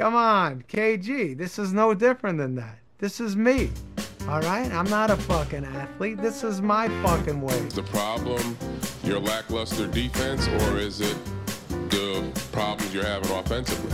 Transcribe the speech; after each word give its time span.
Come 0.00 0.14
on, 0.14 0.64
KG. 0.66 1.36
This 1.36 1.58
is 1.58 1.74
no 1.74 1.92
different 1.92 2.38
than 2.38 2.54
that. 2.54 2.78
This 2.96 3.20
is 3.20 3.36
me. 3.36 3.70
All 4.26 4.40
right? 4.40 4.72
I'm 4.72 4.88
not 4.88 5.10
a 5.10 5.16
fucking 5.16 5.66
athlete. 5.66 6.22
This 6.22 6.42
is 6.42 6.62
my 6.62 6.88
fucking 7.02 7.42
way. 7.42 7.52
Is 7.56 7.74
the 7.74 7.82
problem 7.82 8.56
your 9.04 9.20
lackluster 9.20 9.86
defense, 9.86 10.48
or 10.48 10.78
is 10.78 11.02
it 11.02 11.18
the 11.90 12.26
problems 12.50 12.94
you're 12.94 13.04
having 13.04 13.30
offensively? 13.30 13.92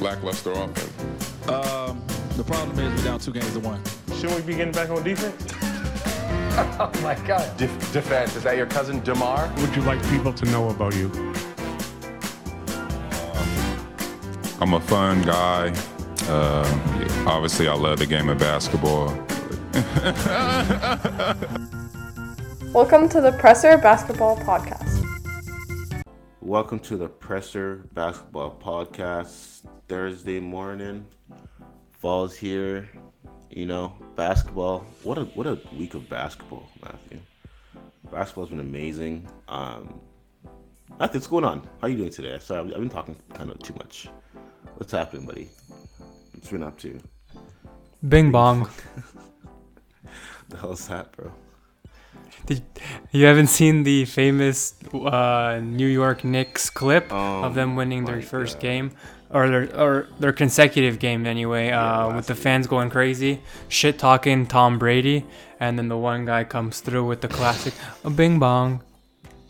Lackluster 0.00 0.52
offense. 0.52 1.48
Um, 1.48 2.04
the 2.36 2.44
problem 2.44 2.78
is 2.78 2.94
we're 3.00 3.08
down 3.08 3.18
two 3.18 3.32
games 3.32 3.54
to 3.54 3.60
one. 3.60 3.82
Shouldn't 4.16 4.34
we 4.34 4.42
be 4.42 4.54
getting 4.54 4.74
back 4.74 4.90
on 4.90 5.02
defense? 5.02 5.54
Oh 6.78 6.92
my 7.02 7.14
God. 7.26 7.56
Def- 7.56 7.92
defense. 7.94 8.36
Is 8.36 8.42
that 8.42 8.58
your 8.58 8.66
cousin 8.66 9.00
Demar? 9.00 9.50
Would 9.56 9.74
you 9.74 9.80
like 9.82 10.06
people 10.10 10.34
to 10.34 10.44
know 10.50 10.68
about 10.68 10.94
you? 10.94 11.10
I'm 14.62 14.74
a 14.74 14.80
fun 14.80 15.22
guy. 15.22 15.74
Uh, 16.28 17.24
obviously, 17.26 17.66
I 17.66 17.74
love 17.74 17.98
the 17.98 18.06
game 18.06 18.28
of 18.28 18.38
basketball. 18.38 19.06
Welcome 22.72 23.08
to 23.08 23.20
the 23.20 23.32
Presser 23.40 23.76
Basketball 23.76 24.36
Podcast. 24.36 25.04
Welcome 26.40 26.78
to 26.78 26.96
the 26.96 27.08
Presser 27.08 27.88
Basketball 27.92 28.56
Podcast. 28.62 29.62
Thursday 29.88 30.38
morning, 30.38 31.06
fall's 31.98 32.36
here. 32.36 32.88
You 33.50 33.66
know, 33.66 33.96
basketball. 34.14 34.86
What 35.02 35.18
a 35.18 35.24
what 35.24 35.48
a 35.48 35.58
week 35.76 35.94
of 35.94 36.08
basketball, 36.08 36.68
Matthew. 36.84 37.18
Basketball's 38.12 38.50
been 38.50 38.60
amazing. 38.60 39.28
Um, 39.48 40.00
Matthew, 41.00 41.18
what's 41.18 41.26
going 41.26 41.44
on? 41.44 41.62
How 41.80 41.88
are 41.88 41.88
you 41.88 41.96
doing 41.96 42.10
today? 42.10 42.38
Sorry, 42.38 42.60
I've 42.60 42.66
I've 42.66 42.78
been 42.78 42.88
talking 42.88 43.16
kind 43.34 43.50
of 43.50 43.58
too 43.58 43.74
much. 43.74 44.08
What's 44.82 44.90
happening, 44.90 45.26
buddy? 45.26 45.48
What's 46.34 46.50
been 46.50 46.64
up 46.64 46.76
to? 46.80 46.98
Bing 48.08 48.32
bong. 48.32 48.68
The 50.48 50.56
hell's 50.58 50.88
that, 50.88 51.12
bro? 51.12 51.32
Did, 52.46 52.62
you 53.12 53.26
haven't 53.26 53.46
seen 53.46 53.84
the 53.84 54.04
famous 54.06 54.74
uh, 54.92 55.60
New 55.62 55.86
York 55.86 56.24
Knicks 56.24 56.68
clip 56.68 57.06
Oh 57.12 57.44
of 57.44 57.54
them 57.54 57.76
winning 57.76 58.06
their 58.06 58.20
first 58.20 58.56
God. 58.56 58.60
game, 58.60 58.90
or 59.30 59.48
their 59.48 59.80
or 59.80 60.08
their 60.18 60.32
consecutive 60.32 60.98
game 60.98 61.26
anyway, 61.26 61.70
uh, 61.70 62.14
with 62.16 62.26
the 62.26 62.34
fans 62.34 62.66
going 62.66 62.90
crazy, 62.90 63.40
shit 63.68 64.00
talking 64.00 64.46
Tom 64.46 64.80
Brady, 64.80 65.24
and 65.60 65.78
then 65.78 65.86
the 65.88 65.96
one 65.96 66.26
guy 66.26 66.42
comes 66.42 66.80
through 66.80 67.06
with 67.06 67.20
the 67.20 67.28
classic 67.28 67.72
a 68.04 68.10
bing 68.10 68.40
bong. 68.40 68.82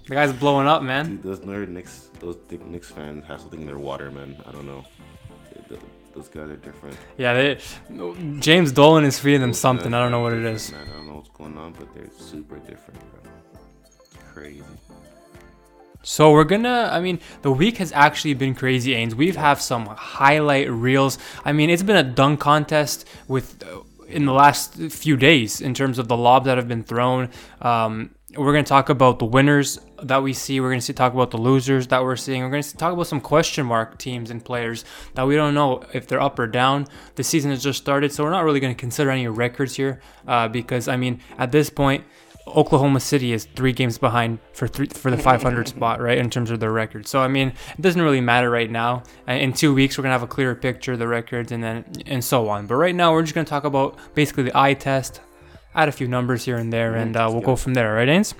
The 0.08 0.14
guy's 0.14 0.32
blowing 0.34 0.66
up, 0.66 0.82
man. 0.82 1.06
Dude, 1.06 1.22
those 1.22 1.40
nerd 1.40 1.68
Knicks, 1.68 2.10
those 2.20 2.36
Knicks 2.50 2.90
fans 2.90 3.24
have 3.24 3.40
something 3.40 3.62
in 3.62 3.66
their 3.66 3.78
water, 3.78 4.10
man. 4.10 4.36
I 4.46 4.52
don't 4.52 4.66
know. 4.66 4.84
Th- 5.72 5.80
th- 5.80 5.92
Those 6.14 6.28
guys 6.28 6.50
are 6.50 6.56
different. 6.56 6.96
Yeah, 7.16 7.32
they, 7.32 7.58
James 8.40 8.70
Dolan 8.72 9.04
is 9.04 9.18
feeding 9.18 9.40
them 9.40 9.54
something. 9.54 9.94
I 9.94 9.98
don't 10.02 10.10
know 10.10 10.20
what 10.20 10.34
it 10.34 10.44
is. 10.44 10.70
Man, 10.72 10.86
I 10.88 10.92
don't 10.96 11.06
know 11.06 11.14
what's 11.14 11.30
going 11.30 11.56
on, 11.56 11.72
but 11.72 11.92
they're 11.94 12.10
super 12.18 12.58
different, 12.58 13.00
bro. 13.10 13.30
Crazy. 14.34 14.62
So 16.02 16.32
we're 16.32 16.44
gonna. 16.44 16.90
I 16.92 17.00
mean, 17.00 17.20
the 17.42 17.52
week 17.52 17.78
has 17.78 17.92
actually 17.92 18.34
been 18.34 18.54
crazy, 18.54 18.92
Ains. 18.92 19.14
We've 19.14 19.36
have 19.36 19.60
some 19.60 19.86
highlight 19.86 20.68
reels. 20.70 21.16
I 21.44 21.52
mean, 21.52 21.70
it's 21.70 21.82
been 21.82 21.96
a 21.96 22.02
dunk 22.02 22.40
contest 22.40 23.06
with 23.28 23.62
uh, 23.62 23.80
in 24.08 24.26
the 24.26 24.32
last 24.32 24.74
few 24.74 25.16
days 25.16 25.60
in 25.60 25.72
terms 25.74 25.98
of 25.98 26.08
the 26.08 26.16
lobs 26.16 26.46
that 26.46 26.58
have 26.58 26.68
been 26.68 26.82
thrown. 26.82 27.30
Um, 27.60 28.14
we're 28.36 28.52
gonna 28.52 28.64
talk 28.64 28.88
about 28.88 29.18
the 29.20 29.26
winners 29.26 29.78
that 30.02 30.22
we 30.22 30.32
see. 30.32 30.60
We're 30.60 30.70
gonna 30.70 30.80
see, 30.80 30.92
talk 30.92 31.12
about 31.14 31.30
the 31.30 31.38
losers 31.38 31.86
that 31.88 32.02
we're 32.02 32.16
seeing. 32.16 32.42
We're 32.42 32.50
gonna 32.50 32.62
talk 32.62 32.92
about 32.92 33.06
some 33.06 33.20
question 33.20 33.66
mark 33.66 33.98
teams 33.98 34.30
and 34.30 34.44
players 34.44 34.84
that 35.14 35.26
we 35.26 35.36
don't 35.36 35.54
know 35.54 35.82
if 35.92 36.06
they're 36.06 36.20
up 36.20 36.38
or 36.38 36.46
down. 36.46 36.86
The 37.14 37.24
season 37.24 37.50
has 37.50 37.62
just 37.62 37.78
started, 37.80 38.12
so 38.12 38.24
we're 38.24 38.30
not 38.30 38.44
really 38.44 38.60
gonna 38.60 38.74
consider 38.74 39.10
any 39.10 39.28
records 39.28 39.76
here 39.76 40.00
uh, 40.26 40.48
because 40.48 40.88
I 40.88 40.96
mean, 40.96 41.20
at 41.38 41.52
this 41.52 41.70
point. 41.70 42.04
Oklahoma 42.44 42.98
City 42.98 43.32
is 43.32 43.44
three 43.54 43.72
games 43.72 43.98
behind 43.98 44.40
for 44.52 44.66
three, 44.66 44.88
for 44.88 45.12
the 45.12 45.16
500 45.16 45.68
spot, 45.68 46.00
right, 46.00 46.18
in 46.18 46.28
terms 46.28 46.50
of 46.50 46.58
their 46.58 46.72
record. 46.72 47.06
So 47.06 47.20
I 47.20 47.28
mean, 47.28 47.52
it 47.78 47.80
doesn't 47.80 48.02
really 48.02 48.20
matter 48.20 48.50
right 48.50 48.68
now. 48.68 49.04
Uh, 49.28 49.34
In 49.34 49.52
two 49.52 49.72
weeks, 49.72 49.96
we're 49.96 50.02
gonna 50.02 50.14
have 50.14 50.24
a 50.24 50.26
clearer 50.26 50.56
picture 50.56 50.94
of 50.94 50.98
the 50.98 51.06
records, 51.06 51.52
and 51.52 51.62
then 51.62 51.84
and 52.06 52.22
so 52.22 52.48
on. 52.48 52.66
But 52.66 52.74
right 52.74 52.96
now, 52.96 53.12
we're 53.12 53.22
just 53.22 53.36
gonna 53.36 53.44
talk 53.44 53.62
about 53.62 53.96
basically 54.16 54.42
the 54.42 54.58
eye 54.58 54.74
test, 54.74 55.20
add 55.76 55.88
a 55.88 55.92
few 55.92 56.08
numbers 56.08 56.44
here 56.44 56.56
and 56.56 56.72
there, 56.72 56.96
and 56.96 57.16
uh, 57.16 57.28
we'll 57.30 57.42
go 57.42 57.54
from 57.54 57.74
there, 57.74 57.94
right, 57.94 58.08
Ains? 58.08 58.34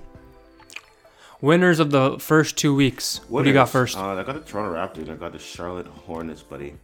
Winners 1.43 1.81
of 1.81 1.91
the 1.91 2.21
first 2.21 2.57
two 2.57 2.73
weeks. 2.73 3.21
What 3.29 3.43
do 3.43 3.49
you 3.49 3.53
got 3.53 3.63
Winners, 3.63 3.73
first? 3.73 3.99
Uh, 3.99 4.13
I 4.13 4.23
got 4.23 4.35
the 4.35 4.41
Toronto 4.41 4.77
Raptors. 4.77 5.11
I 5.11 5.17
got 5.17 5.33
the 5.33 5.41
Charlotte 5.41 5.89
Hornets, 5.89 6.41
buddy. 6.41 6.75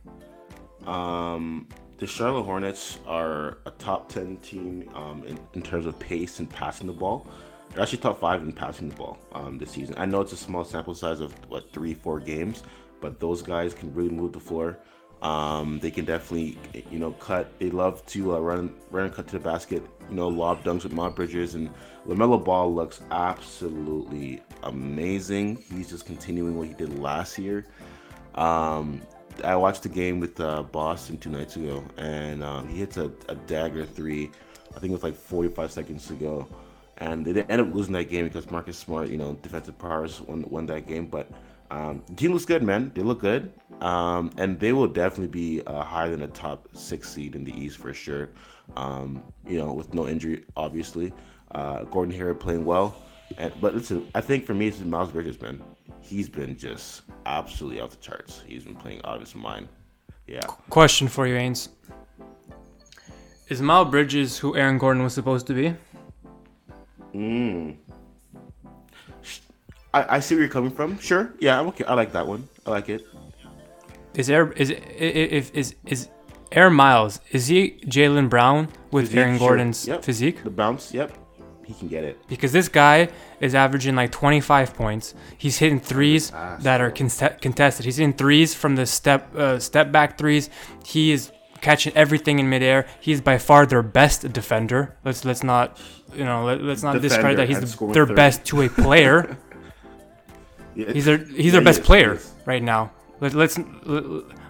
Um, 0.85 1.69
the 1.99 2.09
Charlotte 2.09 2.43
Hornets 2.43 2.99
are 3.07 3.59
a 3.67 3.71
top 3.79 4.09
ten 4.09 4.37
team 4.39 4.91
um, 4.97 5.23
in, 5.29 5.39
in 5.55 5.63
terms 5.63 5.87
of 5.87 5.97
pace 6.01 6.41
and 6.41 6.51
passing 6.51 6.89
the 6.89 6.93
ball. 6.93 7.29
They're 7.71 7.85
actually 7.85 7.99
top 7.99 8.19
five 8.19 8.43
in 8.43 8.53
passing 8.53 8.89
the 8.89 8.97
ball 8.97 9.21
um, 9.33 9.59
this 9.59 9.71
season. 9.71 9.95
I 9.97 10.07
know 10.07 10.23
it's 10.23 10.33
a 10.33 10.37
small 10.37 10.65
sample 10.65 10.95
size 10.97 11.21
of 11.21 11.33
what 11.49 11.73
three, 11.73 11.95
four 11.95 12.19
games, 12.19 12.65
but 13.01 13.21
those 13.21 13.43
guys 13.43 13.75
can 13.75 13.95
really 13.95 14.11
move 14.11 14.33
the 14.33 14.41
floor. 14.41 14.77
Um, 15.23 15.81
they 15.81 15.91
can 15.91 16.05
definitely, 16.05 16.59
you 16.91 16.99
know, 17.01 17.11
cut. 17.13 17.59
They 17.59 17.71
love 17.71 18.07
to 18.07 18.37
uh, 18.37 18.39
run, 18.39 18.75
run 18.91 19.07
and 19.07 19.15
cut 19.15 19.27
to 19.29 19.33
the 19.33 19.41
basket. 19.41 19.83
You 20.09 20.15
know, 20.17 20.29
lob 20.29 20.63
dunks 20.63 20.85
with 20.85 20.93
Mont 20.93 21.17
Bridges 21.17 21.55
and 21.55 21.71
Lamelo 22.07 22.43
Ball 22.43 22.73
looks 22.73 23.03
absolutely 23.11 24.41
amazing. 24.63 25.63
He's 25.73 25.89
just 25.89 26.07
continuing 26.07 26.57
what 26.57 26.69
he 26.69 26.75
did 26.75 26.99
last 26.99 27.39
year. 27.39 27.67
Um, 28.35 29.01
I 29.45 29.57
watched 29.57 29.83
the 29.83 29.89
game 29.89 30.21
with 30.21 30.41
uh, 30.41 30.63
Boston 30.63 31.19
two 31.19 31.31
nights 31.31 31.57
ago, 31.57 31.85
and 31.97 32.43
um, 32.43 32.69
he 32.69 32.79
hits 32.79 32.97
a, 32.97 33.11
a 33.29 33.35
dagger 33.35 33.85
three. 33.85 34.31
I 34.71 34.81
think 34.81 34.91
it 34.91 34.95
was 34.95 35.03
like 35.03 35.17
45 35.17 35.73
seconds 35.73 36.07
to 36.09 36.15
go, 36.15 36.49
and 36.99 37.25
they 37.25 37.41
ended 37.43 37.61
up 37.61 37.75
losing 37.75 37.93
that 37.95 38.11
game 38.11 38.27
because 38.27 38.51
Marcus 38.51 38.77
Smart, 38.77 39.09
you 39.09 39.17
know, 39.17 39.35
defensive 39.43 39.79
powers 39.79 40.21
won, 40.21 40.45
won 40.49 40.67
that 40.67 40.87
game. 40.87 41.07
But 41.07 41.31
um, 41.71 42.03
the 42.09 42.15
team 42.15 42.33
looks 42.33 42.45
good, 42.45 42.63
man. 42.63 42.93
They 42.95 43.03
look 43.03 43.21
good, 43.21 43.53
um, 43.81 44.31
and 44.37 44.59
they 44.59 44.73
will 44.73 44.89
definitely 44.89 45.29
be 45.29 45.63
uh, 45.67 45.83
higher 45.83 46.11
than 46.11 46.23
a 46.23 46.29
top 46.29 46.69
six 46.73 47.09
seed 47.11 47.35
in 47.35 47.45
the 47.45 47.57
East 47.57 47.79
for 47.79 47.93
sure. 47.95 48.31
Um, 48.77 49.23
you 49.47 49.59
know, 49.59 49.73
with 49.73 49.95
no 49.95 50.09
injury, 50.09 50.45
obviously. 50.57 51.13
Uh, 51.53 51.85
Gordon 51.85 52.15
Hayward 52.15 52.41
playing 52.41 52.65
well, 52.65 53.03
and, 53.37 53.53
but 53.61 53.75
listen, 53.75 54.09
I 54.15 54.21
think 54.21 54.47
for 54.47 54.55
me, 54.55 54.69
it's 54.69 54.81
Miles 54.81 55.11
Bridges, 55.11 55.41
man. 55.41 55.63
He's 56.01 56.29
been 56.29 56.57
just 56.57 57.03
absolutely 57.27 57.81
off 57.81 57.91
the 57.91 57.97
charts. 57.97 58.43
He's 58.47 58.65
been 58.65 58.77
playing 58.77 59.01
out 59.05 59.17
of 59.17 59.21
his 59.21 59.35
mind. 59.35 59.69
Yeah. 60.27 60.41
Question 60.71 61.09
for 61.09 61.27
you, 61.27 61.35
Ains. 61.35 61.69
Is 63.49 63.61
Miles 63.63 63.91
Bridges 63.91 64.39
who 64.39 64.57
Aaron 64.57 64.79
Gordon 64.79 65.03
was 65.03 65.15
supposed 65.15 65.47
to 65.49 65.55
be? 65.55 65.75
Mm. 67.15 67.77
I, 69.95 70.17
I 70.17 70.21
see 70.21 70.35
where 70.35 70.45
you're 70.45 70.53
coming 70.53 70.71
from. 70.71 70.99
Sure. 70.99 71.33
Yeah, 71.41 71.59
I'm 71.59 71.69
okay. 71.69 71.85
I 71.85 71.95
like 71.95 72.13
that 72.13 72.27
one. 72.27 72.47
I 72.67 72.71
like 72.71 72.89
it. 72.89 73.07
Is 74.15 74.29
Air 74.29 74.53
is 74.53 74.71
if 74.71 75.55
is 75.55 75.75
is 75.87 76.09
Air 76.53 76.71
Miles? 76.71 77.21
Is 77.31 77.47
he 77.47 77.81
Jaylen 77.87 78.29
Brown 78.29 78.69
with 78.91 79.07
Physique, 79.07 79.19
Aaron 79.19 79.39
sure. 79.39 79.49
Gordon's 79.49 79.87
Yep. 79.89 80.05
physique? 80.05 80.45
The 80.45 80.51
bounce. 80.51 80.93
Yep. 80.93 81.13
He 81.69 81.75
can 81.75 81.89
get 81.89 82.03
it. 82.03 82.27
Because 82.29 82.53
this 82.53 82.67
guy 82.67 83.11
is 83.41 83.55
averaging 83.55 83.95
like 83.95 84.11
25 84.11 84.73
points. 84.73 85.15
He's 85.37 85.59
hitting 85.59 85.81
threes 85.81 86.31
that 86.61 86.81
are 86.81 86.91
conte- 86.91 87.39
contested. 87.43 87.85
He's 87.85 87.99
hitting 87.99 88.15
threes 88.15 88.55
from 88.55 88.77
the 88.77 88.87
step 88.87 89.37
uh, 89.37 89.59
step 89.59 89.93
back 89.93 90.17
threes. 90.17 90.49
He 90.87 91.13
is 91.13 91.31
catching 91.61 91.95
everything 91.95 92.39
in 92.39 92.49
midair. 92.49 92.87
He's 93.01 93.21
by 93.21 93.37
far 93.37 93.67
their 93.67 93.83
best 93.83 94.33
defender. 94.33 94.97
Let's 95.05 95.27
let's 95.27 95.43
not 95.43 95.79
you 96.15 96.25
know 96.25 96.47
let, 96.47 96.63
let's 96.63 96.83
not 96.83 97.03
discredit 97.03 97.37
that 97.37 97.49
he's 97.49 97.61
the, 97.61 97.87
their 97.93 98.07
30. 98.07 98.15
best 98.15 98.45
two 98.47 98.57
way 98.57 98.69
player. 98.85 99.37
Yeah, 100.75 100.91
He's 100.93 101.05
their 101.05 101.19
he's 101.19 101.47
yeah, 101.47 101.53
their 101.53 101.61
best 101.61 101.81
is, 101.81 101.87
player 101.87 102.19
right 102.47 102.63
now. 102.63 102.93
Let, 103.21 103.35
let's 103.35 103.59
let, 103.59 104.05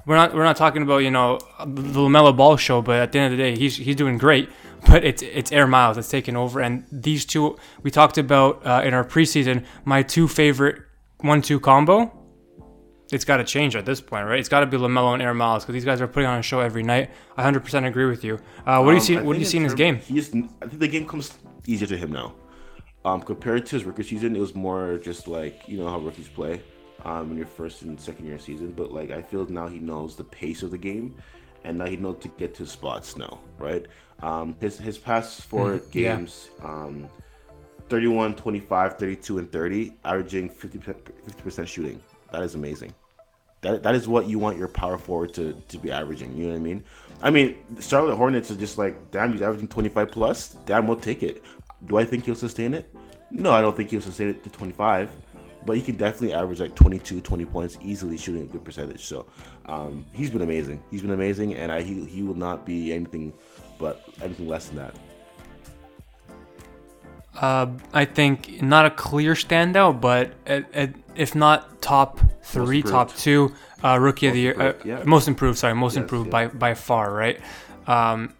we're 0.07 0.15
not 0.15 0.35
we're 0.35 0.45
not 0.45 0.57
talking 0.57 0.83
about 0.83 0.99
you 0.99 1.11
know 1.11 1.39
the 1.67 2.01
Lamelo 2.01 2.37
Ball 2.37 2.57
show, 2.57 2.81
but 2.81 3.01
at 3.01 3.11
the 3.11 3.19
end 3.19 3.33
of 3.33 3.39
the 3.39 3.43
day, 3.43 3.59
he's 3.59 3.77
he's 3.77 3.97
doing 3.97 4.19
great. 4.19 4.49
But 4.87 5.05
it's 5.05 5.23
it's 5.23 5.53
Air 5.53 5.67
Miles 5.67 5.97
that's 5.97 6.09
taking 6.09 6.37
over, 6.37 6.61
and 6.61 6.85
these 6.93 7.25
two 7.25 7.57
we 7.83 7.91
talked 7.91 8.19
about 8.19 8.65
uh, 8.67 8.83
in 8.85 8.95
our 8.95 9.05
preseason. 9.05 9.65
My 9.85 10.03
two 10.03 10.29
favorite 10.29 10.83
one-two 11.21 11.61
combo. 11.61 12.15
It's 13.11 13.25
got 13.25 13.39
to 13.39 13.45
change 13.45 13.75
at 13.75 13.87
this 13.87 14.03
point, 14.03 14.27
right? 14.27 14.39
It's 14.39 14.51
got 14.51 14.61
to 14.61 14.67
be 14.67 14.77
Lamelo 14.77 15.15
and 15.15 15.23
Air 15.23 15.33
Miles 15.33 15.65
because 15.65 15.73
these 15.73 15.85
guys 15.85 16.01
are 16.03 16.07
putting 16.07 16.29
on 16.29 16.39
a 16.39 16.43
show 16.43 16.61
every 16.61 16.83
night. 16.83 17.11
I 17.39 17.51
100% 17.51 17.87
agree 17.87 18.05
with 18.05 18.23
you. 18.23 18.39
Uh, 18.67 18.83
what 18.83 18.91
do 18.91 18.97
you 18.97 18.97
Um, 18.97 19.01
see? 19.01 19.17
I 19.17 19.23
What 19.23 19.33
do 19.33 19.39
you 19.39 19.47
see 19.47 19.57
in 19.57 19.65
his 19.65 19.73
game? 19.75 19.97
He's, 19.97 20.29
I 20.29 20.67
think 20.67 20.79
the 20.79 20.89
game 20.89 21.07
comes 21.07 21.33
easier 21.67 21.89
to 21.89 21.97
him 21.97 22.13
now. 22.13 22.35
Um, 23.07 23.23
compared 23.23 23.65
to 23.65 23.77
his 23.77 23.85
rookie 23.85 24.03
season, 24.03 24.37
it 24.37 24.41
was 24.41 24.55
more 24.55 24.99
just 24.99 25.27
like 25.27 25.63
you 25.67 25.79
know 25.79 25.89
how 25.89 25.99
rookies 25.99 26.29
play 26.29 26.61
um, 27.07 27.31
in 27.31 27.39
your 27.39 27.47
first 27.47 27.81
and 27.81 27.99
second 27.99 28.27
year 28.27 28.39
season. 28.39 28.73
But 28.73 28.93
like 28.93 29.11
I 29.11 29.23
feel 29.23 29.47
now 29.47 29.69
he 29.69 29.79
knows 29.79 30.15
the 30.15 30.25
pace 30.25 30.63
of 30.63 30.71
the 30.71 30.77
game, 30.79 31.15
and 31.65 31.79
now 31.79 31.87
he 31.87 31.97
knows 31.97 32.19
to 32.21 32.29
get 32.29 32.55
to 32.57 32.67
spots 32.67 33.17
now, 33.17 33.41
right? 33.59 33.87
Um, 34.23 34.57
his 34.61 34.79
his 34.79 34.99
past 34.99 35.43
four 35.43 35.75
yeah. 35.75 36.17
games, 36.17 36.51
um, 36.63 37.09
31, 37.89 38.35
25, 38.35 38.99
32, 38.99 39.39
and 39.39 39.53
30, 39.53 39.93
averaging 40.05 40.51
50 40.51 40.79
percent 41.43 41.69
shooting. 41.69 42.01
That 42.33 42.43
is 42.43 42.55
amazing. 42.55 42.95
That 43.61 43.83
that 43.83 43.95
is 43.95 44.09
what 44.09 44.27
you 44.27 44.39
want 44.39 44.59
your 44.59 44.69
power 44.69 44.99
forward 44.99 45.35
to 45.35 45.53
to 45.69 45.79
be 45.79 45.91
averaging. 45.91 46.37
You 46.37 46.45
know 46.45 46.51
what 46.51 46.57
I 46.57 46.63
mean? 46.63 46.85
I 47.23 47.31
mean, 47.31 47.57
Charlotte 47.81 48.17
Hornets 48.17 48.51
are 48.51 48.57
just 48.57 48.79
like, 48.79 49.11
damn, 49.11 49.33
he's 49.33 49.43
averaging 49.43 49.69
25 49.69 50.11
plus. 50.11 50.49
Damn, 50.67 50.87
we'll 50.87 50.97
take 50.97 51.23
it. 51.23 51.43
Do 51.87 51.97
I 51.97 52.05
think 52.05 52.25
he'll 52.25 52.35
sustain 52.35 52.75
it? 52.75 52.93
No, 53.31 53.53
I 53.53 53.61
don't 53.61 53.77
think 53.77 53.91
he'll 53.91 54.01
sustain 54.01 54.29
it 54.29 54.43
to 54.45 54.51
25 54.51 55.11
but 55.69 55.77
he 55.77 55.83
can 55.83 55.97
definitely 55.97 56.33
average 56.33 56.61
like 56.61 56.75
22, 56.75 57.21
20 57.21 57.45
points 57.45 57.79
easily, 57.83 58.17
shooting 58.17 58.43
a 58.43 58.47
good 58.47 58.65
percentage. 58.65 59.05
So 59.05 59.27
um, 59.67 60.07
he's 60.13 60.31
been 60.31 60.41
amazing. 60.41 60.83
He's 60.91 61.03
been 61.03 61.11
amazing, 61.11 61.55
and 61.57 61.71
I, 61.71 61.83
he 61.83 62.07
he 62.07 62.23
will 62.23 62.37
not 62.37 62.65
be 62.65 62.93
anything 62.93 63.35
but 63.79 64.05
anything 64.23 64.49
less 64.49 64.69
than 64.69 64.77
that. 64.77 64.95
Uh, 67.41 67.69
I 67.93 68.05
think 68.05 68.63
not 68.63 68.87
a 68.87 68.91
clear 68.91 69.35
standout, 69.35 70.01
but 70.01 70.33
uh, 70.47 70.63
uh, 70.75 70.87
if 71.15 71.35
not 71.35 71.81
top 71.81 72.21
three, 72.43 72.83
top 72.83 73.15
two, 73.15 73.55
uh, 73.85 73.97
rookie 74.01 74.27
most 74.27 74.31
of 74.31 74.35
the 74.35 74.41
year, 74.41 74.53
improved, 74.53 74.87
yeah. 74.87 75.03
most 75.05 75.29
improved. 75.29 75.59
Sorry, 75.59 75.75
most 75.75 75.95
yes, 75.95 76.03
improved 76.03 76.27
yeah. 76.27 76.31
by 76.33 76.47
by 76.49 76.75
far. 76.75 77.13
Right. 77.13 77.41
Um, 77.87 78.35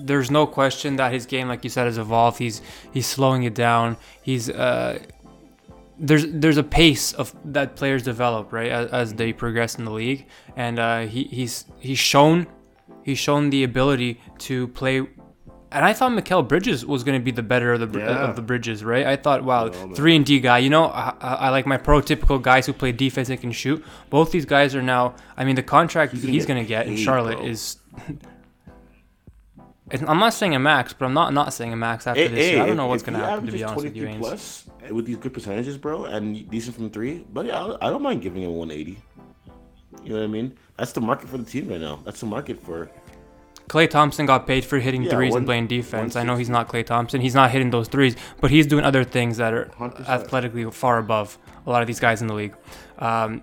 there's 0.00 0.30
no 0.30 0.46
question 0.46 0.96
that 0.96 1.12
his 1.12 1.26
game, 1.26 1.48
like 1.48 1.62
you 1.64 1.70
said, 1.70 1.84
has 1.84 1.98
evolved. 1.98 2.38
He's 2.38 2.62
he's 2.92 3.06
slowing 3.06 3.42
it 3.42 3.54
down. 3.54 3.98
He's 4.22 4.48
uh, 4.48 4.98
there's 5.98 6.26
there's 6.28 6.56
a 6.56 6.62
pace 6.62 7.12
of 7.12 7.34
that 7.44 7.76
players 7.76 8.02
develop 8.02 8.52
right 8.52 8.70
as, 8.70 8.90
as 8.90 9.14
they 9.14 9.32
progress 9.32 9.76
in 9.76 9.84
the 9.84 9.90
league, 9.90 10.26
and 10.56 10.78
uh, 10.78 11.00
he 11.00 11.24
he's 11.24 11.66
he's 11.80 11.98
shown 11.98 12.46
he's 13.08 13.18
shown 13.18 13.50
the 13.50 13.64
ability 13.64 14.20
to 14.38 14.68
play. 14.68 14.98
And 15.70 15.84
I 15.84 15.92
thought 15.92 16.12
Mikal 16.12 16.46
Bridges 16.46 16.84
was 16.84 17.04
going 17.04 17.18
to 17.18 17.24
be 17.24 17.30
the 17.30 17.42
better 17.42 17.72
of 17.72 17.80
the 17.80 17.98
yeah. 17.98 18.28
of 18.28 18.36
the 18.36 18.42
bridges, 18.42 18.84
right? 18.84 19.06
I 19.06 19.16
thought, 19.16 19.44
wow, 19.44 19.68
three 19.68 20.14
and 20.16 20.24
D 20.24 20.40
guy. 20.40 20.58
You 20.58 20.70
know, 20.70 20.84
I, 20.86 21.14
I, 21.20 21.48
like 21.50 21.66
my 21.66 21.76
prototypical 21.76 22.40
guys 22.40 22.64
who 22.66 22.72
play 22.72 22.92
defense 22.92 23.28
and 23.28 23.40
can 23.40 23.52
shoot. 23.52 23.84
Both 24.08 24.30
these 24.30 24.46
guys 24.46 24.74
are 24.74 24.82
now. 24.82 25.14
I 25.36 25.44
mean, 25.44 25.56
the 25.56 25.62
contract 25.62 26.12
he's 26.12 26.46
going 26.46 26.62
to 26.62 26.68
get, 26.68 26.86
in 26.86 26.96
Charlotte 26.96 27.38
bro. 27.38 27.46
is 27.46 27.78
I'm 29.90 30.18
not 30.18 30.34
saying 30.34 30.54
a 30.54 30.58
max, 30.58 30.92
but 30.92 31.06
I'm 31.06 31.14
not 31.14 31.32
not 31.32 31.52
saying 31.52 31.72
a 31.72 31.76
max 31.76 32.06
after 32.06 32.20
hey, 32.20 32.28
this. 32.28 32.50
Hey, 32.50 32.60
I 32.60 32.66
don't 32.66 32.76
know 32.76 32.86
what's 32.86 33.02
gonna 33.02 33.18
happen 33.18 33.46
to 33.46 33.52
be 33.52 33.64
honest 33.64 33.84
with 33.84 33.96
you, 33.96 34.14
plus 34.18 34.64
eh, 34.84 34.90
with 34.90 35.06
these 35.06 35.16
good 35.16 35.32
percentages, 35.32 35.78
bro, 35.78 36.04
and 36.04 36.48
decent 36.50 36.76
from 36.76 36.90
three, 36.90 37.24
but 37.32 37.46
yeah, 37.46 37.76
I 37.80 37.88
don't 37.88 38.02
mind 38.02 38.22
giving 38.22 38.42
him 38.42 38.52
180. 38.52 39.02
You 40.02 40.10
know 40.10 40.16
what 40.16 40.24
I 40.24 40.26
mean? 40.26 40.56
That's 40.76 40.92
the 40.92 41.00
market 41.00 41.28
for 41.28 41.38
the 41.38 41.44
team 41.44 41.68
right 41.68 41.80
now. 41.80 42.00
That's 42.04 42.20
the 42.20 42.26
market 42.26 42.62
for. 42.62 42.90
Klay 43.68 43.88
Thompson 43.88 44.26
got 44.26 44.46
paid 44.46 44.64
for 44.64 44.78
hitting 44.78 45.02
yeah, 45.02 45.10
threes 45.10 45.32
one, 45.32 45.38
and 45.38 45.46
playing 45.46 45.66
defense. 45.66 46.16
I 46.16 46.24
know 46.24 46.36
he's 46.36 46.48
not 46.48 46.68
Klay 46.68 46.84
Thompson. 46.84 47.20
He's 47.20 47.34
not 47.34 47.50
hitting 47.50 47.70
those 47.70 47.88
threes, 47.88 48.16
but 48.40 48.50
he's 48.50 48.66
doing 48.66 48.84
other 48.84 49.04
things 49.04 49.36
that 49.36 49.52
are 49.52 49.66
100%. 49.78 50.08
athletically 50.08 50.70
far 50.70 50.98
above 50.98 51.38
a 51.66 51.70
lot 51.70 51.82
of 51.82 51.86
these 51.86 52.00
guys 52.00 52.22
in 52.22 52.28
the 52.28 52.34
league. 52.34 52.54
Um, 52.98 53.42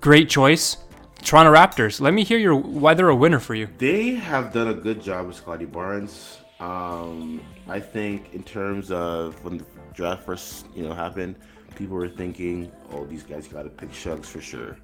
great 0.00 0.28
choice. 0.28 0.78
Toronto 1.22 1.52
Raptors. 1.52 2.00
Let 2.00 2.14
me 2.14 2.24
hear 2.24 2.38
your 2.38 2.56
why 2.56 2.94
they're 2.94 3.08
a 3.08 3.14
winner 3.14 3.38
for 3.38 3.54
you. 3.54 3.68
They 3.78 4.14
have 4.14 4.52
done 4.52 4.68
a 4.68 4.74
good 4.74 5.00
job 5.00 5.26
with 5.28 5.36
Scottie 5.36 5.66
Barnes. 5.66 6.38
Um, 6.58 7.40
I 7.68 7.78
think 7.78 8.34
in 8.34 8.42
terms 8.42 8.90
of 8.90 9.42
when 9.44 9.58
the 9.58 9.64
draft 9.94 10.24
first, 10.24 10.66
you 10.74 10.82
know, 10.82 10.94
happened, 10.94 11.36
people 11.76 11.96
were 11.96 12.08
thinking, 12.08 12.72
"Oh, 12.90 13.04
these 13.06 13.22
guys 13.22 13.46
got 13.46 13.62
to 13.62 13.68
pick 13.68 13.90
Shugs 13.92 14.26
for 14.26 14.40
sure." 14.40 14.76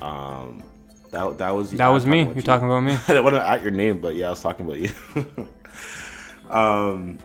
Um, 0.00 0.62
that 1.10 1.38
that 1.38 1.50
was 1.50 1.72
that 1.72 1.88
was 1.88 2.06
me. 2.06 2.24
You're 2.24 2.34
you. 2.34 2.42
talking 2.42 2.66
about 2.66 2.80
me. 2.80 2.92
I 2.92 3.06
didn't 3.06 3.24
want 3.24 3.36
to 3.36 3.48
at 3.48 3.62
your 3.62 3.70
name, 3.72 4.00
but 4.00 4.14
yeah, 4.14 4.28
I 4.28 4.30
was 4.30 4.40
talking 4.40 4.66
about 4.66 4.78
you. 4.78 4.90
um, 6.50 7.18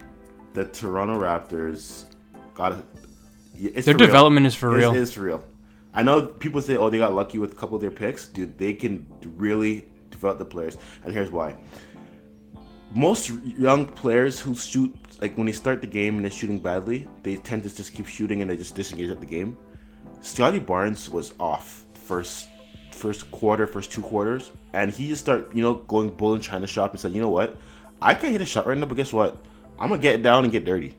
the 0.54 0.66
Toronto 0.66 1.20
Raptors 1.20 2.06
got. 2.54 2.74
it. 2.74 3.86
Their 3.86 3.94
development 3.94 4.46
is 4.46 4.56
for 4.56 4.70
real. 4.70 4.92
It 4.94 4.98
is 4.98 5.14
for 5.14 5.22
real. 5.22 5.44
I 5.94 6.04
know 6.04 6.26
people 6.26 6.62
say, 6.62 6.78
"Oh, 6.78 6.90
they 6.90 6.98
got 6.98 7.14
lucky 7.14 7.38
with 7.38 7.54
a 7.54 7.56
couple 7.56 7.76
of 7.76 7.82
their 7.82 7.92
picks." 7.92 8.28
Dude, 8.28 8.58
they 8.58 8.74
can 8.74 9.06
really 9.24 9.88
develop 10.10 10.40
the 10.40 10.46
players, 10.46 10.78
and 11.04 11.14
here's 11.14 11.32
why. 11.32 11.56
Most 12.94 13.30
young 13.30 13.86
players 13.86 14.40
who 14.40 14.56
shoot, 14.56 14.94
like 15.22 15.38
when 15.38 15.46
they 15.46 15.52
start 15.52 15.82
the 15.82 15.88
game 15.88 16.16
and 16.16 16.24
they're 16.24 16.32
shooting 16.32 16.60
badly, 16.60 17.08
they 17.24 17.36
tend 17.36 17.64
to 17.64 17.76
just 17.76 17.94
keep 17.94 18.08
shooting 18.08 18.42
and 18.42 18.50
they 18.50 18.58
just 18.58 18.74
disengage 18.76 19.10
at 19.10 19.20
the 19.20 19.26
game. 19.26 19.58
Scottie 20.22 20.60
Barnes 20.60 21.10
was 21.10 21.34
off 21.40 21.86
first, 21.94 22.48
first 22.96 23.30
quarter, 23.32 23.68
first 23.68 23.92
two 23.92 24.02
quarters, 24.02 24.52
and 24.74 24.92
he 24.92 25.08
just 25.08 25.22
start, 25.22 25.54
you 25.54 25.62
know, 25.62 25.76
going 25.76 26.10
bull 26.10 26.34
and 26.34 26.44
trying 26.44 26.62
to 26.62 26.68
shop 26.68 26.92
and 26.92 27.00
said, 27.00 27.14
"You 27.14 27.22
know 27.22 27.30
what? 27.30 27.58
I 28.02 28.14
can't 28.14 28.32
hit 28.32 28.42
a 28.42 28.46
shot 28.46 28.68
right 28.68 28.78
now, 28.78 28.86
but 28.86 28.96
guess 28.96 29.14
what? 29.14 29.38
I'm 29.80 29.90
gonna 29.90 30.02
get 30.02 30.24
down 30.24 30.44
and 30.44 30.52
get 30.52 30.66
dirty." 30.66 30.96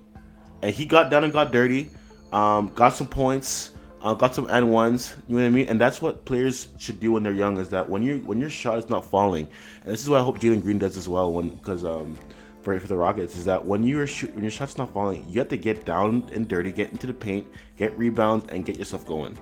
And 0.62 0.74
he 0.74 0.86
got 0.86 1.10
down 1.10 1.24
and 1.24 1.32
got 1.32 1.52
dirty, 1.52 1.90
um, 2.32 2.70
got 2.74 2.94
some 2.94 3.06
points 3.06 3.70
uh, 4.06 4.14
got 4.14 4.34
some 4.34 4.48
n 4.48 4.68
ones. 4.68 5.14
You 5.26 5.36
know 5.36 5.42
what 5.42 5.48
I 5.48 5.50
mean? 5.50 5.68
And 5.68 5.80
that's 5.80 6.00
what 6.00 6.24
players 6.24 6.68
should 6.78 7.00
do 7.00 7.12
when 7.12 7.24
they're 7.24 7.32
young. 7.32 7.58
Is 7.58 7.70
that 7.70 7.88
when 7.88 8.02
you 8.02 8.18
when 8.18 8.38
your 8.38 8.50
shot 8.50 8.78
is 8.78 8.88
not 8.88 9.04
falling, 9.04 9.48
and 9.82 9.92
this 9.92 10.00
is 10.00 10.08
what 10.08 10.20
I 10.20 10.24
hope 10.24 10.38
Jalen 10.38 10.62
Green 10.62 10.78
does 10.78 10.96
as 10.96 11.08
well. 11.08 11.32
When 11.32 11.50
because 11.50 11.84
um 11.84 12.16
for 12.62 12.78
for 12.78 12.86
the 12.86 12.96
Rockets 12.96 13.36
is 13.36 13.44
that 13.46 13.64
when 13.64 13.82
you're 13.82 14.06
shoot, 14.06 14.32
when 14.34 14.44
your 14.44 14.50
shot's 14.52 14.78
not 14.78 14.92
falling, 14.92 15.26
you 15.28 15.40
have 15.40 15.48
to 15.48 15.56
get 15.56 15.84
down 15.84 16.28
and 16.32 16.46
dirty, 16.46 16.70
get 16.70 16.92
into 16.92 17.08
the 17.08 17.14
paint, 17.14 17.46
get 17.76 17.96
rebounds, 17.98 18.46
and 18.50 18.64
get 18.64 18.78
yourself 18.78 19.04
going. 19.06 19.36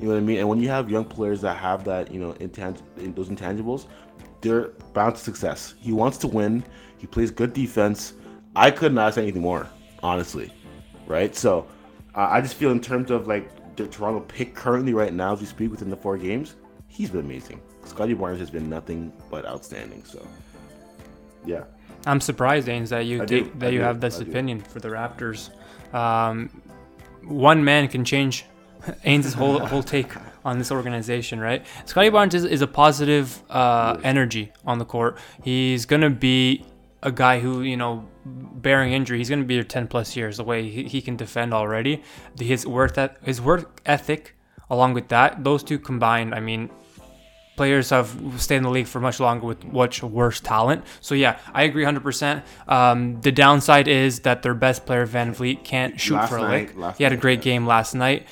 You 0.00 0.06
know 0.06 0.14
what 0.14 0.18
I 0.18 0.24
mean? 0.24 0.38
And 0.38 0.48
when 0.48 0.58
you 0.60 0.68
have 0.70 0.90
young 0.90 1.04
players 1.04 1.42
that 1.42 1.58
have 1.58 1.84
that, 1.84 2.10
you 2.10 2.18
know, 2.18 2.32
intang- 2.34 2.80
those 3.14 3.28
intangibles, 3.28 3.86
they're 4.40 4.68
bound 4.94 5.16
to 5.16 5.20
success. 5.20 5.74
He 5.78 5.92
wants 5.92 6.16
to 6.18 6.26
win. 6.26 6.64
He 6.96 7.06
plays 7.06 7.30
good 7.30 7.52
defense. 7.52 8.14
I 8.56 8.70
couldn't 8.70 8.96
ask 8.96 9.18
anything 9.18 9.42
more, 9.42 9.68
honestly. 10.02 10.50
Right? 11.06 11.36
So 11.36 11.66
uh, 12.14 12.28
I 12.30 12.40
just 12.40 12.54
feel 12.54 12.70
in 12.70 12.80
terms 12.80 13.10
of 13.10 13.26
like 13.26 13.76
the 13.76 13.86
Toronto 13.88 14.20
pick 14.20 14.54
currently 14.54 14.94
right 14.94 15.12
now 15.12 15.34
as 15.34 15.40
we 15.40 15.46
speak 15.46 15.70
within 15.70 15.90
the 15.90 15.96
four 15.96 16.16
games, 16.16 16.56
he's 16.88 17.10
been 17.10 17.20
amazing. 17.20 17.60
Scottie 17.84 18.14
Barnes 18.14 18.40
has 18.40 18.50
been 18.50 18.70
nothing 18.70 19.12
but 19.30 19.44
outstanding. 19.44 20.02
So, 20.04 20.26
yeah. 21.44 21.64
I'm 22.06 22.20
surprised, 22.20 22.68
Ains, 22.68 22.88
that 22.88 23.04
you 23.04 23.26
did, 23.26 23.60
that 23.60 23.66
I 23.66 23.70
you 23.70 23.78
do. 23.80 23.84
have 23.84 24.00
this 24.00 24.18
I 24.18 24.22
opinion 24.22 24.58
do. 24.58 24.64
for 24.64 24.80
the 24.80 24.88
Raptors. 24.88 25.50
Um, 25.94 26.62
one 27.22 27.62
man 27.62 27.88
can 27.88 28.04
change 28.04 28.46
Ains' 29.04 29.34
whole 29.34 29.58
whole 29.58 29.82
take 29.94 30.12
on 30.44 30.58
this 30.58 30.70
organization, 30.72 31.38
right? 31.40 31.66
Scottie 31.84 32.08
Barnes 32.08 32.34
is, 32.34 32.44
is 32.44 32.62
a 32.62 32.66
positive 32.66 33.42
uh, 33.50 33.98
energy 34.02 34.52
on 34.64 34.78
the 34.78 34.84
court. 34.84 35.18
He's 35.42 35.84
gonna 35.86 36.10
be 36.10 36.64
a 37.02 37.12
guy 37.12 37.40
who 37.40 37.62
you 37.62 37.76
know 37.76 38.06
bearing 38.24 38.92
injury 38.92 39.18
he's 39.18 39.28
going 39.28 39.40
to 39.40 39.46
be 39.46 39.54
here 39.54 39.64
10 39.64 39.88
plus 39.88 40.14
years 40.16 40.36
the 40.36 40.44
way 40.44 40.68
he, 40.68 40.84
he 40.84 41.00
can 41.00 41.16
defend 41.16 41.54
already 41.54 42.02
his 42.38 42.66
work 42.66 42.94
that 42.94 43.16
his 43.22 43.40
work 43.40 43.80
ethic 43.86 44.36
along 44.68 44.92
with 44.92 45.08
that 45.08 45.42
those 45.42 45.62
two 45.62 45.78
combined 45.78 46.34
i 46.34 46.40
mean 46.40 46.68
players 47.56 47.90
have 47.90 48.16
stayed 48.38 48.56
in 48.56 48.62
the 48.62 48.70
league 48.70 48.86
for 48.86 49.00
much 49.00 49.20
longer 49.20 49.46
with 49.46 49.64
much 49.64 50.02
worse 50.02 50.40
talent 50.40 50.84
so 51.00 51.14
yeah 51.14 51.38
i 51.52 51.62
agree 51.62 51.84
100% 51.84 52.42
um, 52.68 53.20
the 53.20 53.32
downside 53.32 53.88
is 53.88 54.20
that 54.20 54.42
their 54.42 54.54
best 54.54 54.86
player 54.86 55.06
VanVleet 55.06 55.64
can't 55.64 56.00
shoot 56.00 56.14
last 56.14 56.30
for 56.30 56.38
a 56.38 56.42
night, 56.42 56.76
lick 56.76 56.96
he 56.96 57.04
had 57.04 57.12
a 57.12 57.18
great 57.18 57.40
night. 57.40 57.44
game 57.44 57.66
last 57.66 57.94
night 57.94 58.26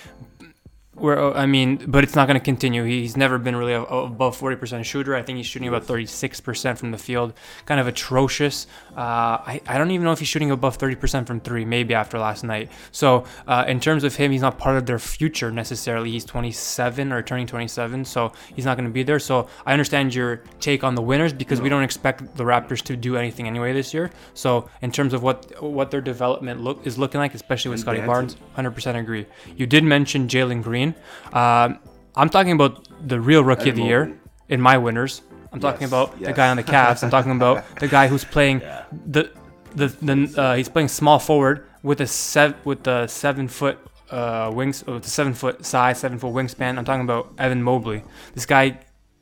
where 1.00 1.36
I 1.36 1.46
mean, 1.46 1.84
but 1.86 2.04
it's 2.04 2.14
not 2.14 2.26
going 2.26 2.38
to 2.38 2.44
continue. 2.44 2.84
He's 2.84 3.16
never 3.16 3.38
been 3.38 3.56
really 3.56 3.74
above 3.74 4.38
40% 4.38 4.84
shooter. 4.84 5.14
I 5.14 5.22
think 5.22 5.36
he's 5.36 5.46
shooting 5.46 5.68
about 5.68 5.84
36% 5.84 6.78
from 6.78 6.90
the 6.90 6.98
field, 6.98 7.32
kind 7.66 7.80
of 7.80 7.86
atrocious. 7.86 8.66
Uh, 8.96 9.38
I, 9.46 9.60
I 9.66 9.78
don't 9.78 9.90
even 9.90 10.04
know 10.04 10.12
if 10.12 10.18
he's 10.18 10.28
shooting 10.28 10.50
above 10.50 10.78
30% 10.78 11.26
from 11.26 11.40
three, 11.40 11.64
maybe 11.64 11.94
after 11.94 12.18
last 12.18 12.44
night. 12.44 12.70
So, 12.92 13.24
uh, 13.46 13.64
in 13.68 13.80
terms 13.80 14.04
of 14.04 14.16
him, 14.16 14.32
he's 14.32 14.42
not 14.42 14.58
part 14.58 14.76
of 14.76 14.86
their 14.86 14.98
future 14.98 15.50
necessarily. 15.50 16.10
He's 16.10 16.24
27 16.24 17.12
or 17.12 17.22
turning 17.22 17.46
27, 17.46 18.04
so 18.04 18.32
he's 18.54 18.64
not 18.64 18.76
going 18.76 18.88
to 18.88 18.92
be 18.92 19.02
there. 19.02 19.18
So, 19.18 19.48
I 19.66 19.72
understand 19.72 20.14
your 20.14 20.42
take 20.60 20.84
on 20.84 20.94
the 20.94 21.02
winners 21.02 21.32
because 21.32 21.60
we 21.60 21.68
don't 21.68 21.82
expect 21.82 22.36
the 22.36 22.44
Raptors 22.44 22.82
to 22.82 22.96
do 22.96 23.16
anything 23.16 23.46
anyway 23.46 23.72
this 23.72 23.94
year. 23.94 24.10
So, 24.34 24.68
in 24.82 24.92
terms 24.92 25.14
of 25.14 25.22
what 25.22 25.62
what 25.62 25.90
their 25.90 26.00
development 26.00 26.60
look 26.60 26.86
is 26.86 26.98
looking 26.98 27.20
like, 27.20 27.34
especially 27.34 27.70
with 27.70 27.80
Scottie 27.80 28.00
Barnes, 28.00 28.36
100% 28.56 28.96
agree. 28.96 29.26
You 29.56 29.66
did 29.66 29.84
mention 29.84 30.28
Jalen 30.28 30.62
Green. 30.62 30.87
Um, 31.32 31.78
I'm 32.14 32.28
talking 32.28 32.52
about 32.52 32.88
the 33.06 33.20
real 33.20 33.44
rookie 33.44 33.70
of 33.70 33.76
the 33.76 33.82
year 33.82 34.18
in 34.48 34.60
my 34.60 34.76
winners. 34.76 35.22
I'm 35.52 35.60
talking 35.60 35.82
yes, 35.82 35.90
about 35.90 36.14
yes. 36.18 36.28
the 36.28 36.32
guy 36.32 36.48
on 36.50 36.56
the 36.56 36.62
Cavs. 36.62 37.02
I'm 37.02 37.10
talking 37.10 37.32
about 37.32 37.64
the 37.80 37.88
guy 37.88 38.08
who's 38.08 38.24
playing 38.24 38.60
yeah. 38.60 38.84
the 39.06 39.30
the 39.74 39.88
the 39.88 40.34
uh, 40.40 40.54
he's 40.54 40.68
playing 40.68 40.88
small 40.88 41.18
forward 41.18 41.66
with 41.82 42.00
a 42.00 42.06
seven 42.06 42.56
with 42.64 42.82
the 42.82 43.06
seven 43.06 43.48
foot 43.48 43.78
uh, 44.10 44.50
wings 44.54 44.84
with 44.86 45.04
the 45.04 45.10
seven 45.10 45.34
foot 45.34 45.64
size, 45.64 45.98
seven 45.98 46.18
foot 46.18 46.32
wingspan. 46.32 46.78
I'm 46.78 46.84
talking 46.84 47.02
about 47.02 47.32
Evan 47.38 47.62
Mobley. 47.62 48.04
This 48.34 48.46
guy. 48.46 48.80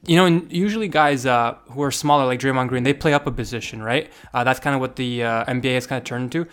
You 0.08 0.14
know, 0.14 0.26
and 0.26 0.52
usually 0.52 0.87
guys 0.87 1.26
uh, 1.26 1.56
who 1.70 1.82
are 1.82 1.90
smaller, 1.90 2.26
like 2.26 2.38
Draymond 2.38 2.68
Green, 2.68 2.85
they 2.85 2.94
play 2.94 3.12
up 3.12 3.26
a 3.26 3.32
position, 3.32 3.82
right? 3.82 4.08
Uh, 4.32 4.44
that's 4.44 4.61
kind 4.61 4.76
of 4.76 4.80
what 4.80 4.94
the 4.94 5.25
uh, 5.25 5.44
NBA 5.46 5.75
has 5.75 5.88
kind 5.88 5.99
of 5.99 6.04
turned 6.04 6.25
into. 6.25 6.49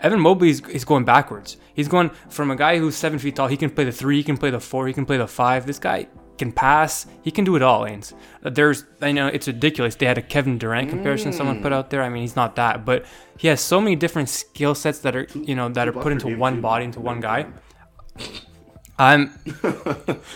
Evan 0.00 0.20
Mobley 0.20 0.50
is, 0.50 0.60
is 0.68 0.84
going 0.84 1.04
backwards. 1.04 1.56
He's 1.74 1.88
going 1.88 2.10
from 2.28 2.50
a 2.50 2.56
guy 2.56 2.78
who's 2.78 2.96
seven 2.96 3.18
feet 3.18 3.36
tall. 3.36 3.48
He 3.48 3.56
can 3.56 3.70
play 3.70 3.84
the 3.84 3.92
three, 3.92 4.16
he 4.16 4.22
can 4.22 4.36
play 4.36 4.50
the 4.50 4.60
four, 4.60 4.86
he 4.86 4.92
can 4.92 5.06
play 5.06 5.16
the 5.16 5.26
five. 5.26 5.66
This 5.66 5.78
guy 5.78 6.08
can 6.38 6.52
pass. 6.52 7.06
He 7.22 7.30
can 7.30 7.44
do 7.44 7.56
it 7.56 7.62
all, 7.62 7.82
Ains. 7.82 8.14
Uh, 8.44 8.50
there's, 8.50 8.84
I 9.02 9.12
know 9.12 9.26
it's 9.26 9.46
ridiculous. 9.46 9.96
They 9.96 10.06
had 10.06 10.18
a 10.18 10.22
Kevin 10.22 10.56
Durant 10.56 10.88
comparison 10.88 11.32
mm. 11.32 11.34
someone 11.34 11.60
put 11.60 11.72
out 11.72 11.90
there. 11.90 12.02
I 12.02 12.08
mean, 12.08 12.22
he's 12.22 12.36
not 12.36 12.56
that, 12.56 12.84
but 12.84 13.04
he 13.36 13.48
has 13.48 13.60
so 13.60 13.80
many 13.80 13.96
different 13.96 14.28
skill 14.28 14.74
sets 14.74 15.00
that 15.00 15.16
are, 15.16 15.26
you 15.34 15.54
know, 15.54 15.68
that 15.68 15.88
are 15.88 15.92
put 15.92 16.12
into 16.12 16.36
one 16.36 16.60
body, 16.60 16.84
into 16.84 17.00
one 17.00 17.20
guy. 17.20 17.46
I'm 18.98 19.32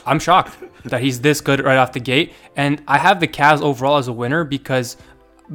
I'm 0.07 0.21
shocked 0.21 0.57
that 0.85 1.01
he's 1.01 1.21
this 1.21 1.41
good 1.41 1.65
right 1.65 1.77
off 1.77 1.93
the 1.93 2.01
gate, 2.01 2.33
and 2.55 2.81
I 2.87 2.99
have 2.99 3.19
the 3.19 3.27
Cavs 3.27 3.61
overall 3.61 3.97
as 3.97 4.07
a 4.07 4.13
winner 4.13 4.45
because 4.45 4.97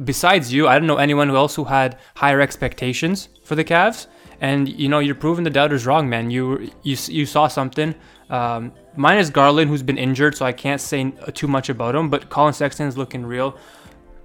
besides 0.04 0.52
you, 0.52 0.68
I 0.68 0.78
don't 0.78 0.86
know 0.86 0.96
anyone 0.96 1.30
else 1.30 1.54
who 1.54 1.64
had 1.64 1.98
higher 2.16 2.40
expectations 2.40 3.28
for 3.44 3.54
the 3.54 3.64
Cavs. 3.64 4.06
And 4.40 4.68
you 4.68 4.88
know, 4.88 5.00
you're 5.00 5.16
proving 5.16 5.44
the 5.44 5.50
doubters 5.50 5.84
wrong, 5.84 6.08
man. 6.08 6.30
You 6.30 6.70
you 6.82 6.96
you 7.08 7.26
saw 7.26 7.48
something. 7.48 7.94
Um, 8.30 8.72
mine 8.94 9.18
is 9.18 9.30
Garland, 9.30 9.68
who's 9.68 9.82
been 9.82 9.98
injured, 9.98 10.36
so 10.36 10.46
I 10.46 10.52
can't 10.52 10.80
say 10.80 11.10
too 11.34 11.48
much 11.48 11.68
about 11.68 11.96
him. 11.96 12.08
But 12.08 12.30
Collin 12.30 12.52
Sexton's 12.52 12.96
looking 12.96 13.26
real. 13.26 13.58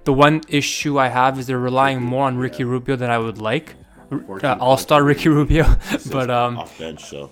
The 0.04 0.12
one 0.12 0.42
issue 0.48 0.98
I 0.98 1.08
have 1.08 1.38
is 1.38 1.46
they're 1.46 1.58
relying 1.58 2.00
more 2.00 2.26
on 2.26 2.36
Ricky 2.36 2.62
Rubio 2.62 2.94
than 2.94 3.10
I 3.10 3.18
would 3.18 3.38
like. 3.38 3.74
Uh, 4.12 4.56
All 4.60 4.76
Star 4.76 5.02
Ricky 5.02 5.30
Rubio, 5.30 5.64
but 6.12 6.30
um, 6.30 6.58
off 6.58 6.78
bench, 6.78 7.04
so 7.04 7.30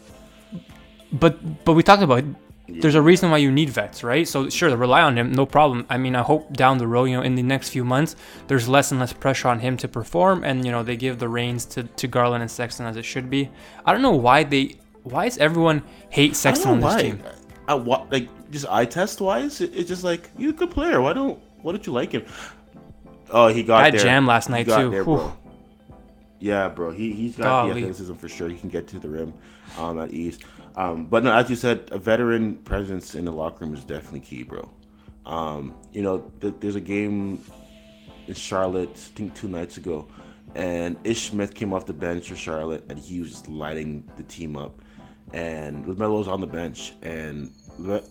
but 1.12 1.64
but 1.64 1.74
we 1.74 1.82
talked 1.82 2.02
about 2.02 2.20
it. 2.20 2.24
There's 2.68 2.94
a 2.94 3.02
reason 3.02 3.30
why 3.30 3.38
you 3.38 3.50
need 3.50 3.70
vets, 3.70 4.02
right? 4.04 4.26
So 4.26 4.48
sure, 4.48 4.74
rely 4.76 5.02
on 5.02 5.16
him, 5.18 5.32
no 5.32 5.46
problem. 5.46 5.84
I 5.90 5.98
mean, 5.98 6.14
I 6.14 6.22
hope 6.22 6.52
down 6.52 6.78
the 6.78 6.86
road, 6.86 7.04
you 7.06 7.16
know, 7.16 7.22
in 7.22 7.34
the 7.34 7.42
next 7.42 7.70
few 7.70 7.84
months, 7.84 8.16
there's 8.46 8.68
less 8.68 8.90
and 8.90 9.00
less 9.00 9.12
pressure 9.12 9.48
on 9.48 9.60
him 9.60 9.76
to 9.78 9.88
perform, 9.88 10.44
and 10.44 10.64
you 10.64 10.70
know, 10.72 10.82
they 10.82 10.96
give 10.96 11.18
the 11.18 11.28
reins 11.28 11.64
to, 11.66 11.82
to 11.84 12.06
Garland 12.06 12.42
and 12.42 12.50
Sexton 12.50 12.86
as 12.86 12.96
it 12.96 13.04
should 13.04 13.28
be. 13.28 13.50
I 13.84 13.92
don't 13.92 14.02
know 14.02 14.12
why 14.12 14.44
they, 14.44 14.76
why 15.02 15.24
does 15.28 15.38
everyone 15.38 15.82
hate 16.10 16.36
Sexton 16.36 16.68
I 16.68 16.72
on 16.72 16.80
don't 16.80 16.90
this 16.90 16.96
know 16.96 17.10
team? 17.10 17.18
why. 17.18 17.32
I, 17.68 17.74
like 18.10 18.50
just 18.50 18.66
eye 18.68 18.84
test 18.84 19.20
wise, 19.20 19.60
it, 19.60 19.74
it's 19.74 19.88
just 19.88 20.04
like 20.04 20.30
you're 20.38 20.50
a 20.50 20.54
good 20.54 20.70
player. 20.70 21.00
Why 21.00 21.12
don't 21.12 21.38
why 21.62 21.72
don't 21.72 21.86
you 21.86 21.92
like 21.92 22.12
him? 22.12 22.24
Oh, 23.30 23.48
he 23.48 23.62
got 23.62 23.90
That 23.92 23.98
jam 24.00 24.26
last 24.26 24.50
night, 24.50 24.66
too. 24.66 24.90
there, 24.90 25.04
bro. 25.04 25.34
Yeah, 26.38 26.68
bro. 26.68 26.90
He 26.90 27.12
he's 27.12 27.36
got 27.36 27.44
Golly. 27.44 27.72
the 27.74 27.78
athleticism 27.80 28.14
for 28.14 28.28
sure. 28.28 28.48
He 28.48 28.56
can 28.58 28.68
get 28.68 28.88
to 28.88 28.98
the 28.98 29.08
rim 29.08 29.32
um, 29.78 29.98
at 30.00 30.10
ease. 30.10 30.38
Um, 30.76 31.06
but 31.06 31.22
no, 31.24 31.32
as 31.32 31.50
you 31.50 31.56
said, 31.56 31.88
a 31.92 31.98
veteran 31.98 32.56
presence 32.56 33.14
in 33.14 33.24
the 33.26 33.32
locker 33.32 33.64
room 33.64 33.74
is 33.74 33.84
definitely 33.84 34.20
key, 34.20 34.42
bro. 34.42 34.70
Um, 35.26 35.74
you 35.92 36.02
know, 36.02 36.30
th- 36.40 36.54
there's 36.60 36.76
a 36.76 36.80
game 36.80 37.44
in 38.26 38.34
Charlotte, 38.34 38.90
I 38.90 39.16
think 39.16 39.34
two 39.34 39.48
nights 39.48 39.76
ago, 39.76 40.08
and 40.54 40.96
Ish 41.04 41.30
Smith 41.30 41.54
came 41.54 41.72
off 41.72 41.86
the 41.86 41.92
bench 41.92 42.28
for 42.28 42.36
Charlotte, 42.36 42.84
and 42.88 42.98
he 42.98 43.20
was 43.20 43.30
just 43.30 43.48
lighting 43.48 44.08
the 44.16 44.22
team 44.24 44.56
up. 44.56 44.80
And 45.32 45.86
Lamelo's 45.86 46.28
on 46.28 46.40
the 46.40 46.46
bench, 46.46 46.94
and 47.02 47.50
Le- 47.78 48.02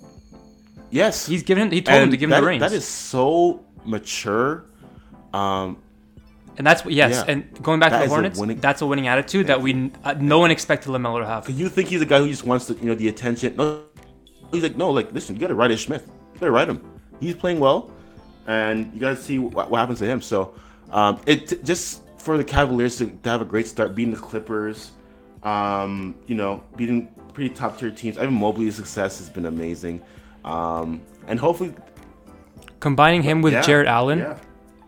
yes, 0.89 1.25
He's 1.27 1.44
given 1.44 1.63
him, 1.63 1.72
he 1.72 1.82
told 1.82 2.03
him 2.03 2.12
to 2.12 2.18
give 2.18 2.32
him 2.32 2.39
the 2.41 2.48
reins. 2.48 2.62
That 2.62 2.72
is 2.74 2.88
so 2.88 3.65
mature. 3.86 4.65
Um, 5.34 5.77
and 6.58 6.65
that's 6.67 6.84
what, 6.86 6.93
yes, 6.93 7.24
Yeah. 7.25 7.34
and 7.34 7.63
going 7.63 7.79
back 7.79 7.91
That 7.91 8.00
to 8.00 8.05
the 8.05 8.12
a 8.12 8.13
Hornets, 8.13 8.39
winning- 8.39 8.60
that's 8.60 8.81
a 8.81 8.86
winning 8.86 9.08
attitude 9.08 9.48
that 9.48 9.62
we, 9.62 9.91
uh, 10.03 10.15
no 10.20 10.39
one 10.39 10.51
expected 10.51 10.89
LaMelo 10.89 11.20
to 11.20 11.25
have. 11.25 11.50
you 11.50 11.70
think 11.70 11.89
he's 11.89 12.01
a 12.01 12.05
guy 12.05 12.20
who 12.20 12.27
just 12.27 12.46
wants 12.46 12.65
to, 12.67 12.74
you 12.75 12.86
know, 12.86 12.96
the 12.96 13.08
attention? 13.08 13.55
No, 13.58 13.81
he's 14.51 14.63
like, 14.63 14.75
no, 14.77 14.89
like, 14.91 15.12
listen, 15.13 15.36
you 15.36 15.41
gotta 15.41 15.55
ride 15.55 15.72
Ish 15.72 15.86
Smith. 15.86 16.05
You 16.34 16.39
gotta 16.39 16.51
ride 16.51 16.70
him. 16.70 16.81
He's 17.20 17.36
playing 17.36 17.60
well, 17.60 17.91
and 18.48 18.91
you 18.93 19.00
gotta 19.00 19.15
see 19.15 19.39
what, 19.39 19.70
what 19.70 19.79
happens 19.79 20.00
to 20.00 20.05
him. 20.05 20.22
So, 20.22 20.53
um, 20.91 21.20
it 21.25 21.63
just 21.63 22.01
for 22.17 22.38
the 22.38 22.43
Cavaliers 22.43 22.98
to, 22.98 23.08
to 23.08 23.29
have 23.29 23.41
a 23.41 23.46
great 23.46 23.67
start, 23.67 23.96
beating 23.96 24.13
the 24.13 24.20
Clippers, 24.20 24.91
um, 25.43 26.15
you 26.27 26.36
know, 26.36 26.63
beating 26.75 27.08
pretty 27.34 27.50
top 27.53 27.79
tier 27.79 27.89
teams. 27.91 28.17
Evan 28.17 28.34
Mobley's 28.34 28.75
success 28.75 29.17
has 29.20 29.29
been 29.29 29.46
amazing, 29.46 30.01
um, 30.46 31.01
and 31.27 31.39
hopefully, 31.39 31.74
Combining 32.79 33.22
him 33.22 33.41
with 33.43 33.53
yeah, 33.53 33.62
Jarrett 33.62 33.88
Allen, 33.88 34.20
yeah. 34.20 34.38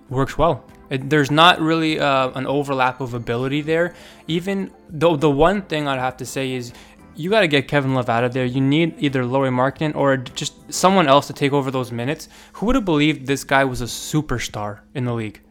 works 0.10 0.36
well. 0.38 0.65
It, 0.94 1.10
there's 1.10 1.32
not 1.32 1.60
really 1.60 2.00
uh, 2.00 2.30
an 2.36 2.46
overlap 2.46 3.02
of 3.02 3.16
ability 3.16 3.62
there. 3.62 3.96
Even 4.28 4.72
though 4.90 5.16
the 5.16 5.30
one 5.30 5.64
thing 5.64 5.88
I'd 5.88 5.98
have 6.00 6.18
to 6.18 6.26
say 6.26 6.54
is 6.54 6.72
you 7.16 7.32
got 7.32 7.42
to 7.42 7.48
get 7.48 7.68
Kevin 7.68 7.96
Love 7.96 8.10
out 8.10 8.24
of 8.24 8.34
there. 8.34 8.46
You 8.46 8.62
need 8.62 8.96
either 9.00 9.26
Lauri 9.26 9.50
Markkanen 9.50 9.96
or 9.96 10.18
just 10.18 10.72
someone 10.72 11.08
else 11.08 11.26
to 11.28 11.34
take 11.34 11.52
over 11.52 11.72
those 11.72 11.92
minutes. 11.92 12.30
Who 12.54 12.68
would 12.68 12.76
have 12.76 12.86
believed 12.86 13.26
this 13.26 13.44
guy 13.44 13.64
was 13.66 13.82
a 13.82 13.86
superstar 13.86 14.82
in 14.94 15.06
the 15.06 15.14
league? 15.14 15.42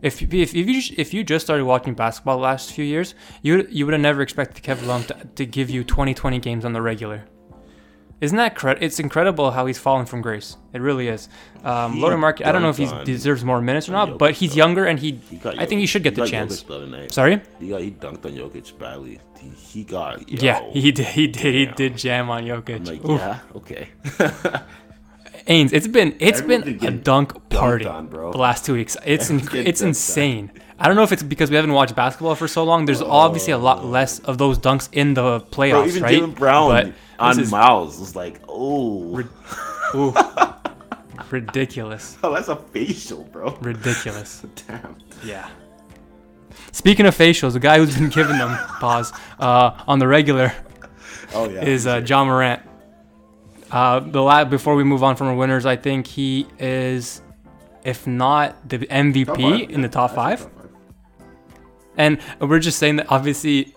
If, 0.00 0.22
if, 0.22 0.54
if 0.54 0.68
you 0.68 0.82
if 0.96 1.14
you 1.14 1.24
just 1.24 1.46
started 1.46 1.64
watching 1.64 1.94
basketball 1.94 2.36
the 2.36 2.42
last 2.42 2.72
few 2.72 2.84
years, 2.84 3.14
you 3.42 3.66
you 3.70 3.86
would 3.86 3.94
have 3.94 4.02
never 4.02 4.22
expected 4.22 4.62
Kevin 4.62 4.86
Love 4.86 5.06
to, 5.08 5.14
to 5.36 5.46
give 5.46 5.70
you 5.70 5.82
20 5.82 6.14
20 6.14 6.38
games 6.38 6.64
on 6.64 6.72
the 6.72 6.82
regular. 6.82 7.24
Isn't 8.24 8.36
that 8.38 8.54
cre- 8.54 8.80
it's 8.80 8.98
incredible 8.98 9.50
how 9.50 9.66
he's 9.66 9.78
fallen 9.78 10.06
from 10.06 10.22
grace. 10.22 10.56
It 10.72 10.80
really 10.80 11.08
is. 11.08 11.28
Um, 11.62 12.00
Lauri 12.00 12.16
Mark, 12.16 12.44
I 12.44 12.52
don't 12.52 12.62
know 12.62 12.70
if 12.70 12.78
he 12.78 12.88
deserves 13.04 13.44
more 13.44 13.60
minutes 13.60 13.88
or 13.88 13.92
not, 13.92 14.18
but 14.18 14.32
he's 14.34 14.56
younger 14.56 14.86
and 14.86 14.98
he, 14.98 15.12
He 15.30 15.40
I 15.44 15.66
think 15.66 15.80
he 15.80 15.86
should 15.86 16.02
get 16.02 16.14
the 16.14 16.26
chance. 16.26 16.62
The. 16.62 17.08
Sorry? 17.10 17.40
He 17.60 17.68
got 17.68 17.80
he 17.82 17.90
dunked 17.90 18.24
on 18.24 18.32
Jokic 18.32 18.78
badly. 18.78 19.20
He, 19.38 19.48
he 19.50 19.84
got 19.84 20.28
yo. 20.28 20.38
Yeah, 20.40 20.70
he 20.72 20.90
did. 20.90 21.06
He 21.06 21.26
did. 21.26 21.54
He 21.54 21.66
did 21.66 21.96
jam 21.96 22.30
on 22.30 22.44
Jokic. 22.44 22.86
Like, 22.86 23.04
yeah, 23.04 23.40
okay. 23.54 23.88
Ains, 25.46 25.74
it's 25.74 25.86
been 25.86 26.16
it's 26.20 26.40
Everyone's 26.40 26.80
been 26.80 26.94
a 26.94 26.96
dunk 26.96 27.50
party 27.50 27.84
on, 27.84 28.06
bro. 28.06 28.32
the 28.32 28.38
last 28.38 28.64
two 28.64 28.72
weeks. 28.72 28.96
It's 29.04 29.30
inc- 29.30 29.54
it's 29.54 29.82
dunked 29.82 30.50
on. 30.50 30.50
I 30.84 30.86
don't 30.86 30.96
know 30.96 31.02
if 31.02 31.12
it's 31.12 31.22
because 31.22 31.48
we 31.48 31.56
haven't 31.56 31.72
watched 31.72 31.94
basketball 31.96 32.34
for 32.34 32.46
so 32.46 32.62
long. 32.62 32.84
There's 32.84 33.00
obviously 33.00 33.54
a 33.54 33.58
lot 33.58 33.86
less 33.86 34.18
of 34.18 34.36
those 34.36 34.58
dunks 34.58 34.90
in 34.92 35.14
the 35.14 35.40
playoffs, 35.40 35.70
Bro, 35.70 35.86
even 35.86 36.02
right? 36.02 36.14
Jaylen 36.20 36.34
Brown 36.34 36.70
But 36.70 36.92
on 37.18 37.48
Miles 37.48 37.98
was 37.98 38.14
like, 38.14 38.38
oh, 38.46 39.24
ooh, 39.94 40.14
ridiculous, 41.30 42.18
oh, 42.22 42.34
that's 42.34 42.48
a 42.48 42.56
facial, 42.56 43.24
bro. 43.24 43.56
ridiculous. 43.62 44.44
Damn. 44.68 44.96
Yeah. 45.24 45.48
Speaking 46.72 47.06
of 47.06 47.16
facials, 47.16 47.54
the 47.54 47.60
guy 47.60 47.78
who's 47.78 47.96
been 47.96 48.10
giving 48.10 48.36
them 48.36 48.54
pause 48.78 49.10
uh, 49.38 49.82
on 49.86 49.98
the 50.00 50.06
regular 50.06 50.52
Oh 51.32 51.48
yeah. 51.48 51.64
is 51.64 51.86
uh, 51.86 52.02
Ja 52.06 52.24
Morant. 52.26 52.60
Uh, 53.70 54.00
the 54.00 54.20
la- 54.20 54.44
before 54.44 54.74
we 54.74 54.84
move 54.84 55.02
on 55.02 55.16
from 55.16 55.28
our 55.28 55.34
winners, 55.34 55.64
I 55.64 55.76
think 55.76 56.06
he 56.06 56.46
is, 56.58 57.22
if 57.84 58.06
not 58.06 58.68
the 58.68 58.78
MVP 58.80 59.70
in 59.70 59.80
the 59.80 59.88
top 59.88 60.10
five. 60.14 60.46
And 61.96 62.18
we're 62.40 62.58
just 62.58 62.78
saying 62.78 62.96
that 62.96 63.06
obviously, 63.10 63.74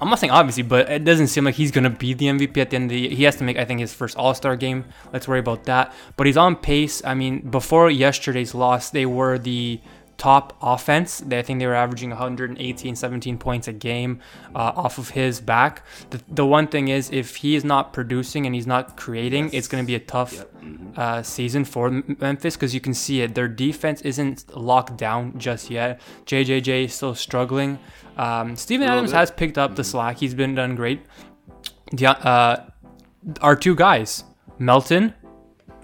I'm 0.00 0.08
not 0.08 0.18
saying 0.18 0.30
obviously, 0.30 0.62
but 0.62 0.90
it 0.90 1.04
doesn't 1.04 1.28
seem 1.28 1.44
like 1.44 1.54
he's 1.54 1.70
gonna 1.70 1.90
be 1.90 2.14
the 2.14 2.26
MVP 2.26 2.56
at 2.58 2.70
the 2.70 2.76
end 2.76 2.84
of 2.86 2.90
the 2.90 3.00
year. 3.00 3.10
He 3.10 3.24
has 3.24 3.36
to 3.36 3.44
make, 3.44 3.58
I 3.58 3.64
think, 3.64 3.80
his 3.80 3.92
first 3.92 4.16
All 4.16 4.34
Star 4.34 4.56
game. 4.56 4.84
Let's 5.12 5.28
worry 5.28 5.40
about 5.40 5.64
that. 5.64 5.92
But 6.16 6.26
he's 6.26 6.36
on 6.36 6.56
pace. 6.56 7.04
I 7.04 7.14
mean, 7.14 7.40
before 7.40 7.90
yesterday's 7.90 8.54
loss, 8.54 8.90
they 8.90 9.06
were 9.06 9.38
the 9.38 9.80
top 10.24 10.56
offense. 10.62 11.18
They, 11.18 11.38
I 11.38 11.42
think 11.42 11.58
they 11.58 11.66
were 11.66 11.74
averaging 11.74 12.08
118, 12.08 12.96
17 12.96 13.36
points 13.36 13.68
a 13.68 13.74
game 13.74 14.20
uh, 14.54 14.72
off 14.74 14.96
of 14.96 15.10
his 15.10 15.38
back. 15.38 15.84
The, 16.08 16.22
the 16.28 16.46
one 16.46 16.66
thing 16.66 16.88
is, 16.88 17.10
if 17.10 17.36
he 17.36 17.54
is 17.54 17.62
not 17.62 17.92
producing 17.92 18.46
and 18.46 18.54
he's 18.54 18.66
not 18.66 18.96
creating, 18.96 19.52
it's 19.52 19.68
going 19.68 19.84
to 19.84 19.86
be 19.86 19.94
a 19.94 20.00
tough 20.00 20.46
uh, 20.96 21.22
season 21.22 21.66
for 21.66 21.90
Memphis 21.90 22.56
because 22.56 22.72
you 22.72 22.80
can 22.80 22.94
see 22.94 23.20
it. 23.20 23.34
Their 23.34 23.48
defense 23.48 24.00
isn't 24.00 24.56
locked 24.56 24.96
down 24.96 25.38
just 25.38 25.68
yet. 25.68 26.00
JJJ 26.24 26.86
is 26.86 26.94
still 26.94 27.14
struggling. 27.14 27.78
Um, 28.16 28.56
Steven 28.56 28.88
Adams 28.88 29.10
bit. 29.10 29.18
has 29.18 29.30
picked 29.30 29.58
up 29.58 29.76
the 29.76 29.84
slack. 29.84 30.16
He's 30.16 30.32
been 30.32 30.54
done 30.54 30.74
great. 30.74 31.02
Yeah, 31.92 32.12
uh, 32.12 32.64
our 33.42 33.56
two 33.56 33.74
guys, 33.74 34.24
Melton 34.58 35.12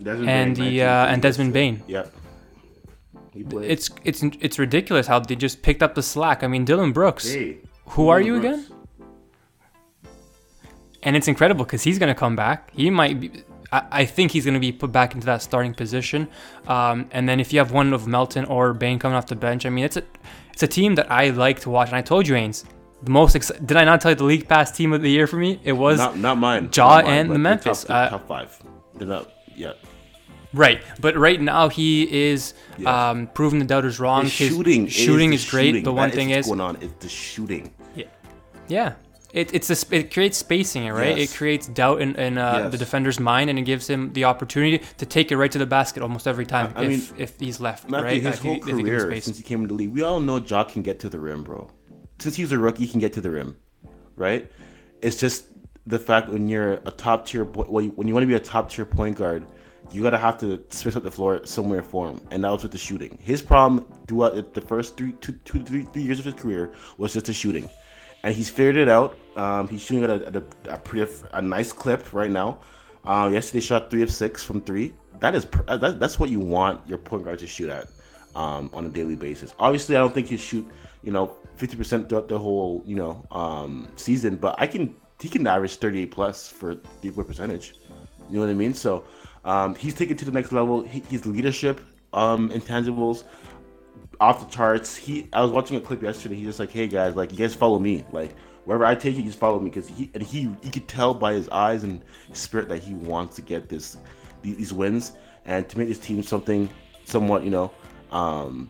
Desmond 0.03 0.31
and 0.31 0.57
Bane, 0.57 0.65
the 0.65 0.83
uh, 0.83 1.07
and. 1.13 1.21
Desmond 1.21 1.53
Bane. 1.53 1.83
Yep. 1.87 2.15
He 3.33 3.43
played. 3.45 3.71
It's 3.71 3.91
it's 4.05 4.23
it's 4.41 4.59
ridiculous 4.59 5.07
how 5.07 5.21
they 5.21 5.37
just 5.37 5.63
picked 5.63 5.83
up 5.83 5.95
the 5.95 6.03
slack. 6.03 6.43
I 6.43 6.47
mean, 6.49 6.65
Dillon 6.65 6.93
Brooks. 6.93 7.31
Hey, 7.31 7.59
Who 7.91 8.09
are 8.09 8.21
you 8.21 8.41
Brooks. 8.41 8.67
again? 8.67 8.77
And 11.03 11.17
it's 11.17 11.29
incredible 11.29 11.65
because 11.65 11.83
he's 11.83 11.99
going 11.99 12.13
to 12.13 12.19
come 12.19 12.37
back. 12.37 12.71
He 12.75 12.91
might 12.91 13.21
be. 13.21 13.31
I, 13.73 13.83
I 13.91 14.05
think 14.05 14.33
he's 14.33 14.45
going 14.45 14.55
to 14.55 14.61
be 14.61 14.73
put 14.73 14.93
back 14.93 15.15
into 15.15 15.25
that 15.27 15.41
starting 15.43 15.73
position. 15.75 16.29
Um, 16.67 17.09
and 17.13 17.29
then 17.29 17.41
if 17.41 17.53
you 17.53 17.59
have 17.59 17.73
one 17.73 17.93
of 17.93 18.07
Melton 18.07 18.45
or 18.47 18.75
Bane 18.75 18.99
coming 18.99 19.17
off 19.17 19.27
the 19.27 19.37
bench, 19.37 19.65
I 19.65 19.71
mean, 19.71 19.85
it's 19.85 19.97
a 19.97 20.03
it's 20.53 20.63
a 20.63 20.67
team 20.69 20.97
that 20.97 21.11
I 21.11 21.31
like 21.31 21.61
to 21.61 21.71
watch. 21.71 21.89
And 21.89 21.97
I 21.97 22.03
told 22.03 22.29
you, 22.29 22.35
Ains, 22.35 22.65
the 23.03 23.11
most. 23.11 23.35
Ex- 23.35 23.53
Did 23.65 23.77
I 23.79 23.85
not 23.85 24.01
tell 24.03 24.11
you 24.11 24.17
the 24.17 24.25
league 24.25 24.47
pass 24.49 24.71
team 24.77 24.93
of 24.93 25.01
the 25.01 25.11
year 25.11 25.27
for 25.27 25.37
me? 25.37 25.59
It 25.65 25.73
was 25.73 25.99
Not 25.99 26.19
not 26.19 26.37
mine. 26.37 26.71
Jaw 26.71 26.97
not 26.97 27.05
mine, 27.05 27.15
and 27.15 27.31
the 27.31 27.39
Memphis. 27.39 27.85
Top, 27.85 27.91
Uh, 27.97 28.11
top 28.11 28.29
five. 28.29 28.63
They're 28.97 29.09
not 29.09 29.33
yet. 29.57 29.79
Right. 30.53 30.83
But 31.01 31.17
right 31.17 31.41
now 31.41 31.69
he 31.69 32.31
is 32.31 32.55
Yes. 32.79 32.87
um, 32.89 33.27
proving 33.35 33.59
the 33.59 33.65
doubters 33.65 34.01
wrong. 34.01 34.27
Shooting, 34.27 34.87
shooting 34.87 35.33
is, 35.33 35.45
is, 35.45 35.51
great. 35.51 35.85
The 35.85 35.93
one 35.93 36.11
That 36.11 36.17
thing 36.17 36.31
is, 36.31 36.47
going 36.47 36.61
on. 36.61 36.77
is 36.77 36.93
the 37.01 37.09
shooting. 37.09 37.73
Yeah. 37.95 38.05
yeah. 38.69 38.93
It, 39.33 39.55
it's 39.55 39.71
a, 39.71 39.95
it 39.95 40.13
creates 40.13 40.39
spacing, 40.39 40.89
right? 40.89 41.17
Yes. 41.17 41.31
It 41.33 41.37
creates 41.37 41.69
doubt 41.69 42.01
in, 42.01 42.17
in 42.17 42.37
uh, 42.37 42.63
Yes. 42.65 42.73
the 42.73 42.79
defender's 42.79 43.21
mind, 43.21 43.49
and 43.49 43.59
it 43.61 43.63
gives 43.63 43.89
him 43.89 44.13
the 44.13 44.25
opportunity 44.25 44.83
to 44.99 45.07
take 45.07 45.31
it 45.31 45.37
right 45.37 45.53
to 45.53 45.59
the 45.59 45.67
basket 45.67 46.03
almost 46.03 46.27
every 46.27 46.45
time 46.47 46.73
I- 46.75 46.81
I 46.81 46.85
if, 46.87 46.89
mean, 47.13 47.21
if 47.21 47.39
he's 47.39 47.61
left, 47.61 47.89
Matthew, 47.89 48.07
right? 48.07 48.23
his 48.23 48.35
If 48.35 48.43
whole 48.43 48.55
he- 48.55 48.59
if 48.59 48.67
he 48.67 48.73
gives 48.73 48.83
career 48.89 49.11
space. 49.13 49.25
since 49.27 49.37
he 49.37 49.45
came 49.45 49.61
into 49.63 49.69
the 49.69 49.75
league, 49.75 49.93
we 49.93 50.03
all 50.03 50.19
know 50.19 50.39
Ja 50.39 50.65
can 50.65 50.83
get 50.83 50.99
to 51.01 51.09
the 51.09 51.21
rim, 51.21 51.45
bro. 51.45 51.71
Since 52.19 52.35
he's 52.37 52.51
a 52.51 52.59
rookie, 52.59 52.87
he 52.87 52.91
can 52.91 52.99
get 52.99 53.13
to 53.13 53.21
the 53.21 53.31
rim, 53.31 53.57
right? 54.17 54.51
It's 55.01 55.17
just 55.17 55.45
the 55.87 55.99
fact 56.01 56.29
when 56.29 56.49
you're 56.49 56.75
a 56.85 56.91
top 56.91 57.27
tier, 57.27 57.45
po- 57.45 57.65
when 57.65 57.85
you, 57.85 57.91
when 57.93 58.09
you 58.09 58.15
want 58.15 58.25
to 58.25 58.29
be 58.29 58.35
a 58.35 58.41
top 58.41 58.69
tier 58.71 58.85
point 58.85 59.17
guard, 59.17 59.47
you 59.93 60.03
gotta 60.03 60.19
have 60.19 60.39
to 60.39 60.63
switch 60.71 60.97
up 60.97 61.03
the 61.03 61.11
floor 61.11 61.45
somewhere 61.45 61.83
for 61.83 62.09
him, 62.09 62.21
and 62.31 62.45
that 62.45 62.51
was 62.51 62.63
with 62.63 62.73
the 62.73 62.79
shooting. 62.79 63.19
His 63.21 63.43
problem 63.43 63.87
throughout 64.07 64.55
the 64.55 64.61
first 64.61 64.97
three, 64.97 65.13
two, 65.21 65.33
two, 65.45 65.63
three, 65.63 65.83
three 65.85 66.03
years 66.03 66.19
of 66.19 66.25
his 66.25 66.35
career 66.35 66.73
was 66.99 67.13
just 67.13 67.27
the 67.27 67.33
shooting, 67.33 67.69
and 68.23 68.35
he's 68.35 68.51
figured 68.51 68.77
it 68.77 68.89
out. 68.89 69.19
Um, 69.37 69.69
he's 69.69 69.83
shooting 69.83 70.05
at 70.05 70.11
a, 70.11 70.27
at 70.27 70.37
a, 70.37 70.45
a 70.69 70.79
pretty 70.79 71.13
a 71.33 71.43
nice 71.43 71.73
clip 71.73 72.13
right 72.13 72.31
now. 72.31 72.59
Uh, 73.05 73.31
yesterday 73.33 73.61
shot 73.61 73.91
three 73.91 74.03
of 74.03 74.13
six 74.13 74.45
from 74.45 74.61
three. 74.61 74.93
That 75.21 75.35
is 75.35 75.47
that, 75.67 75.99
that's 75.99 76.19
what 76.19 76.31
you 76.31 76.41
want 76.41 76.87
your 76.89 76.99
point 76.99 77.25
guard 77.25 77.39
to 77.41 77.47
shoot 77.47 77.71
at 77.71 77.89
um, 78.35 78.71
on 78.73 78.87
a 78.87 78.89
daily 78.89 79.17
basis. 79.17 79.55
Obviously, 79.59 79.97
I 79.97 80.01
don't 80.01 80.15
think 80.15 80.29
he 80.29 80.37
shoot 80.37 80.67
you 81.03 81.13
know 81.13 81.37
fifty 81.57 81.77
percent 81.77 82.09
throughout 82.09 82.29
the 82.29 82.39
whole 82.39 82.83
you 82.87 82.97
know 82.97 83.27
um, 83.31 83.89
season, 83.97 84.37
but 84.37 84.55
I 84.59 84.67
can 84.67 84.95
he 85.21 85.29
can 85.29 85.47
average 85.47 85.77
thirty 85.77 86.03
eight 86.03 86.11
plus 86.11 86.49
for 86.49 86.77
three 87.01 87.11
point 87.11 87.29
percentage. 87.29 87.75
You 88.29 88.37
know 88.37 88.41
what 88.43 88.51
I 88.51 88.55
mean? 88.55 88.75
So 88.75 89.05
um, 89.45 89.75
he's 89.75 89.95
taken 89.95 90.17
to 90.17 90.25
the 90.25 90.33
next 90.33 90.53
level. 90.53 90.83
He, 90.83 91.01
his 91.11 91.27
leadership 91.27 91.81
um, 92.13 92.51
intangibles 92.51 93.25
off 94.21 94.41
the 94.41 94.55
charts. 94.55 94.97
He 94.97 95.29
I 95.33 95.43
was 95.43 95.51
watching 95.51 95.77
a 95.77 95.81
clip 95.81 96.03
yesterday. 96.03 96.37
He's 96.37 96.47
just 96.47 96.61
like, 96.61 96.71
hey 96.71 96.87
guys, 96.87 97.17
like 97.17 97.33
you 97.33 97.39
guys 97.39 97.55
follow 97.55 97.79
me. 97.79 98.05
Like 98.13 98.35
wherever 98.65 98.85
I 98.85 98.95
take 98.95 99.17
you, 99.17 99.23
just 99.23 99.39
follow 99.39 99.59
me 99.59 99.71
because 99.71 99.89
he 99.89 100.11
and 100.15 100.23
he 100.23 100.51
he 100.63 100.71
could 100.71 100.89
tell 100.89 101.15
by 101.15 101.33
his 101.33 101.49
eyes 101.49 101.85
and 101.85 102.03
his 102.29 102.39
spirit 102.39 102.69
that 102.69 102.83
he 102.83 102.95
wants 102.95 103.37
to 103.37 103.43
get 103.43 103.69
this 103.69 103.97
these 104.43 104.73
wins 104.73 105.13
and 105.47 105.69
to 105.69 105.79
make 105.79 105.89
this 105.89 105.99
team 105.99 106.23
something 106.23 106.69
somewhat 107.05 107.43
you 107.45 107.51
know 107.51 107.71
um 108.11 108.69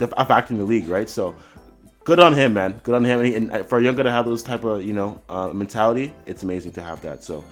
a 0.00 0.26
factor 0.26 0.52
in 0.52 0.58
the 0.58 0.64
league, 0.64 0.88
right? 0.88 1.08
So 1.08 1.34
good 2.04 2.18
on 2.18 2.34
him, 2.34 2.54
man. 2.54 2.80
Good 2.82 2.94
on 2.94 3.04
him. 3.04 3.20
And, 3.20 3.52
and 3.52 3.68
for 3.68 3.78
a 3.78 3.82
young 3.82 3.94
guy 3.94 4.02
to 4.02 4.10
have 4.10 4.24
those 4.24 4.42
type 4.42 4.64
of 4.64 4.82
you 4.82 4.92
know 4.92 5.20
uh, 5.28 5.48
mentality, 5.48 6.14
it's 6.26 6.42
amazing 6.42 6.72
to 6.72 6.82
have 6.82 7.00
that. 7.02 7.22
So 7.24 7.44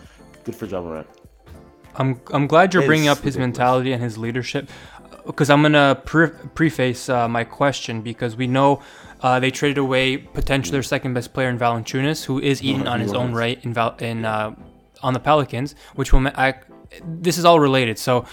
good 0.44 0.54
for 0.54 0.66
Ja 0.66 0.82
Morant. 0.82 1.06
I'm 1.96 2.20
I'm 2.32 2.46
glad 2.46 2.74
you're 2.74 2.86
bringing 2.86 3.08
up 3.08 3.18
his 3.18 3.36
ridiculous. 3.36 3.58
mentality 3.58 3.92
and 3.92 4.02
his 4.02 4.16
leadership, 4.18 4.68
because 5.26 5.50
I'm 5.50 5.62
gonna 5.62 6.00
pre- 6.04 6.30
preface 6.54 7.08
uh, 7.08 7.28
my 7.28 7.44
question 7.44 8.02
because 8.02 8.36
we 8.36 8.46
know 8.46 8.82
uh, 9.20 9.38
they 9.40 9.50
traded 9.50 9.78
away 9.78 10.16
potentially 10.16 10.72
their 10.72 10.82
second 10.82 11.14
best 11.14 11.32
player 11.34 11.48
in 11.48 11.58
Valanciunas, 11.58 12.24
who 12.24 12.38
is 12.40 12.62
eating 12.62 12.86
on 12.86 13.00
his 13.00 13.12
own 13.12 13.32
right 13.32 13.62
in 13.64 13.74
Val- 13.74 13.96
in 13.98 14.24
uh, 14.24 14.54
on 15.02 15.12
the 15.14 15.20
Pelicans, 15.20 15.74
which 15.94 16.12
will 16.12 16.26
I, 16.28 16.54
this 17.04 17.38
is 17.38 17.44
all 17.44 17.60
related. 17.60 17.98
So. 17.98 18.24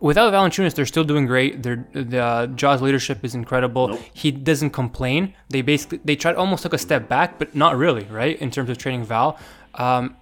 Without 0.00 0.32
Valanciunas, 0.32 0.74
they're 0.76 0.86
still 0.86 1.02
doing 1.02 1.26
great. 1.26 1.64
Their 1.64 1.84
the 1.92 2.22
uh, 2.22 2.46
Jaws 2.46 2.80
leadership 2.80 3.24
is 3.24 3.34
incredible. 3.34 3.98
He 4.14 4.30
doesn't 4.30 4.70
complain. 4.70 5.34
They 5.50 5.60
basically 5.60 5.98
they 6.04 6.14
tried 6.14 6.36
almost 6.36 6.62
took 6.62 6.72
a 6.72 6.78
step 6.78 7.08
back, 7.08 7.36
but 7.36 7.56
not 7.56 7.76
really, 7.76 8.04
right? 8.04 8.40
In 8.40 8.52
terms 8.52 8.70
of 8.70 8.78
trading 8.78 9.02
Val. 9.02 9.36
Um, 9.74 10.14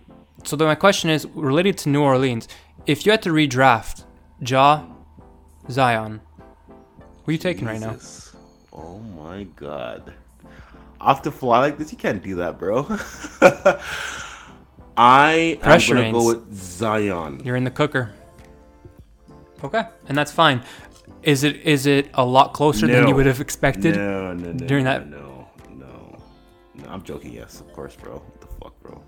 so 0.46 0.56
then 0.56 0.68
my 0.68 0.74
question 0.74 1.10
is 1.10 1.26
related 1.34 1.76
to 1.78 1.88
New 1.88 2.02
Orleans. 2.02 2.48
If 2.86 3.04
you 3.04 3.12
had 3.12 3.22
to 3.22 3.30
redraft 3.30 4.04
Ja, 4.40 4.84
Zion, 5.70 6.20
who 6.68 7.30
are 7.30 7.32
you 7.32 7.38
taking 7.38 7.66
right 7.66 7.80
now? 7.80 7.96
Oh 8.72 8.98
my 8.98 9.44
god. 9.56 10.14
Off 11.00 11.22
the 11.22 11.32
fly 11.32 11.60
like 11.60 11.78
this, 11.78 11.92
you 11.92 11.98
can't 11.98 12.22
do 12.22 12.36
that, 12.36 12.58
bro. 12.58 12.86
I 14.96 15.58
Pressure 15.60 15.96
am 15.96 16.12
gonna 16.12 16.12
go 16.12 16.26
with 16.26 16.54
Zion. 16.54 17.42
You're 17.44 17.56
in 17.56 17.64
the 17.64 17.70
cooker. 17.70 18.12
Okay, 19.64 19.84
and 20.08 20.16
that's 20.16 20.32
fine. 20.32 20.62
Is 21.22 21.42
it 21.44 21.56
is 21.56 21.86
it 21.86 22.08
a 22.14 22.24
lot 22.24 22.54
closer 22.54 22.86
than 22.86 23.08
you 23.08 23.14
would 23.14 23.26
have 23.26 23.40
expected? 23.40 23.96
No, 23.96 24.32
no, 24.32 24.52
no. 24.52 24.66
during 24.66 24.84
no, 24.84 24.90
that- 24.92 25.08
No, 25.08 25.48
no, 25.74 26.18
no. 26.74 26.84
I'm 26.88 27.02
joking. 27.02 27.32
Yes, 27.32 27.60
of 27.60 27.72
course, 27.72 27.96
bro. 27.96 28.14
What 28.14 28.40
the 28.40 28.46
fuck, 28.46 28.80
bro? 28.80 29.02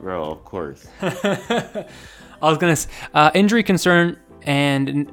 Bro, 0.00 0.30
of 0.30 0.44
course. 0.44 0.86
I 1.02 1.86
was 2.40 2.58
gonna 2.58 2.76
uh, 3.14 3.30
injury 3.34 3.62
concern 3.62 4.18
and 4.42 5.12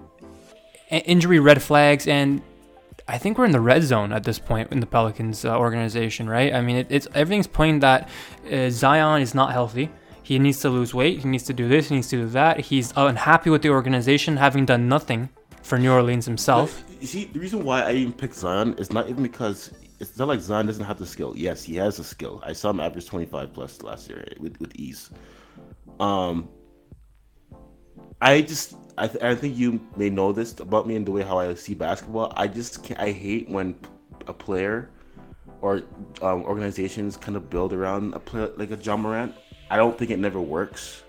injury 0.90 1.40
red 1.40 1.62
flags, 1.62 2.08
and 2.08 2.42
I 3.08 3.18
think 3.18 3.38
we're 3.38 3.46
in 3.46 3.52
the 3.52 3.60
red 3.60 3.84
zone 3.84 4.12
at 4.12 4.24
this 4.24 4.40
point 4.40 4.72
in 4.72 4.80
the 4.80 4.86
Pelicans 4.86 5.46
uh, 5.46 5.58
organization, 5.58 6.30
right? 6.30 6.54
I 6.54 6.62
mean, 6.62 6.78
it, 6.78 6.88
it's 6.90 7.08
everything's 7.14 7.48
pointing 7.48 7.80
that 7.80 8.10
uh, 8.52 8.70
Zion 8.70 9.22
is 9.22 9.34
not 9.34 9.52
healthy. 9.52 9.90
He 10.22 10.38
needs 10.38 10.60
to 10.62 10.70
lose 10.70 10.94
weight. 10.94 11.20
He 11.20 11.28
needs 11.28 11.44
to 11.46 11.54
do 11.54 11.68
this. 11.68 11.90
He 11.90 11.96
needs 11.96 12.08
to 12.10 12.18
do 12.18 12.28
that. 12.28 12.60
He's 12.60 12.94
unhappy 12.96 13.50
with 13.50 13.64
the 13.64 13.70
organization, 13.70 14.38
having 14.38 14.66
done 14.66 14.88
nothing 14.88 15.30
for 15.64 15.80
New 15.80 15.92
Orleans 15.92 16.26
himself. 16.26 16.84
You 17.00 17.08
see, 17.08 17.26
the 17.26 17.40
reason 17.40 17.64
why 17.64 17.82
I 17.82 17.94
even 17.94 18.14
picked 18.14 18.36
Zion 18.36 18.76
is 18.78 18.92
not 18.92 19.10
even 19.10 19.24
because 19.24 19.72
it's 20.00 20.18
not 20.18 20.28
like 20.28 20.40
Zion 20.40 20.66
doesn't 20.66 20.86
have 20.86 20.98
the 20.98 21.06
skill. 21.06 21.34
Yes, 21.36 21.64
he 21.64 21.76
has 21.76 21.98
the 21.98 22.04
skill. 22.04 22.42
I 22.46 22.54
saw 22.54 22.70
him 22.70 22.80
average 22.80 23.06
25 23.06 23.54
plus 23.54 23.82
last 23.82 24.10
year 24.10 24.26
with, 24.40 24.60
with 24.60 24.76
ease. 24.76 25.10
Um, 26.00 26.50
I 28.22 28.42
just, 28.42 28.76
I, 28.98 29.08
th- 29.08 29.24
I 29.24 29.36
think 29.36 29.58
you 29.58 29.80
may 29.96 30.10
know 30.10 30.32
this 30.32 30.58
about 30.60 30.88
me 30.88 30.96
and 30.96 31.06
the 31.06 31.12
way 31.12 31.22
how 31.22 31.40
I 31.40 31.54
see 31.56 31.74
basketball. 31.74 32.32
I 32.36 32.48
just, 32.48 32.84
can't, 32.84 33.00
I 33.00 33.12
hate 33.12 33.50
when 33.50 33.76
a 34.28 34.34
player 34.34 34.90
or 35.62 35.84
um, 36.22 36.44
organizations 36.44 37.18
kind 37.18 37.36
of 37.36 37.50
build 37.50 37.74
around 37.74 38.14
a 38.14 38.20
player 38.20 38.52
like 38.56 38.72
a 38.72 38.76
Ja 38.76 38.96
Morant. 38.96 39.36
I 39.70 39.78
don't 39.78 39.98
think 39.98 40.12
it 40.12 40.20
never 40.20 40.40
works. 40.40 41.04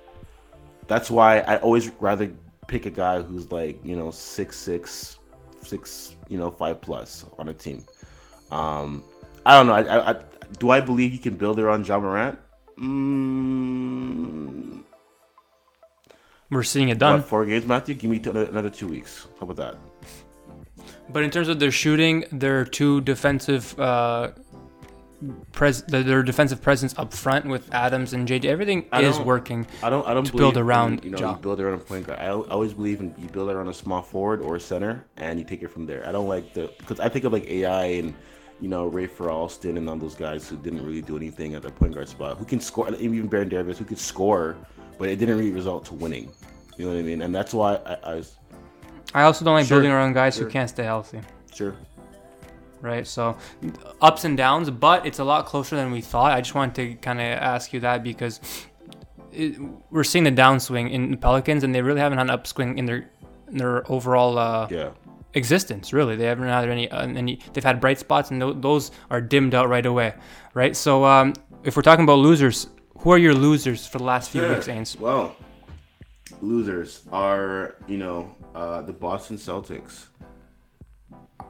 That's 0.89 1.11
why 1.11 1.39
I 1.41 1.59
always 1.59 1.89
rather 2.01 2.33
pick 2.67 2.87
a 2.87 2.91
guy 2.91 3.23
who's 3.23 3.51
like 3.53 3.85
you 3.85 3.97
know 3.97 4.11
six 4.11 4.57
six, 4.57 5.19
six 5.63 6.17
you 6.29 6.39
know 6.39 6.51
five 6.51 6.81
plus 6.81 7.25
on 7.39 7.49
a 7.49 7.55
team. 7.55 7.85
Um, 8.51 9.03
I 9.47 9.57
don't 9.57 9.67
know. 9.67 9.75
I, 9.75 9.83
I, 9.83 10.11
I 10.13 10.17
do 10.59 10.71
I 10.71 10.81
believe 10.81 11.13
he 11.13 11.19
can 11.19 11.37
build 11.37 11.59
around 11.59 11.87
Ja 11.87 11.99
Morant. 11.99 12.39
Mm, 12.81 14.83
We're 16.51 16.63
seeing 16.63 16.89
it 16.89 16.99
done. 16.99 17.21
what, 17.21 17.29
four 17.29 17.47
games, 17.47 17.67
Matthew. 17.67 17.95
Give 17.95 18.11
me 18.11 18.19
t- 18.19 18.31
another 18.31 18.71
two 18.71 18.89
weeks. 18.89 19.27
How 19.39 19.45
about 19.49 19.57
that? 19.57 19.77
But 21.09 21.23
in 21.25 21.31
terms 21.31 21.49
of 21.49 21.59
their 21.61 21.71
shooting, 21.71 22.25
their 22.33 22.65
two 22.65 23.01
defensive 23.03 23.79
uh, 23.79 24.31
pres- 25.53 25.83
their- 25.83 26.03
their 26.05 26.23
defensive 26.23 26.63
presence 26.63 26.95
up 26.99 27.13
front 27.13 27.47
with 27.47 27.73
Adams 27.75 28.13
and 28.13 28.27
JJ, 28.29 28.45
everything 28.47 28.87
is 28.95 29.19
working. 29.19 29.67
I 29.83 29.91
don't. 29.91 30.07
I 30.07 30.15
don't 30.15 30.25
to 30.27 30.37
build 30.37 30.57
around 30.57 31.05
you 31.05 31.11
know 31.11 31.19
Ja. 31.19 31.33
you 31.33 31.37
build 31.39 31.61
around 31.61 31.75
a 31.75 31.79
point 31.79 32.07
guard. 32.07 32.19
I 32.21 32.29
always 32.31 32.75
believe 32.75 33.01
in 33.01 33.15
you 33.19 33.29
build 33.29 33.51
around 33.51 33.69
a 33.69 33.75
small 33.75 34.03
forward 34.03 34.41
or 34.41 34.57
a 34.57 34.61
center, 34.61 35.05
and 35.17 35.39
you 35.39 35.45
take 35.45 35.63
it 35.63 35.69
from 35.71 35.87
there. 35.87 36.07
I 36.09 36.13
don't 36.13 36.29
like 36.29 36.55
the 36.55 36.71
because 36.79 37.01
I 37.01 37.09
think 37.09 37.25
of 37.25 37.33
like 37.33 37.47
AI 37.49 37.85
and 38.01 38.15
you 38.61 38.69
know 38.69 38.91
Rafer 38.91 39.31
Alston 39.33 39.77
and 39.79 39.89
all 39.89 39.97
those 39.97 40.15
guys 40.15 40.49
who 40.49 40.57
didn't 40.57 40.85
really 40.85 41.03
do 41.03 41.17
anything 41.17 41.55
at 41.55 41.63
the 41.63 41.71
point 41.71 41.95
guard 41.95 42.09
spot. 42.09 42.39
Who 42.39 42.45
can 42.45 42.61
score? 42.61 42.93
Even 42.95 43.27
Baron 43.27 43.49
Davis, 43.49 43.79
who 43.79 43.85
could 43.85 43.99
score, 43.99 44.57
but 44.99 45.09
it 45.09 45.17
didn't 45.17 45.37
really 45.39 45.53
result 45.53 45.85
to 45.87 45.95
winning. 45.95 46.31
You 46.77 46.87
know 46.87 46.93
what 46.93 46.99
I 47.01 47.03
mean? 47.03 47.23
And 47.23 47.35
that's 47.35 47.53
why 47.55 47.77
I, 47.87 47.97
I 48.05 48.15
was 48.17 48.37
I 49.15 49.23
also 49.23 49.45
don't 49.45 49.55
like 49.55 49.67
Sure, 49.67 49.79
building 49.79 49.93
around 49.93 50.13
guys 50.15 50.37
sure. 50.37 50.45
who 50.45 50.51
can't 50.51 50.69
stay 50.71 50.85
healthy. 50.85 51.21
sure. 51.55 51.75
Right, 52.83 53.07
so 53.07 53.37
ups 54.01 54.25
and 54.25 54.39
downs, 54.39 54.71
but 54.71 55.05
it's 55.05 55.19
a 55.19 55.25
lot 55.25 55.45
closer 55.45 55.77
than 55.77 55.91
we 55.91 56.01
thought. 56.01 56.33
I 56.33 56.41
just 56.41 56.55
wanted 56.55 56.75
to 56.77 56.95
kind 56.95 57.21
of 57.21 57.27
ask 57.27 57.75
you 57.75 57.81
that 57.81 58.03
because 58.03 58.41
it, 59.33 59.59
we're 59.91 60.03
seeing 60.05 60.25
the 60.25 60.33
downswing 60.33 60.91
in 60.91 61.11
the 61.11 61.19
Pelicans, 61.19 61.63
and 61.63 61.75
they 61.75 61.83
really 61.83 62.01
haven't 62.01 62.17
had 62.17 62.29
an 62.29 62.31
upswing 62.31 62.79
in 62.79 62.87
their 62.87 63.11
in 63.49 63.59
their 63.59 63.91
overall 63.93 64.39
uh, 64.39 64.67
Yeah. 64.71 64.91
Existence. 65.35 65.93
Really, 65.93 66.17
they 66.17 66.25
haven't 66.25 66.49
had 66.49 66.69
any 66.69 66.91
uh, 66.91 67.07
any. 67.07 67.41
They've 67.53 67.65
had 67.65 67.81
bright 67.81 67.99
spots, 67.99 68.31
and 68.31 68.41
th- 68.41 68.57
those 68.59 68.91
are 69.11 69.21
dimmed 69.21 69.55
out 69.55 69.69
right 69.69 69.87
away. 69.87 70.15
Right, 70.55 70.77
so 70.77 71.05
um, 71.05 71.35
if 71.63 71.77
we're 71.77 71.83
talking 71.83 72.03
about 72.03 72.19
losers, 72.19 72.69
who 72.99 73.11
are 73.11 73.19
your 73.19 73.35
losers 73.35 73.87
for 73.87 73.99
the 73.99 74.05
last 74.05 74.31
few 74.31 74.47
weeks, 74.49 74.67
Ains? 74.67 74.99
Well, 74.99 75.37
losers 76.41 77.03
are 77.13 77.77
you 77.87 77.99
know 77.99 78.35
uh, 78.55 78.83
the 78.83 78.93
Boston 78.93 79.37
Celtics. 79.37 80.07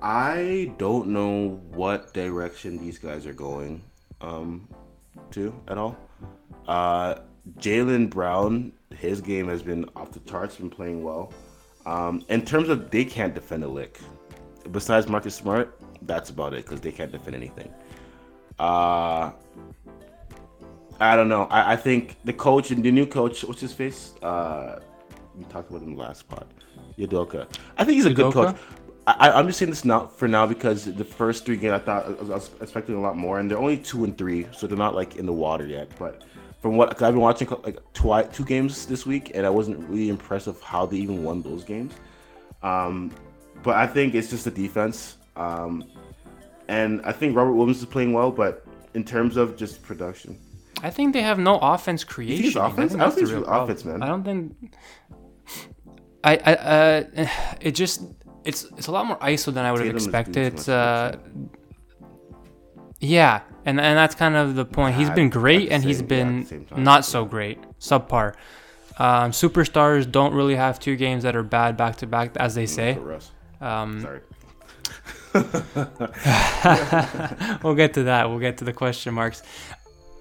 I 0.02 0.72
don't 0.78 1.08
know 1.08 1.60
what 1.72 2.14
direction 2.14 2.78
these 2.78 2.98
guys 2.98 3.26
are 3.26 3.34
going 3.34 3.82
um, 4.20 4.68
to 5.32 5.54
at 5.68 5.78
all. 5.78 5.96
Uh, 6.66 7.16
Jaylen 7.58 8.08
Brown, 8.08 8.72
his 8.96 9.20
game 9.20 9.48
has 9.48 9.62
been 9.62 9.88
off 9.96 10.12
the 10.12 10.20
charts, 10.20 10.56
been 10.56 10.70
playing 10.70 11.02
well. 11.02 11.32
Um, 11.86 12.24
in 12.28 12.44
terms 12.44 12.68
of 12.68 12.90
they 12.90 13.04
can't 13.04 13.34
defend 13.34 13.64
a 13.64 13.68
lick. 13.68 13.98
Besides 14.70 15.08
Marcus 15.08 15.34
Smart, 15.34 15.78
that's 16.02 16.30
about 16.30 16.52
it 16.54 16.64
because 16.64 16.80
they 16.80 16.92
can't 16.92 17.10
defend 17.10 17.34
anything. 17.34 17.72
Uh, 18.58 19.32
I 21.00 21.16
don't 21.16 21.28
know. 21.28 21.44
I, 21.44 21.72
I 21.72 21.76
think 21.76 22.16
the 22.24 22.32
coach 22.32 22.70
and 22.70 22.84
the 22.84 22.90
new 22.90 23.06
coach, 23.06 23.42
what's 23.44 23.60
his 23.60 23.72
face? 23.72 24.12
Uh, 24.22 24.80
we 25.34 25.44
talked 25.44 25.70
about 25.70 25.82
him 25.82 25.96
last 25.96 26.28
pod. 26.28 26.46
Udoka. 26.98 27.48
I 27.78 27.84
think 27.84 27.96
he's 27.96 28.06
a 28.06 28.12
good 28.12 28.32
coach. 28.32 28.56
I, 29.06 29.30
I'm 29.30 29.46
just 29.46 29.58
saying 29.58 29.70
this 29.70 29.84
now 29.84 30.06
for 30.06 30.28
now 30.28 30.46
because 30.46 30.84
the 30.84 31.04
first 31.04 31.46
three 31.46 31.56
games 31.56 31.72
I 31.72 31.78
thought 31.78 32.06
I 32.06 32.10
was, 32.10 32.30
I 32.30 32.34
was 32.34 32.50
expecting 32.60 32.94
a 32.94 33.00
lot 33.00 33.16
more, 33.16 33.40
and 33.40 33.50
they're 33.50 33.58
only 33.58 33.78
two 33.78 34.04
and 34.04 34.16
three, 34.16 34.46
so 34.52 34.66
they're 34.66 34.76
not 34.76 34.94
like 34.94 35.16
in 35.16 35.26
the 35.26 35.32
water 35.32 35.66
yet. 35.66 35.90
But 35.98 36.22
from 36.61 36.77
what 36.77 36.90
cause 36.90 37.03
I've 37.03 37.14
been 37.14 37.20
watching 37.23 37.49
like 37.64 37.79
twi- 37.94 38.25
two 38.25 38.44
games 38.44 38.87
this 38.87 39.07
week, 39.07 39.33
and 39.35 39.46
I 39.46 39.51
wasn't 39.51 39.79
really 39.88 40.09
impressed 40.09 40.46
with 40.46 40.62
how 40.62 40.87
they 40.87 40.96
even 40.99 41.23
won 41.25 41.42
those 41.42 41.64
games. 41.64 41.92
Um, 42.62 43.11
but 43.62 43.77
I 43.77 43.87
think 43.87 44.14
it's 44.14 44.29
just 44.31 44.44
the 44.44 44.51
defense, 44.51 45.16
um, 45.37 45.85
and 46.68 47.01
I 47.05 47.12
think 47.12 47.37
Robert 47.37 47.53
Williams 47.53 47.79
is 47.79 47.87
playing 47.87 48.12
well, 48.12 48.31
but 48.31 48.64
in 48.94 49.05
terms 49.05 49.37
of 49.37 49.57
just 49.57 49.83
production, 49.83 50.38
I 50.83 50.90
think 50.90 51.12
they 51.14 51.23
have 51.23 51.38
no 51.38 51.59
offense 51.59 52.05
creation. 52.05 52.61
offense? 52.61 52.92
think 52.92 53.01
I 53.03 53.05
don't 53.05 53.14
think 53.14 53.29
real 53.29 53.42
problem. 53.42 53.64
offense, 53.64 53.85
man. 53.85 54.03
I 54.03 54.09
don't 54.09 54.25
think. 54.25 54.75
I 56.25 56.37
I 56.37 56.55
uh, 56.55 57.05
it 57.61 57.73
just 57.73 58.03
it's 58.44 58.64
it's 58.77 58.87
a 58.88 58.92
lot 58.92 59.07
more 59.07 59.16
ISO 59.18 59.53
than 59.53 59.64
I 59.64 59.73
would 59.73 59.81
have 59.81 59.87
Tatum 59.87 59.96
is 59.96 60.07
expected. 60.07 60.35
doing 60.35 60.51
too 60.51 60.57
It's 60.57 60.68
much 60.68 60.75
uh, 60.75 61.16
yeah, 63.01 63.40
And 63.64 63.81
and 63.81 63.96
that's 63.96 64.14
kind 64.14 64.37
of 64.37 64.55
the 64.55 64.64
point. 64.64 64.96
He's 64.96 65.11
been 65.11 65.29
great 65.29 65.70
and 65.70 65.85
he's 65.85 65.99
same- 65.99 66.09
yeah, 66.11 66.16
at 66.16 66.49
been 66.49 66.66
the 66.70 66.81
not 66.81 67.05
so 67.05 67.25
great, 67.25 67.59
subpar. 67.79 68.35
Um, 68.99 69.33
superstars 69.33 70.11
don't 70.11 70.35
really 70.35 70.57
have 70.57 70.79
two 70.79 70.96
games 70.96 71.23
that 71.23 71.35
are 71.35 71.42
bad 71.42 71.77
back 71.77 71.96
to 71.96 72.07
back, 72.07 72.37
as 72.37 72.55
they 72.55 72.66
say. 72.66 72.99
Um, 73.61 74.01
Sorry. 74.03 74.20
we'll 77.62 77.75
get 77.75 77.94
to 77.94 78.05
that. 78.05 78.29
We'll 78.29 78.38
get 78.40 78.59
to 78.59 78.64
the 78.64 78.73
question 78.73 79.14
marks. 79.14 79.42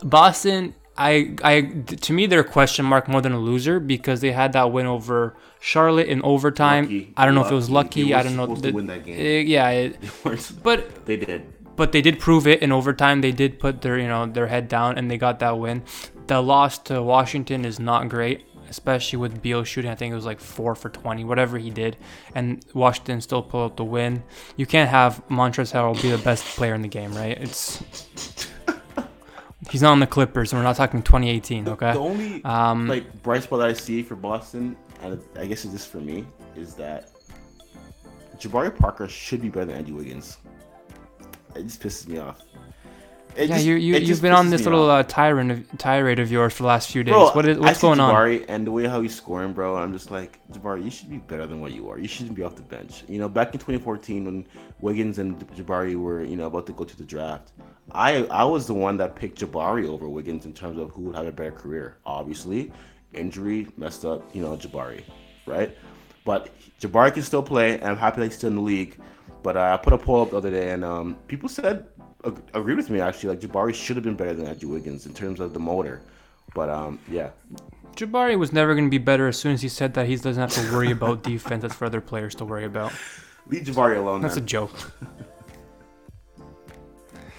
Boston, 0.02 0.76
I, 0.98 1.36
I, 1.44 1.62
to 1.62 2.14
me, 2.14 2.26
they're 2.26 2.42
a 2.42 2.44
question 2.44 2.86
mark 2.86 3.08
more 3.08 3.22
than 3.22 3.32
a 3.32 3.40
loser 3.40 3.80
because 3.80 4.22
they 4.22 4.32
had 4.32 4.54
that 4.54 4.72
win 4.72 4.86
over 4.86 5.36
Charlotte 5.60 6.08
in 6.08 6.22
overtime. 6.24 6.86
Lucky. 6.86 7.14
I 7.18 7.26
don't 7.26 7.36
know 7.36 7.46
if 7.46 7.52
it 7.52 7.56
was 7.56 7.70
Lucky. 7.70 8.04
lucky. 8.04 8.14
I 8.14 8.24
don't 8.24 8.36
know. 8.36 8.56
to 8.56 8.72
win 8.72 8.88
that 8.88 9.06
game. 9.06 9.20
eh, 9.20 9.40
yeah, 9.42 9.70
it, 9.70 9.98
but 10.64 11.06
they 11.06 11.18
did. 11.18 11.52
But 11.80 11.94
they 11.94 12.02
did 12.02 12.20
prove 12.20 12.46
it 12.46 12.62
in 12.62 12.74
overtime. 12.74 13.22
They 13.22 13.32
did 13.32 13.58
put 13.58 13.82
their 13.82 13.98
you 13.98 14.08
know 14.08 14.26
their 14.28 14.48
head 14.48 14.68
down 14.68 14.98
and 14.98 15.10
they 15.10 15.18
got 15.18 15.40
that 15.40 15.58
win. 15.58 15.84
The 16.28 16.42
loss 16.42 16.78
to 16.90 17.02
Washington 17.02 17.64
is 17.64 17.80
not 17.80 18.10
great, 18.10 18.46
especially 18.70 19.18
with 19.18 19.42
Beal 19.42 19.64
shooting. 19.64 19.90
I 19.90 19.96
think 19.96 20.12
it 20.12 20.16
was 20.16 20.26
like 20.26 20.42
four 20.42 20.76
for 20.76 20.90
twenty, 20.90 21.24
whatever 21.24 21.58
he 21.58 21.70
did, 21.70 21.96
and 22.36 22.64
Washington 22.74 23.22
still 23.22 23.42
pulled 23.42 23.72
out 23.72 23.78
the 23.78 23.86
win. 23.86 24.24
You 24.58 24.66
can't 24.66 24.90
have 24.90 25.24
Montrezl 25.30 25.72
Harrell 25.74 26.00
be 26.02 26.12
the 26.12 26.18
best 26.18 26.44
player 26.58 26.76
in 26.76 26.82
the 26.82 26.90
game, 26.90 27.14
right? 27.16 27.38
It's 27.40 27.82
he's 29.72 29.82
not 29.82 29.94
on 29.94 30.02
the 30.02 30.08
Clippers, 30.08 30.52
and 30.52 30.60
we're 30.60 30.66
not 30.66 30.76
talking 30.76 31.02
2018. 31.02 31.70
Okay. 31.70 31.94
The 31.94 32.00
only 32.00 32.44
Um, 32.44 32.90
like 32.90 33.24
bright 33.24 33.44
spot 33.44 33.60
that 33.60 33.70
I 33.70 33.74
see 33.74 34.04
for 34.04 34.18
Boston, 34.18 34.76
and 35.02 35.18
I 35.38 35.46
guess 35.46 35.64
it's 35.64 35.74
just 35.74 35.88
for 35.88 36.02
me, 36.02 36.26
is 36.58 36.76
that 36.76 37.12
Jabari 38.38 38.78
Parker 38.78 39.08
should 39.08 39.42
be 39.42 39.48
better 39.48 39.68
than 39.68 39.76
Andy 39.76 39.94
Wiggins. 39.94 40.40
It 41.60 41.64
just 41.64 41.82
pisses 41.82 42.08
me 42.08 42.18
off. 42.20 42.42
It 43.36 43.48
yeah, 43.48 43.56
just- 43.56 43.66
you 43.68 43.76
you 43.76 43.96
you've 43.98 44.22
been 44.22 44.34
on 44.34 44.50
this 44.50 44.64
little 44.64 44.90
uh, 44.90 45.04
tirade 45.04 45.52
of, 45.52 45.78
tirade 45.78 46.20
of 46.20 46.32
yours 46.32 46.54
for 46.54 46.64
the 46.64 46.68
last 46.68 46.90
few 46.90 47.04
days. 47.04 47.14
Bro, 47.14 47.32
what 47.32 47.48
is 47.48 47.58
what's 47.60 47.80
going 47.80 48.00
on? 48.00 48.14
Jabari 48.14 48.44
and 48.48 48.66
the 48.66 48.72
way 48.72 48.88
how 48.88 49.02
he's 49.02 49.16
scoring, 49.16 49.54
bro. 49.54 49.78
I'm 49.78 49.94
just 49.94 50.10
like, 50.10 50.40
Jabari, 50.52 50.84
you 50.84 50.90
should 50.90 51.10
be 51.10 51.18
better 51.20 51.46
than 51.46 51.62
what 51.62 51.72
you 51.72 51.90
are. 51.90 52.00
You 52.00 52.08
shouldn't 52.08 52.36
be 52.36 52.44
off 52.44 52.56
the 52.56 52.64
bench. 52.64 53.04
You 53.08 53.20
know, 53.20 53.30
back 53.30 53.54
in 53.54 53.60
2014 53.60 54.26
when 54.26 54.48
Wiggins 54.82 55.20
and 55.20 55.40
Jabari 55.56 55.96
were, 55.96 56.24
you 56.24 56.36
know, 56.36 56.48
about 56.48 56.66
to 56.66 56.74
go 56.74 56.84
to 56.84 56.98
the 56.98 57.04
draft, 57.04 57.52
I 57.92 58.24
I 58.26 58.44
was 58.44 58.66
the 58.66 58.74
one 58.74 58.98
that 58.98 59.16
picked 59.16 59.40
Jabari 59.40 59.88
over 59.88 60.10
Wiggins 60.10 60.46
in 60.46 60.54
terms 60.54 60.80
of 60.80 60.90
who 60.92 61.04
would 61.04 61.16
have 61.16 61.28
a 61.28 61.32
better 61.32 61.52
career. 61.52 61.98
Obviously, 62.06 62.72
injury 63.14 63.68
messed 63.78 64.06
up, 64.06 64.36
you 64.36 64.42
know, 64.42 64.58
Jabari, 64.58 65.04
right? 65.46 65.78
But 66.26 66.50
Jabari 66.82 67.14
can 67.14 67.24
still 67.24 67.44
play, 67.44 67.76
and 67.76 67.84
I'm 67.92 67.98
happy 67.98 68.22
that 68.22 68.28
he's 68.28 68.36
still 68.38 68.50
in 68.50 68.56
the 68.56 68.62
league. 68.62 69.00
But 69.42 69.58
uh, 69.58 69.62
I 69.74 69.78
put 69.78 69.94
a 69.94 69.98
poll 69.98 70.24
up 70.24 70.32
the 70.32 70.38
other 70.38 70.52
day, 70.52 70.72
and 70.72 70.84
um, 70.84 71.16
people 71.28 71.48
said 71.50 71.88
ag- 72.26 72.42
agree 72.54 72.76
with 72.76 72.90
me 72.90 73.00
actually. 73.00 73.30
Like 73.30 73.40
Jabari 73.40 73.74
should 73.74 73.96
have 73.96 74.04
been 74.04 74.16
better 74.16 74.34
than 74.34 74.48
Andrew 74.48 74.70
Wiggins 74.70 75.06
in 75.06 75.14
terms 75.14 75.40
of 75.40 75.54
the 75.54 75.60
motor. 75.60 76.02
But 76.54 76.70
um, 76.70 77.00
yeah, 77.10 77.30
Jabari 77.96 78.38
was 78.38 78.52
never 78.52 78.74
going 78.74 78.86
to 78.86 78.90
be 78.92 78.98
better 78.98 79.28
as 79.28 79.38
soon 79.38 79.54
as 79.54 79.62
he 79.62 79.70
said 79.70 79.94
that 79.94 80.08
he 80.08 80.16
doesn't 80.16 80.42
have 80.42 80.52
to 80.54 80.74
worry 80.74 80.92
about 80.92 81.24
defense. 81.34 81.62
That's 81.62 81.76
for 81.76 81.86
other 81.86 82.02
players 82.02 82.36
to 82.36 82.46
worry 82.46 82.66
about. 82.66 82.92
leave 83.48 83.64
Jabari 83.64 83.98
alone. 83.98 84.22
That's 84.22 84.38
a 84.38 84.42
joke. 84.42 84.72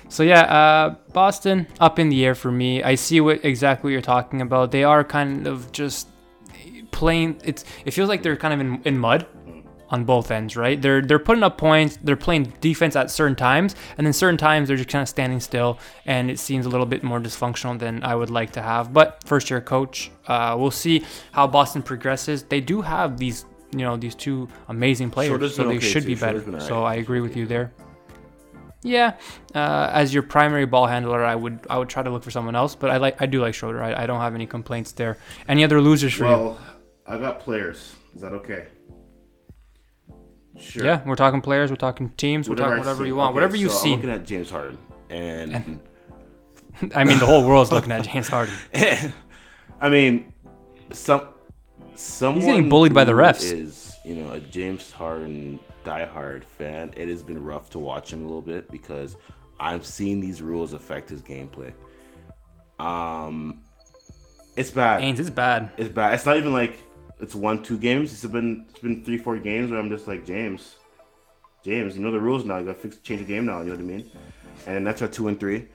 So 0.08 0.24
yeah, 0.24 0.40
uh, 0.42 0.96
Boston 1.12 1.68
up 1.78 2.00
in 2.00 2.08
the 2.08 2.24
air 2.24 2.34
for 2.34 2.50
me. 2.50 2.82
I 2.82 2.96
see 2.96 3.20
what 3.20 3.44
exactly 3.44 3.88
what 3.88 3.92
you're 3.92 4.02
talking 4.02 4.40
about. 4.40 4.72
They 4.72 4.82
are 4.82 5.04
kind 5.04 5.46
of 5.46 5.70
just 5.70 6.08
playing. 6.90 7.40
It's 7.44 7.64
it 7.84 7.92
feels 7.92 8.08
like 8.08 8.22
they're 8.22 8.36
kind 8.36 8.54
of 8.54 8.60
in, 8.60 8.82
in 8.84 8.98
mud 8.98 9.26
on 9.90 10.04
both 10.04 10.30
ends, 10.30 10.56
right? 10.56 10.80
They're 10.80 11.02
they're 11.02 11.18
putting 11.18 11.42
up 11.42 11.58
points. 11.58 11.98
They're 12.02 12.16
playing 12.16 12.52
defense 12.60 12.96
at 12.96 13.10
certain 13.10 13.36
times, 13.36 13.74
and 13.98 14.06
then 14.06 14.12
certain 14.12 14.38
times 14.38 14.68
they're 14.68 14.76
just 14.76 14.88
kind 14.88 15.02
of 15.02 15.08
standing 15.08 15.40
still, 15.40 15.78
and 16.06 16.30
it 16.30 16.38
seems 16.38 16.66
a 16.66 16.68
little 16.68 16.86
bit 16.86 17.02
more 17.02 17.20
dysfunctional 17.20 17.78
than 17.78 18.02
I 18.04 18.14
would 18.14 18.30
like 18.30 18.52
to 18.52 18.62
have. 18.62 18.92
But 18.92 19.22
first 19.24 19.50
year 19.50 19.60
coach, 19.60 20.10
uh, 20.26 20.56
we'll 20.58 20.70
see 20.70 21.04
how 21.32 21.46
Boston 21.46 21.82
progresses. 21.82 22.44
They 22.44 22.60
do 22.60 22.80
have 22.80 23.18
these. 23.18 23.44
You 23.72 23.82
know 23.82 23.96
these 23.96 24.16
two 24.16 24.48
amazing 24.66 25.10
players, 25.12 25.54
so 25.54 25.62
they 25.62 25.76
okay, 25.76 25.86
should 25.86 26.02
too. 26.02 26.08
be 26.08 26.14
better. 26.16 26.58
So. 26.60 26.82
I 26.82 26.96
agree 26.96 27.20
with 27.20 27.36
you 27.36 27.46
there. 27.46 27.72
Yeah, 28.82 29.14
uh, 29.54 29.90
as 29.92 30.12
your 30.12 30.24
primary 30.24 30.66
ball 30.66 30.86
handler, 30.88 31.24
I 31.24 31.36
would 31.36 31.60
I 31.70 31.78
would 31.78 31.88
try 31.88 32.02
to 32.02 32.10
look 32.10 32.24
for 32.24 32.32
someone 32.32 32.56
else, 32.56 32.74
but 32.74 32.90
I 32.90 32.96
like 32.96 33.22
I 33.22 33.26
do 33.26 33.40
like 33.40 33.54
Schroeder. 33.54 33.80
I, 33.80 34.02
I 34.02 34.06
don't 34.06 34.20
have 34.20 34.34
any 34.34 34.46
complaints 34.46 34.90
there. 34.90 35.18
Any 35.46 35.62
other 35.62 35.80
losers 35.80 36.14
for 36.14 36.24
you? 36.24 36.30
Well, 36.30 36.58
I 37.06 37.16
got 37.16 37.38
players. 37.38 37.94
Is 38.14 38.22
that 38.22 38.32
okay? 38.32 38.66
Sure. 40.60 40.84
Yeah, 40.84 41.02
we're 41.04 41.16
talking 41.16 41.40
players, 41.40 41.70
we're 41.70 41.76
talking 41.76 42.10
teams, 42.10 42.48
we're 42.48 42.56
talking 42.56 42.78
whatever 42.78 43.06
you 43.06 43.16
want, 43.16 43.30
Okay, 43.30 43.34
whatever 43.34 43.56
you've 43.56 43.72
so 43.72 43.78
seen. 43.78 43.92
I'm 43.94 43.98
looking 44.00 44.10
at 44.10 44.26
James 44.26 44.50
Harden, 44.50 44.78
and, 45.08 45.80
I 46.94 47.04
mean, 47.04 47.18
the 47.18 47.26
whole 47.26 47.46
world's 47.46 47.72
looking 47.72 47.92
at 47.92 48.04
James 48.04 48.28
Harden. 48.28 48.54
I 49.80 49.88
mean, 49.88 50.32
some 50.92 51.28
someone 51.94 52.40
he's 52.42 52.46
getting 52.46 52.68
bullied 52.68 52.94
by 52.94 53.04
the 53.04 53.12
refs. 53.12 53.52
Is 53.52 53.94
you 54.04 54.14
know 54.16 54.32
a 54.32 54.40
James 54.40 54.90
Harden 54.90 55.58
diehard 55.84 56.44
fan? 56.44 56.92
It 56.96 57.08
has 57.08 57.22
been 57.22 57.42
rough 57.42 57.70
to 57.70 57.78
watch 57.78 58.12
him 58.12 58.20
a 58.20 58.26
little 58.26 58.42
bit 58.42 58.70
because 58.70 59.16
I'm 59.58 59.82
seeing 59.82 60.20
these 60.20 60.42
rules 60.42 60.72
affect 60.72 61.08
his 61.08 61.22
gameplay. 61.22 61.72
Um, 62.78 63.62
it's 64.56 64.70
bad. 64.70 65.02
Ains, 65.02 65.18
it's 65.18 65.30
bad. 65.30 65.70
It's 65.76 65.90
bad. 65.90 66.14
It's 66.14 66.26
not 66.26 66.36
even 66.36 66.52
like 66.52 66.78
it's 67.20 67.34
one, 67.34 67.62
two 67.62 67.78
games. 67.78 68.12
It's 68.12 68.24
been 68.32 68.66
it's 68.70 68.80
been 68.80 69.04
three, 69.04 69.18
four 69.18 69.38
games 69.38 69.70
where 69.70 69.80
I'm 69.80 69.90
just 69.90 70.08
like 70.08 70.24
James, 70.24 70.76
James. 71.64 71.96
You 71.96 72.02
know 72.02 72.10
the 72.10 72.20
rules 72.20 72.44
now. 72.44 72.58
You 72.58 72.66
got 72.66 72.76
to 72.76 72.80
fix, 72.80 72.96
change 72.98 73.20
the 73.20 73.26
game 73.26 73.46
now. 73.46 73.60
You 73.60 73.66
know 73.66 73.72
what 73.72 73.80
I 73.80 73.84
mean? 73.84 74.10
And 74.66 74.86
that's 74.86 75.02
at 75.02 75.12
two 75.12 75.28
and 75.28 75.38
three, 75.38 75.68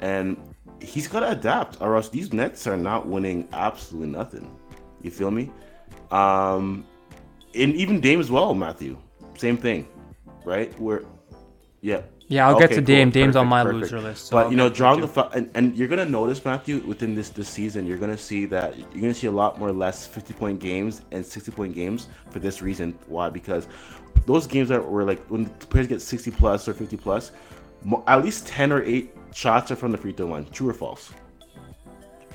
and 0.00 0.36
he's 0.80 1.08
got 1.08 1.20
to 1.20 1.30
adapt, 1.30 1.80
or 1.80 1.96
else 1.96 2.08
these 2.08 2.32
Nets 2.32 2.66
are 2.66 2.76
not 2.76 3.06
winning 3.06 3.48
absolutely 3.52 4.10
nothing. 4.10 4.50
You 5.02 5.10
feel 5.10 5.30
me? 5.30 5.50
Um, 6.10 6.86
and 7.54 7.74
even 7.74 8.00
Dame 8.00 8.20
as 8.20 8.30
well, 8.30 8.54
Matthew. 8.54 8.98
Same 9.36 9.56
thing, 9.56 9.88
right? 10.44 10.78
Where, 10.80 11.02
yeah. 11.80 12.02
Yeah, 12.32 12.48
I'll 12.48 12.58
get 12.58 12.66
Okay, 12.66 12.76
to 12.76 12.80
Dame. 12.80 13.08
cool. 13.12 13.20
Dame's 13.22 13.36
on 13.36 13.46
my 13.46 13.62
perfect. 13.62 13.82
loser 13.82 14.00
list. 14.00 14.26
so 14.28 14.36
I'll 14.38 14.44
But 14.44 14.50
you 14.50 14.56
know, 14.56 14.68
get 14.68 14.76
drawing 14.76 15.00
the 15.02 15.08
fa- 15.08 15.28
and, 15.34 15.50
and 15.54 15.76
you're 15.76 15.88
gonna 15.88 16.06
notice 16.06 16.42
Matthew 16.44 16.78
within 16.86 17.14
this 17.14 17.28
this 17.28 17.48
season, 17.48 17.86
you're 17.86 17.98
gonna 17.98 18.16
see 18.16 18.46
that 18.46 18.76
you're 18.78 19.02
gonna 19.02 19.12
see 19.12 19.26
a 19.26 19.30
lot 19.42 19.58
more 19.58 19.70
less 19.72 20.06
50 20.06 20.32
point 20.34 20.58
games 20.58 21.02
and 21.12 21.24
60 21.24 21.52
point 21.52 21.74
games 21.74 22.08
for 22.30 22.38
this 22.38 22.62
reason. 22.62 22.98
Why? 23.06 23.28
Because 23.28 23.68
those 24.26 24.46
games 24.46 24.68
that 24.70 24.82
were 24.82 25.04
like 25.04 25.20
when 25.26 25.44
the 25.44 25.66
players 25.66 25.86
get 25.88 26.00
60 26.00 26.30
plus 26.30 26.66
or 26.68 26.72
50 26.74 26.96
plus, 26.96 27.32
mo- 27.84 28.02
at 28.06 28.24
least 28.24 28.46
10 28.46 28.72
or 28.72 28.82
8 28.82 29.14
shots 29.34 29.70
are 29.70 29.76
from 29.76 29.92
the 29.92 29.98
free 29.98 30.12
throw 30.12 30.26
line. 30.28 30.46
True 30.52 30.70
or 30.70 30.74
false? 30.74 31.12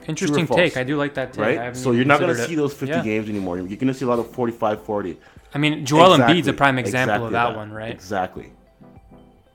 Interesting 0.07 0.47
take. 0.47 0.73
false? 0.73 0.77
I 0.77 0.83
do 0.83 0.95
like 0.95 1.13
that 1.15 1.33
take. 1.33 1.57
Right? 1.57 1.75
So 1.75 1.91
you're 1.91 2.05
not 2.05 2.19
gonna 2.19 2.33
considered 2.33 2.49
see 2.49 2.55
those 2.55 2.73
50 2.73 2.87
Yeah. 2.95 3.03
games 3.03 3.29
anymore. 3.29 3.57
You're 3.57 3.77
gonna 3.77 3.93
see 3.93 4.05
a 4.05 4.07
lot 4.07 4.19
of 4.19 4.29
45, 4.31 4.83
40. 4.83 5.19
I 5.53 5.57
mean, 5.57 5.85
Joel 5.85 6.17
Embiid's 6.17 6.47
a 6.47 6.53
prime 6.53 6.77
example 6.77 7.15
exactly 7.15 7.25
of 7.27 7.31
that, 7.33 7.55
one, 7.55 7.71
right? 7.71 7.91
Exactly. 7.91 8.51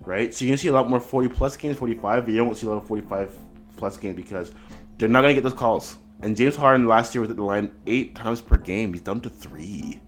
Right? 0.04 0.34
So 0.34 0.44
you're 0.44 0.50
gonna 0.50 0.58
see 0.58 0.68
a 0.68 0.72
lot 0.72 0.88
more 0.88 1.00
40 1.00 1.28
plus 1.28 1.56
games, 1.56 1.78
45, 1.78 2.24
but 2.24 2.30
you 2.32 2.38
don't 2.38 2.56
see 2.56 2.66
a 2.66 2.70
lot 2.70 2.76
of 2.76 2.86
45 2.88 3.36
plus 3.76 3.96
games 3.96 4.16
because 4.16 4.52
they're 4.98 5.08
not 5.08 5.22
gonna 5.22 5.34
get 5.34 5.42
those 5.42 5.54
calls. 5.54 5.96
And 6.22 6.36
James 6.36 6.56
Harden 6.56 6.86
last 6.86 7.14
year 7.14 7.22
was 7.22 7.30
at 7.30 7.36
the 7.36 7.42
line 7.42 7.72
eight 7.86 8.14
times 8.14 8.40
per 8.40 8.56
game. 8.56 8.92
He's 8.92 9.02
down 9.02 9.20
to 9.22 9.28
three. 9.28 10.00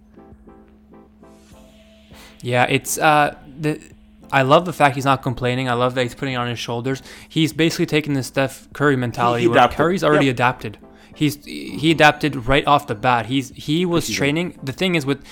Yeah, 2.41 2.67
it's 2.69 2.99
uh 2.99 3.37
the 3.59 3.81
I 4.31 4.43
love 4.43 4.65
the 4.65 4.73
fact 4.73 4.95
he's 4.95 5.05
not 5.05 5.23
complaining. 5.23 5.69
I 5.69 5.75
love 5.75 5.95
that 5.95 6.03
he's 6.03 6.15
putting 6.15 6.35
it 6.35 6.39
on 6.39 6.49
his 6.49 6.59
shoulders. 6.59 7.03
He's 7.29 7.53
basically 7.53 7.87
taking 7.87 8.15
the 8.15 8.23
Steph 8.23 8.73
Curry 8.73 8.97
mentality 8.97 9.45
he 9.45 9.51
adapted. 9.51 9.77
Curry's 9.77 10.05
already 10.05 10.29
adapted. 10.29 10.79
He's 11.15 11.45
he 11.45 11.91
adapted 11.91 12.47
right 12.47 12.67
off 12.67 12.87
the 12.87 12.95
bat. 12.95 13.27
He's 13.27 13.51
he 13.51 13.87
was 13.87 14.09
training. 14.11 14.59
The 14.63 14.73
thing 14.73 14.95
is 14.95 15.07
with 15.07 15.25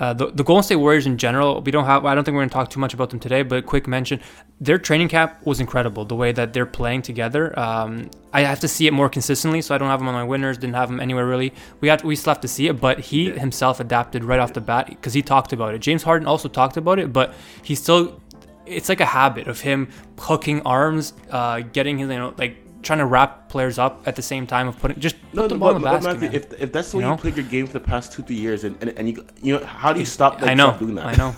uh, 0.00 0.14
the, 0.14 0.30
the 0.30 0.42
Golden 0.42 0.62
State 0.62 0.76
Warriors 0.76 1.06
in 1.06 1.18
general, 1.18 1.60
we 1.60 1.70
don't 1.70 1.84
have. 1.84 2.06
I 2.06 2.14
don't 2.14 2.24
think 2.24 2.34
we're 2.34 2.40
going 2.40 2.48
to 2.48 2.54
talk 2.54 2.70
too 2.70 2.80
much 2.80 2.94
about 2.94 3.10
them 3.10 3.20
today. 3.20 3.42
But 3.42 3.66
quick 3.66 3.86
mention: 3.86 4.18
their 4.58 4.78
training 4.78 5.08
camp 5.08 5.46
was 5.46 5.60
incredible. 5.60 6.06
The 6.06 6.16
way 6.16 6.32
that 6.32 6.54
they're 6.54 6.64
playing 6.64 7.02
together. 7.02 7.56
Um, 7.58 8.10
I 8.32 8.40
have 8.40 8.60
to 8.60 8.68
see 8.68 8.86
it 8.86 8.92
more 8.94 9.10
consistently, 9.10 9.60
so 9.60 9.74
I 9.74 9.78
don't 9.78 9.88
have 9.88 10.00
them 10.00 10.08
on 10.08 10.14
my 10.14 10.24
winners. 10.24 10.56
Didn't 10.56 10.74
have 10.74 10.88
them 10.88 11.00
anywhere 11.00 11.26
really. 11.26 11.52
We 11.82 11.88
have 11.88 12.02
we 12.02 12.16
still 12.16 12.32
have 12.32 12.40
to 12.40 12.48
see 12.48 12.66
it, 12.68 12.80
but 12.80 12.98
he 12.98 13.30
himself 13.30 13.78
adapted 13.78 14.24
right 14.24 14.40
off 14.40 14.54
the 14.54 14.62
bat 14.62 14.86
because 14.88 15.12
he 15.12 15.20
talked 15.20 15.52
about 15.52 15.74
it. 15.74 15.80
James 15.80 16.02
Harden 16.02 16.26
also 16.26 16.48
talked 16.48 16.78
about 16.78 16.98
it, 16.98 17.12
but 17.12 17.34
he 17.62 17.74
still 17.74 18.22
it's 18.64 18.88
like 18.88 19.00
a 19.00 19.06
habit 19.06 19.48
of 19.48 19.60
him 19.60 19.88
hooking 20.18 20.62
arms, 20.62 21.12
uh, 21.30 21.60
getting 21.60 21.98
his, 21.98 22.08
you 22.08 22.16
know, 22.16 22.34
like 22.38 22.56
trying 22.82 22.98
to 22.98 23.06
wrap 23.06 23.48
players 23.48 23.78
up 23.78 24.02
at 24.06 24.16
the 24.16 24.22
same 24.22 24.46
time 24.46 24.68
of 24.68 24.78
putting 24.78 24.98
just 25.00 25.16
put 25.32 25.48
the 25.48 25.56
ball 25.56 25.76
in 25.76 25.82
the 25.82 25.88
but 25.88 26.02
basket. 26.02 26.20
Man. 26.20 26.34
if, 26.34 26.52
if 26.60 26.72
that's 26.72 26.90
the 26.90 26.98
way 26.98 27.04
you 27.04 27.10
know? 27.10 27.16
played 27.16 27.36
your 27.36 27.46
game 27.46 27.66
for 27.66 27.74
the 27.74 27.80
past 27.80 28.12
two, 28.12 28.22
three 28.22 28.36
years, 28.36 28.64
and, 28.64 28.76
and, 28.80 28.90
and 28.98 29.08
you 29.08 29.26
you 29.42 29.58
know 29.58 29.64
how 29.64 29.92
do 29.92 30.00
you 30.00 30.06
stop? 30.06 30.40
Like, 30.40 30.50
I 30.50 30.54
know, 30.54 30.76
doing 30.78 30.94
that? 30.96 31.06
I 31.06 31.14
know. 31.14 31.34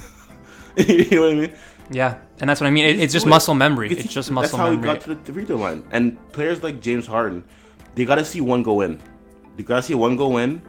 you 0.76 1.10
know 1.10 1.22
what 1.22 1.30
I 1.32 1.34
mean? 1.34 1.52
Yeah, 1.90 2.18
and 2.40 2.48
that's 2.48 2.60
what 2.60 2.66
I 2.66 2.70
mean. 2.70 2.86
It, 2.86 3.00
it's 3.00 3.12
just 3.12 3.26
muscle 3.26 3.54
memory. 3.54 3.90
It's 3.92 4.12
just 4.12 4.30
muscle 4.30 4.56
That's 4.56 4.60
how 4.60 4.70
memory. 4.70 4.88
he 4.88 4.94
got 4.94 5.00
to 5.02 5.14
the 5.14 5.32
free 5.32 5.44
throw 5.44 5.56
line. 5.56 5.84
And 5.90 6.16
players 6.32 6.62
like 6.62 6.80
James 6.80 7.06
Harden, 7.06 7.44
they 7.94 8.04
got 8.04 8.16
to 8.16 8.24
see 8.24 8.40
one 8.40 8.62
go 8.62 8.80
in. 8.80 9.00
They 9.56 9.62
got 9.62 9.76
to 9.76 9.82
see 9.82 9.94
one 9.94 10.16
go 10.16 10.38
in, 10.38 10.62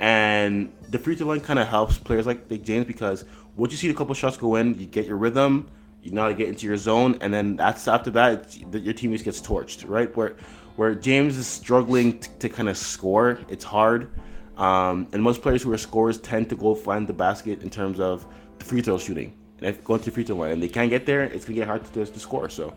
and 0.00 0.72
the 0.88 0.98
free 0.98 1.14
throw 1.14 1.28
line 1.28 1.40
kind 1.40 1.58
of 1.58 1.68
helps 1.68 1.98
players 1.98 2.26
like, 2.26 2.50
like 2.50 2.62
James 2.62 2.86
because 2.86 3.24
once 3.56 3.72
you 3.72 3.78
see 3.78 3.90
a 3.90 3.94
couple 3.94 4.14
shots 4.14 4.36
go 4.36 4.56
in, 4.56 4.78
you 4.78 4.86
get 4.86 5.06
your 5.06 5.16
rhythm. 5.16 5.68
You 6.04 6.10
know 6.12 6.22
how 6.22 6.28
to 6.28 6.34
get 6.34 6.48
into 6.48 6.66
your 6.66 6.76
zone, 6.76 7.16
and 7.22 7.32
then 7.32 7.56
that's 7.56 7.88
after 7.88 8.10
that, 8.10 8.54
your 8.72 8.92
team 8.92 9.10
just 9.12 9.24
gets 9.24 9.40
torched, 9.40 9.88
right? 9.88 10.14
Where 10.16 10.36
where 10.76 10.94
James 10.94 11.36
is 11.38 11.46
struggling 11.46 12.18
t- 12.18 12.28
to 12.40 12.48
kind 12.48 12.68
of 12.68 12.76
score, 12.76 13.38
it's 13.48 13.64
hard. 13.64 14.10
Um, 14.58 15.08
and 15.12 15.22
most 15.22 15.40
players 15.40 15.62
who 15.62 15.72
are 15.72 15.78
scorers 15.78 16.18
tend 16.18 16.48
to 16.50 16.56
go 16.56 16.74
find 16.74 17.06
the 17.08 17.12
basket 17.12 17.62
in 17.62 17.70
terms 17.70 17.98
of 18.00 18.26
the 18.58 18.64
free 18.64 18.82
throw 18.82 18.98
shooting. 18.98 19.32
And 19.58 19.68
if 19.70 19.82
going 19.82 20.00
to 20.00 20.04
the 20.06 20.10
free 20.10 20.24
throw 20.24 20.36
line 20.36 20.50
and 20.52 20.62
they 20.62 20.68
can't 20.68 20.90
get 20.90 21.06
there, 21.06 21.22
it's 21.22 21.44
gonna 21.46 21.54
get 21.56 21.66
hard 21.68 21.84
to, 21.94 22.04
to 22.06 22.20
score. 22.20 22.48
So 22.50 22.74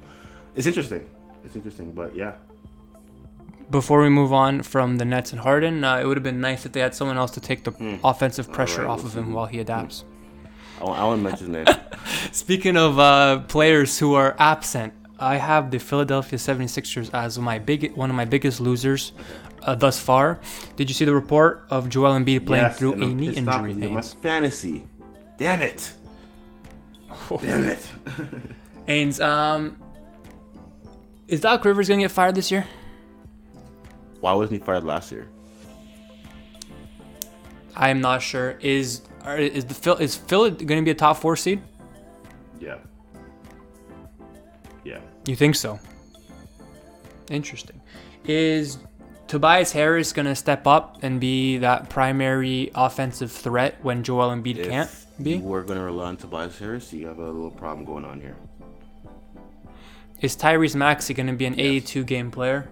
it's 0.55 0.65
interesting. 0.67 1.07
It's 1.43 1.55
interesting, 1.55 1.91
but 1.91 2.15
yeah. 2.15 2.33
Before 3.69 4.01
we 4.01 4.09
move 4.09 4.31
on 4.31 4.63
from 4.63 4.97
the 4.97 5.05
Nets 5.05 5.31
and 5.33 5.41
Harden, 5.41 5.83
uh, 5.83 5.97
it 5.97 6.05
would 6.05 6.15
have 6.17 6.23
been 6.23 6.39
nice 6.39 6.65
if 6.65 6.71
they 6.71 6.79
had 6.79 6.95
someone 6.95 7.17
else 7.17 7.31
to 7.31 7.41
take 7.41 7.63
the 7.65 7.71
Hmm. 7.71 7.95
offensive 8.03 8.49
pressure 8.51 8.83
Alright, 8.83 8.99
off 8.99 9.03
of 9.05 9.13
him 9.17 9.33
while 9.33 9.45
he 9.47 9.59
adapts. 9.59 10.05
I, 10.79 10.83
want- 10.85 10.99
I 10.99 11.03
want 11.03 11.19
to 11.19 11.23
mention 11.29 11.53
his 11.53 11.65
name. 11.75 11.75
Speaking 12.31 12.77
of 12.77 12.99
uh, 12.99 13.39
players 13.47 13.97
who 13.99 14.13
are 14.15 14.35
absent, 14.39 14.93
I 15.19 15.37
have 15.37 15.71
the 15.71 15.79
Philadelphia 15.79 16.37
76ers 16.37 17.09
as 17.13 17.39
my 17.39 17.59
big 17.59 17.93
one 17.95 18.09
of 18.09 18.15
my 18.15 18.25
biggest 18.25 18.59
losers 18.59 19.11
uh, 19.63 19.75
thus 19.75 19.99
far. 19.99 20.39
Did 20.75 20.89
you 20.89 20.93
see 20.93 21.05
the 21.05 21.13
report 21.13 21.65
of 21.69 21.89
Joel 21.89 22.13
Embiid 22.19 22.45
playing 22.45 22.63
Yes, 22.65 22.77
through 22.79 22.93
a 22.93 22.97
knee 22.97 23.33
injury? 23.35 23.73
because 23.73 23.83
of 23.83 23.91
My 23.91 24.21
fantasy. 24.21 24.87
Damn 25.37 25.61
it. 25.61 25.91
Damn 27.41 27.63
it. 27.65 27.85
Ains, 28.87 29.19
um, 29.23 29.77
is 31.27 31.41
Doc 31.41 31.65
Rivers 31.65 31.89
gonna 31.89 32.01
get 32.01 32.11
fired 32.11 32.35
this 32.35 32.51
year? 32.51 32.65
Why 34.21 34.33
wasn't 34.33 34.61
he 34.61 34.65
fired 34.65 34.83
last 34.83 35.11
year? 35.11 35.27
I 37.75 37.89
am 37.89 38.01
not 38.01 38.21
sure. 38.21 38.57
Is 38.61 39.01
are, 39.23 39.37
is 39.37 39.65
the 39.65 39.73
Phil 39.73 39.95
is 39.97 40.15
Phil 40.15 40.49
gonna 40.51 40.81
be 40.83 40.91
a 40.91 40.95
top 40.95 41.17
four 41.17 41.35
seed? 41.35 41.61
Yeah. 42.59 42.77
Yeah. 44.83 44.99
You 45.25 45.35
think 45.35 45.55
so? 45.55 45.79
Interesting. 47.29 47.81
Is 48.25 48.77
Tobias 49.27 49.71
Harris 49.71 50.13
gonna 50.13 50.35
step 50.35 50.65
up 50.67 50.99
and 51.01 51.19
be 51.19 51.57
that 51.57 51.89
primary 51.89 52.71
offensive 52.75 53.31
threat 53.31 53.77
when 53.83 54.03
Joel 54.03 54.29
Embiid 54.29 54.57
If 54.57 54.69
can't 54.69 55.05
be? 55.21 55.37
We're 55.39 55.63
going 55.63 55.79
to 55.79 55.83
rely 55.83 56.05
on 56.05 56.17
Tobias 56.17 56.57
Harris, 56.59 56.93
you 56.93 57.07
have 57.07 57.19
a 57.19 57.25
little 57.25 57.51
problem 57.51 57.85
going 57.85 58.05
on 58.05 58.21
here. 58.21 58.35
Is 60.21 60.35
Tyrese 60.37 60.75
Maxey 60.75 61.13
gonna 61.13 61.33
be 61.33 61.45
an 61.45 61.59
82 61.59 62.03
game 62.05 62.31
player? 62.31 62.69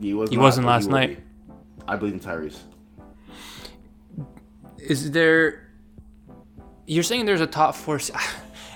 He, 0.00 0.14
was 0.14 0.30
He 0.30 0.36
not, 0.36 0.42
wasn't 0.42 0.66
last 0.66 0.86
will 0.86 0.92
night. 0.92 1.16
be. 1.18 1.52
I 1.86 1.96
believe 1.96 2.14
in 2.14 2.20
Tyrese. 2.20 2.58
Is 4.78 5.10
there? 5.10 5.68
You're 6.86 7.02
saying 7.02 7.26
there's 7.26 7.40
a 7.40 7.46
top 7.46 7.74
four. 7.74 8.00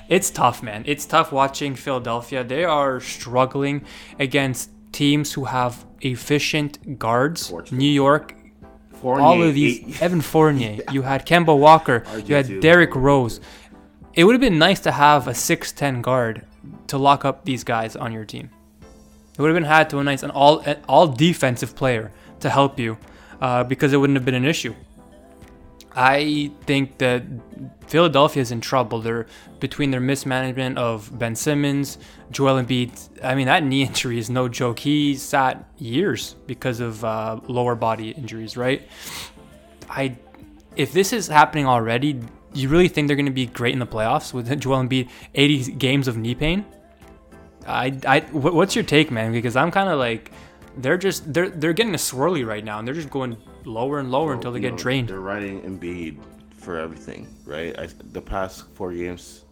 It's 0.08 0.30
tough, 0.30 0.62
man. 0.62 0.84
It's 0.86 1.04
tough 1.04 1.32
watching 1.32 1.74
Philadelphia. 1.74 2.44
They 2.44 2.64
are 2.64 3.00
struggling 3.00 3.84
against 4.20 4.70
teams 4.92 5.32
who 5.32 5.46
have 5.46 5.84
efficient 6.00 6.96
guards. 6.96 7.52
New 7.72 7.90
York 7.90 8.36
Fournier, 9.00 9.24
all 9.26 9.42
of 9.42 9.54
these 9.54 9.80
eight- 9.80 10.00
Evan 10.02 10.20
Fournier, 10.20 10.78
you 10.92 11.02
had 11.02 11.26
Kemba 11.26 11.58
Walker, 11.58 12.04
you 12.24 12.36
had 12.36 12.46
RJ2. 12.46 12.60
Derrick 12.60 12.94
Rose. 12.94 13.40
It 14.14 14.22
would 14.22 14.34
have 14.34 14.40
been 14.40 14.58
nice 14.60 14.78
to 14.80 14.92
have 14.92 15.26
a 15.26 15.32
6'10 15.32 16.02
guard 16.02 16.46
to 16.86 16.98
lock 16.98 17.24
up 17.24 17.44
these 17.44 17.64
guys 17.64 17.96
on 17.96 18.12
your 18.12 18.24
team. 18.24 18.48
It 19.36 19.42
would 19.42 19.48
have 19.48 19.56
been 19.56 19.64
had 19.64 19.90
to 19.90 19.98
a 19.98 20.04
nice 20.04 20.22
an 20.22 20.30
all 20.30 20.60
an 20.60 20.78
all 20.88 21.08
defensive 21.08 21.74
player 21.74 22.12
to 22.40 22.48
help 22.48 22.78
you 22.78 22.96
uh, 23.40 23.64
because 23.64 23.92
it 23.92 23.96
wouldn't 23.98 24.16
have 24.16 24.24
been 24.24 24.34
an 24.34 24.46
issue. 24.46 24.74
I 25.96 26.50
think 26.66 26.98
that 26.98 27.22
Philadelphia 27.86 28.42
is 28.42 28.52
in 28.52 28.60
trouble. 28.60 29.00
They're 29.00 29.26
between 29.60 29.90
their 29.90 30.00
mismanagement 30.00 30.76
of 30.76 31.18
Ben 31.18 31.34
Simmons, 31.34 31.96
Joel 32.30 32.62
Embiid. 32.62 33.24
I 33.24 33.34
mean, 33.34 33.46
that 33.46 33.64
knee 33.64 33.82
injury 33.82 34.18
is 34.18 34.28
no 34.28 34.46
joke. 34.46 34.78
He 34.78 35.14
sat 35.16 35.64
years 35.78 36.34
because 36.46 36.80
of 36.80 37.02
uh, 37.02 37.40
lower 37.48 37.74
body 37.74 38.10
injuries, 38.10 38.58
right? 38.58 38.86
I, 39.88 40.18
if 40.76 40.92
this 40.92 41.14
is 41.14 41.28
happening 41.28 41.66
already, 41.66 42.20
you 42.52 42.68
really 42.68 42.88
think 42.88 43.06
they're 43.06 43.16
going 43.16 43.26
to 43.26 43.32
be 43.32 43.46
great 43.46 43.72
in 43.72 43.78
the 43.78 43.86
playoffs 43.86 44.34
with 44.34 44.60
Joel 44.60 44.82
Embiid 44.82 45.08
80 45.34 45.72
games 45.72 46.08
of 46.08 46.18
knee 46.18 46.34
pain? 46.34 46.66
I, 47.66 47.98
I, 48.06 48.20
what's 48.32 48.76
your 48.76 48.84
take, 48.84 49.10
man? 49.10 49.32
Because 49.32 49.56
I'm 49.56 49.70
kind 49.70 49.88
of 49.88 49.98
like, 49.98 50.30
they're 50.76 50.98
just 50.98 51.32
they're 51.32 51.48
they're 51.48 51.72
getting 51.72 51.94
a 51.94 51.98
swirly 51.98 52.46
right 52.46 52.64
now, 52.64 52.78
and 52.78 52.86
they're 52.86 52.94
just 52.94 53.10
going 53.10 53.36
lower 53.64 53.98
and 53.98 54.10
lower 54.10 54.32
until 54.32 54.52
they 54.52 54.60
get 54.60 54.72
know, 54.72 54.78
drained. 54.78 55.08
They're 55.08 55.20
riding 55.20 55.62
Embiid 55.62 56.18
for 56.52 56.78
everything, 56.78 57.26
right? 57.44 57.78
I, 57.78 57.88
the 58.12 58.20
past 58.20 58.64
four 58.74 58.92
games, 58.92 59.44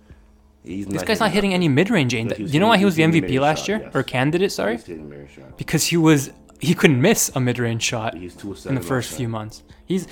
he's 0.63 0.87
This 0.87 1.03
guy's 1.03 1.21
not 1.21 1.31
hitting 1.31 1.55
any 1.55 1.69
mid-range 1.69 2.15
aim. 2.15 2.29
But 2.29 2.41
you 2.41 2.61
know 2.61 2.69
why 2.69 2.79
he 2.79 2.85
was 2.85 2.97
the 2.97 3.03
MVP 3.03 3.41
last 3.41 3.61
shot, 3.61 3.69
year 3.69 3.81
yes. 3.85 3.95
or 3.95 4.03
candidate? 4.03 4.53
Sorry, 4.53 4.77
He's 4.77 4.87
hitting 4.87 5.09
mirror 5.09 5.29
shot. 5.29 5.57
because 5.57 5.87
he 5.87 5.97
was 5.97 6.31
he 6.61 6.75
couldn't 6.75 7.01
miss 7.01 7.31
a 7.35 7.41
mid-range 7.41 7.83
shot 7.83 8.15
in 8.15 8.75
the 8.75 8.81
first 8.83 9.15
few 9.15 9.29
months. 9.29 9.63
He's 9.87 10.07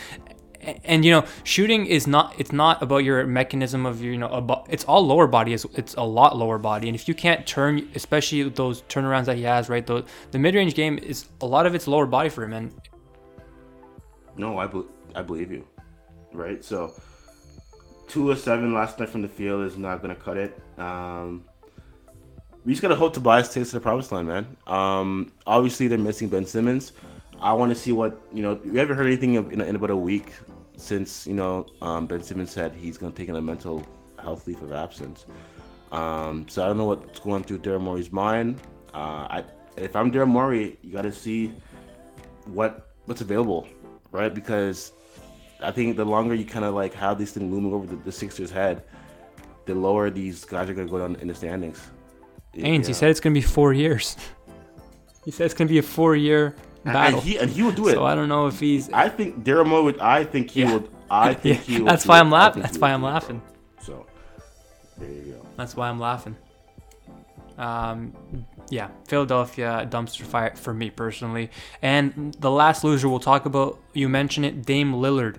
and 0.85 1.05
you 1.05 1.11
know 1.11 1.25
shooting 1.44 1.87
is 1.87 2.07
not 2.07 2.35
it's 2.38 2.53
not 2.53 2.83
about 2.83 2.98
your 2.98 3.27
mechanism 3.27 3.85
of 3.87 4.03
your 4.03 4.12
you 4.12 4.18
know 4.18 4.29
abo- 4.29 4.64
it's 4.70 4.85
all 4.85 5.05
lower 5.05 5.27
body 5.27 5.53
it's, 5.53 5.64
it's 5.75 5.94
a 5.94 6.03
lot 6.03 6.37
lower 6.37 6.59
body 6.59 6.88
and 6.88 6.94
if 6.94 7.09
you 7.09 7.14
can't 7.14 7.46
turn 7.46 7.88
especially 7.94 8.42
those 8.48 8.83
turnarounds 8.83 9.25
that 9.25 9.37
he 9.37 9.42
has 9.42 9.68
right 9.68 9.87
the, 9.87 10.05
the 10.31 10.38
mid-range 10.38 10.75
game 10.75 10.98
is 10.98 11.27
a 11.40 11.46
lot 11.46 11.66
of 11.66 11.75
it's 11.75 11.87
lower 11.88 12.07
body 12.07 12.29
for 12.29 12.44
him 12.44 12.53
and 12.53 12.72
No, 14.37 14.59
I, 14.59 14.66
be- 14.66 14.87
I 15.14 15.22
believe 15.22 15.51
you. 15.51 15.66
Right? 16.33 16.64
So, 16.64 16.94
two 18.09 18.31
of 18.31 18.38
seven 18.38 18.72
last 18.72 18.98
night 18.98 19.09
from 19.09 19.22
the 19.22 19.29
field 19.29 19.66
is 19.66 19.77
not 19.77 20.03
going 20.03 20.14
to 20.14 20.20
cut 20.20 20.37
it. 20.37 20.59
Um, 20.79 21.44
we 22.64 22.72
just 22.72 22.81
got 22.83 22.88
to 22.88 22.96
hope 22.96 23.12
Tobias 23.12 23.53
takes 23.53 23.70
to 23.70 23.77
the 23.77 23.81
promised 23.81 24.12
land, 24.12 24.29
man. 24.29 24.57
Um, 24.66 25.33
obviously, 25.46 25.88
they're 25.88 25.98
missing 25.98 26.29
Ben 26.29 26.46
Simmons. 26.46 26.92
I 27.40 27.53
want 27.53 27.70
to 27.72 27.79
see 27.79 27.92
what, 27.92 28.20
you 28.33 28.42
know, 28.42 28.59
we 28.64 28.79
haven't 28.79 28.96
heard 28.96 29.07
anything 29.07 29.35
in, 29.35 29.61
in 29.61 29.77
about 29.77 29.90
a 29.90 29.96
week 29.96 30.33
since, 30.83 31.27
you 31.27 31.35
know, 31.35 31.66
um, 31.81 32.07
Ben 32.07 32.23
Simmons 32.23 32.51
said 32.51 32.75
he's 32.75 32.99
going 32.99 33.12
to 33.12 33.18
take 33.18 33.29
in 33.29 33.37
a 33.37 33.42
mental 33.42 33.87
health 34.21 34.47
leave 34.47 34.62
of 34.62 34.73
absence. 34.73 35.27
Um, 35.92 36.47
so 36.49 36.62
I 36.62 36.66
don't 36.66 36.79
know 36.79 36.87
what's 36.87 37.21
going 37.21 37.45
through 37.45 37.59
Daryl 37.59 37.81
Morey's 37.81 38.12
mind. 38.12 38.61
Uh, 38.95 39.27
I, 39.31 39.45
if 39.77 39.95
I'm 39.95 40.11
Daryl 40.11 40.29
Morey, 40.29 40.79
you 40.83 40.92
got 40.92 41.03
to 41.03 41.12
see 41.12 41.55
what 42.47 42.88
what's 43.07 43.21
available, 43.21 43.68
right? 44.11 44.35
Because 44.35 44.92
I 45.61 45.71
think 45.71 45.97
the 45.97 46.05
longer 46.05 46.35
you 46.35 46.45
kind 46.45 46.64
of 46.64 46.75
like 46.75 46.95
have 46.95 47.18
this 47.18 47.33
thing 47.33 47.51
looming 47.51 47.73
over 47.73 47.87
the, 47.87 47.97
the 47.97 48.12
Sixers' 48.12 48.51
head, 48.51 48.85
the 49.66 49.75
lower 49.75 50.11
these 50.11 50.45
guys 50.45 50.68
are 50.68 50.75
gonna 50.75 50.88
go 50.88 50.99
down 50.99 51.16
in 51.16 51.29
the 51.29 51.35
standings. 51.35 51.81
Ains, 52.55 52.87
he 52.87 52.92
said 52.92 53.11
it's 53.11 53.21
gonna 53.21 53.35
be 53.35 53.40
four 53.40 53.73
years 53.73 54.16
he 55.25 55.31
said 55.31 55.47
it's 55.47 55.55
gonna 55.55 55.68
be 55.68 55.79
a 55.79 55.83
four-year 55.83 56.55
battle 56.85 57.18
and 57.21 57.29
he 57.29 57.38
and 57.38 57.51
he 57.51 57.62
will 57.62 57.73
do 57.73 57.88
it. 57.88 57.92
so 57.95 58.05
I 58.05 58.14
don't 58.14 58.29
know 58.29 58.47
if 58.47 58.59
he's 58.61 58.90
I 58.92 59.09
think 59.09 59.45
Daryl 59.45 59.66
Morey 59.66 59.85
would. 59.85 60.01
I 60.01 60.25
think 60.25 60.51
he 60.51 60.61
Yeah. 60.62 60.73
would. 60.75 60.88
I 61.11 61.35
think 61.42 61.59
Yeah, 61.59 61.62
he. 61.77 61.79
Would 61.83 61.88
that's 61.90 62.07
why. 62.07 62.18
I'm 62.18 62.31
laughing. 62.31 62.62
That's 62.62 62.79
why 62.79 62.92
I'm 62.92 63.01
do 63.01 63.07
it, 63.07 63.11
laughing. 63.11 63.42
So 63.83 64.07
there 64.99 65.11
you 65.11 65.33
go. 65.33 65.47
That's 65.57 65.77
why 65.77 65.88
I'm 65.88 66.01
laughing. 66.01 66.37
Um, 67.59 68.14
yeah, 68.71 68.88
Philadelphia 69.07 69.87
dumpster 69.90 70.23
fire 70.23 70.55
for 70.57 70.73
me 70.73 70.90
personally. 70.90 71.51
And 71.83 72.35
the 72.40 72.51
last 72.51 72.83
loser 72.85 73.09
we'll 73.09 73.21
talk 73.21 73.45
about, 73.45 73.79
you 73.92 74.09
mentioned 74.09 74.47
it, 74.47 74.64
Dame 74.64 74.92
Lillard. 74.95 75.37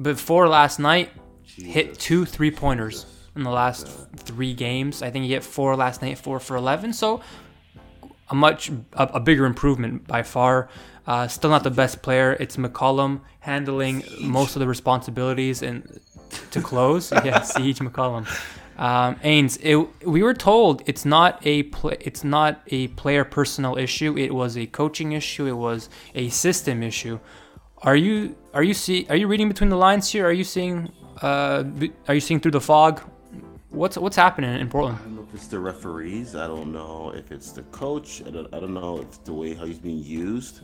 Before 0.00 0.48
last 0.48 0.78
night, 0.78 1.10
hit 1.44 1.98
two 1.98 2.24
three 2.24 2.50
pointers 2.50 3.06
in 3.34 3.42
the 3.42 3.50
last 3.50 3.86
three 4.16 4.52
games. 4.54 5.02
I 5.02 5.10
think 5.10 5.24
he 5.24 5.32
hit 5.32 5.42
four 5.44 5.74
last 5.76 6.02
night, 6.02 6.18
four 6.18 6.38
for 6.38 6.56
11. 6.56 6.92
So 6.92 7.20
a 8.32 8.34
much 8.34 8.70
a, 8.94 9.04
a 9.14 9.20
bigger 9.20 9.44
improvement 9.44 10.08
by 10.08 10.22
far. 10.22 10.68
Uh, 11.06 11.28
still 11.28 11.50
not 11.50 11.64
the 11.64 11.70
best 11.70 12.02
player. 12.02 12.36
It's 12.40 12.56
McCollum 12.56 13.20
handling 13.40 14.04
most 14.20 14.56
of 14.56 14.60
the 14.60 14.66
responsibilities 14.66 15.62
and 15.62 16.00
to 16.50 16.60
close. 16.60 17.12
yeah, 17.24 17.40
CJ 17.40 17.88
McCollum. 17.88 18.26
Um, 18.78 19.16
Ains, 19.16 19.58
it, 19.60 19.76
we 20.06 20.22
were 20.22 20.32
told 20.32 20.82
it's 20.86 21.04
not 21.04 21.46
a 21.46 21.64
pla 21.64 21.92
it's 22.00 22.24
not 22.24 22.62
a 22.68 22.88
player 22.88 23.24
personal 23.24 23.76
issue. 23.76 24.16
It 24.16 24.34
was 24.34 24.56
a 24.56 24.66
coaching 24.66 25.12
issue. 25.12 25.46
It 25.46 25.58
was 25.68 25.90
a 26.14 26.30
system 26.30 26.82
issue. 26.82 27.20
Are 27.78 27.96
you 27.96 28.34
are 28.54 28.62
you 28.62 28.74
see 28.74 29.06
are 29.10 29.16
you 29.16 29.28
reading 29.28 29.48
between 29.48 29.68
the 29.68 29.76
lines 29.76 30.10
here? 30.10 30.26
Are 30.26 30.32
you 30.32 30.44
seeing 30.44 30.90
uh 31.20 31.64
are 32.08 32.14
you 32.14 32.20
seeing 32.20 32.40
through 32.40 32.52
the 32.52 32.62
fog? 32.62 33.02
What's 33.72 33.96
what's 33.96 34.16
happening 34.16 34.58
in 34.60 34.68
Portland? 34.68 34.98
I 35.00 35.04
don't 35.04 35.16
know 35.16 35.22
if 35.28 35.34
it's 35.34 35.46
the 35.48 35.58
referees. 35.58 36.36
I 36.36 36.46
don't 36.46 36.72
know 36.72 37.12
if 37.16 37.32
it's 37.32 37.52
the 37.52 37.62
coach. 37.64 38.22
I 38.26 38.30
don't, 38.30 38.52
I 38.54 38.60
don't 38.60 38.74
know 38.74 38.98
if 38.98 39.04
it's 39.06 39.18
the 39.18 39.32
way 39.32 39.54
how 39.54 39.64
he's 39.64 39.78
being 39.78 40.02
used. 40.02 40.60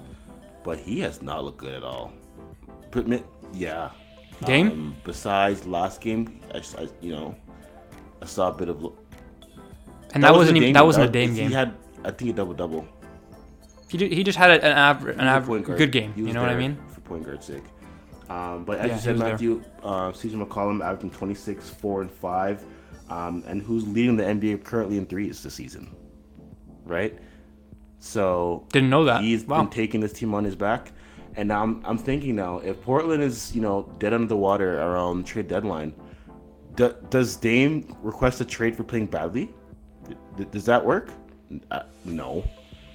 But 0.63 0.79
he 0.79 1.01
has 1.01 1.23
not 1.23 1.43
looked 1.45 1.59
good 1.59 1.73
at 1.75 1.83
all. 1.83 2.13
But 2.91 3.07
yeah. 3.55 3.91
Dame? 4.45 4.69
Um, 4.71 4.97
besides 5.05 5.67
last 5.67 6.01
game, 6.01 6.41
I, 6.55 6.59
I- 6.59 6.89
you 7.01 7.13
know, 7.13 7.35
I 8.21 8.27
saw 8.27 8.51
a 8.51 8.53
bit 8.53 8.69
of. 8.69 8.85
And 10.15 10.23
that, 10.25 10.33
wasn't 10.35 10.59
a 10.59 10.61
even 10.61 10.73
that 10.75 10.81
game. 10.81 10.87
wasn't 10.87 11.09
a 11.09 11.11
Dame 11.13 11.31
He 11.31 11.37
game. 11.37 11.51
had, 11.51 11.75
I 12.05 12.11
think, 12.11 12.31
a 12.31 12.35
double 12.35 12.55
double. 12.55 12.87
He, 13.89 13.97
he 14.09 14.23
just 14.23 14.37
had 14.37 14.51
a- 14.51 14.65
an 14.65 14.73
average 14.77 15.15
an 15.17 15.23
He 15.23 15.27
average 15.29 15.65
good 15.65 15.93
game. 15.93 16.13
You 16.15 16.33
know 16.33 16.43
what 16.43 16.51
I 16.51 16.57
mean? 16.57 16.77
For 16.89 17.01
point 17.01 17.25
guard 17.25 17.43
sake. 17.43 17.65
Um, 18.29 18.65
but 18.65 18.79
as 18.81 18.89
Yeah, 18.89 18.95
you 18.95 19.01
said. 19.01 19.19
Matthew, 19.19 19.63
uh, 19.83 20.11
CJ 20.13 20.47
McCollum 20.47 20.85
averaging 20.85 21.11
26, 21.13 21.71
4, 21.71 22.03
and 22.03 22.11
5. 22.11 22.65
Um, 23.11 23.43
and 23.47 23.63
who's 23.63 23.87
leading 23.87 24.17
the 24.17 24.25
NBA 24.25 24.65
currently 24.65 24.99
in 24.99 25.07
threes 25.07 25.43
this 25.43 25.55
season, 25.55 25.95
right? 26.85 27.19
So 28.01 28.67
Didn't 28.73 28.91
know 28.91 29.05
that. 29.05 29.23
He's 29.23 29.45
Wow. 29.45 29.63
been 29.63 29.71
taking 29.71 30.01
this 30.01 30.13
team 30.13 30.35
on 30.35 30.45
his 30.45 30.55
back, 30.55 30.93
and 31.37 31.49
now 31.49 31.63
I'm, 31.63 31.83
I'm 31.85 31.99
thinking 31.99 32.37
now 32.37 32.59
if 32.59 32.81
Portland 32.83 33.23
is 33.23 33.55
you 33.55 33.61
know 33.61 33.91
dead 33.99 34.13
under 34.15 34.27
the 34.29 34.37
water 34.37 34.81
around 34.81 35.25
trade 35.27 35.49
deadline, 35.49 35.93
do, 36.77 36.95
does 37.11 37.37
Dame 37.37 37.95
request 38.03 38.41
a 38.41 38.45
trade 38.45 38.77
for 38.77 38.85
playing 38.85 39.07
badly? 39.07 39.51
D- 40.37 40.47
does 40.51 40.65
that 40.67 40.85
work? 40.85 41.11
Uh, 41.71 41.83
no. 42.05 42.45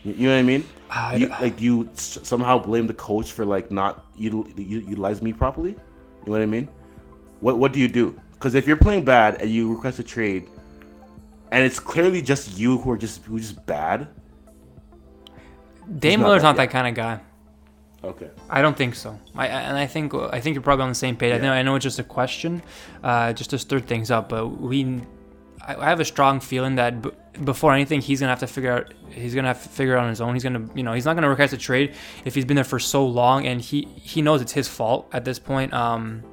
You, 0.06 0.28
know 0.28 0.34
what 0.36 0.39
I 0.39 0.43
mean? 0.43 0.65
I- 0.89 1.15
you, 1.15 1.28
like 1.30 1.60
you 1.62 1.89
s- 1.93 2.19
somehow 2.23 2.60
blame 2.60 2.88
the 2.88 2.93
coach 2.93 3.32
for 3.32 3.45
like 3.45 3.71
not 3.71 4.13
util, 4.17 4.47
u- 4.58 4.86
utilize 4.88 5.21
me 5.21 5.34
properly. 5.34 5.71
You 5.71 6.26
know 6.28 6.32
what 6.34 6.41
I 6.41 6.45
mean? 6.45 6.67
What 7.41 7.58
what 7.58 7.73
do 7.73 7.80
you 7.80 7.88
do? 7.89 8.19
Because 8.43 8.56
if 8.56 8.67
you're 8.67 8.75
playing 8.75 9.06
bad 9.06 9.41
and 9.41 9.49
you 9.49 9.73
request 9.73 9.99
a 9.99 10.03
trade, 10.03 10.49
and 11.49 11.63
it's 11.63 11.79
clearly 11.79 12.21
just 12.21 12.58
you 12.58 12.77
who 12.77 12.91
are 12.91 12.97
just 12.97 13.23
who's 13.23 13.53
just 13.53 13.65
bad. 13.65 14.10
Dame 15.99 16.19
not 16.19 16.34
that 16.36 16.43
not 16.43 16.58
that 16.58 16.69
kind 16.69 16.86
of 16.86 16.93
guy. 16.93 17.21
Okay. 18.03 18.29
I 18.49 18.62
don't 18.62 18.75
think 18.75 18.95
so. 18.95 19.17
I, 19.34 19.47
and 19.47 19.77
I 19.77 19.88
think 19.88 20.13
I 20.13 20.41
think 20.41 20.56
you're 20.56 20.62
probably 20.62 20.84
on 20.84 20.89
the 20.89 20.95
same 20.95 21.15
page. 21.15 21.34
I 21.34 21.38
know 21.38 21.53
I 21.53 21.62
know 21.62 21.75
it's 21.75 21.84
just 21.84 21.99
a 21.99 22.03
question, 22.03 22.62
uh, 23.01 23.32
just 23.32 23.51
to 23.51 23.58
stir 23.58 23.79
things 23.79 24.12
up. 24.12 24.27
But 24.27 24.47
we, 24.47 25.01
I, 25.65 25.75
I 25.75 25.86
have 25.86 26.01
a 26.01 26.06
strong 26.06 26.41
feeling 26.41 26.75
that 26.75 27.01
b- 27.01 27.12
before 27.45 27.73
anything, 27.73 28.01
he's 28.01 28.19
gonna 28.19 28.32
have 28.34 28.41
to 28.41 28.47
figure 28.47 28.73
out. 28.73 28.93
He's 29.10 29.34
gonna 29.34 29.47
have 29.47 29.63
to 29.63 29.69
figure 29.69 29.93
it 29.93 29.99
out 29.99 30.03
on 30.03 30.10
his 30.10 30.19
own. 30.19 30.34
He's 30.34 30.43
gonna, 30.43 30.67
you 30.75 30.84
know, 30.84 30.91
he's 30.91 31.06
not 31.06 31.13
gonna 31.13 31.29
request 31.29 31.53
a 31.53 31.58
trade 31.58 31.95
if 32.25 32.36
he's 32.36 32.43
been 32.43 32.56
there 32.56 32.65
for 32.65 32.77
so 32.77 33.08
long, 33.08 33.47
and 33.47 33.62
he 33.62 33.88
he 33.95 34.21
knows 34.21 34.41
it's 34.41 34.51
his 34.51 34.67
fault 34.67 35.08
at 35.13 35.23
this 35.23 35.39
point. 35.39 35.71
Um, 35.71 36.23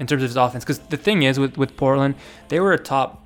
in 0.00 0.06
terms 0.08 0.22
of 0.22 0.30
his 0.30 0.36
offense, 0.36 0.64
because 0.64 0.80
the 0.80 0.96
thing 0.96 1.22
is 1.22 1.38
with 1.38 1.56
with 1.56 1.76
Portland, 1.76 2.16
they 2.48 2.58
were 2.58 2.72
a 2.72 2.78
top 2.78 3.24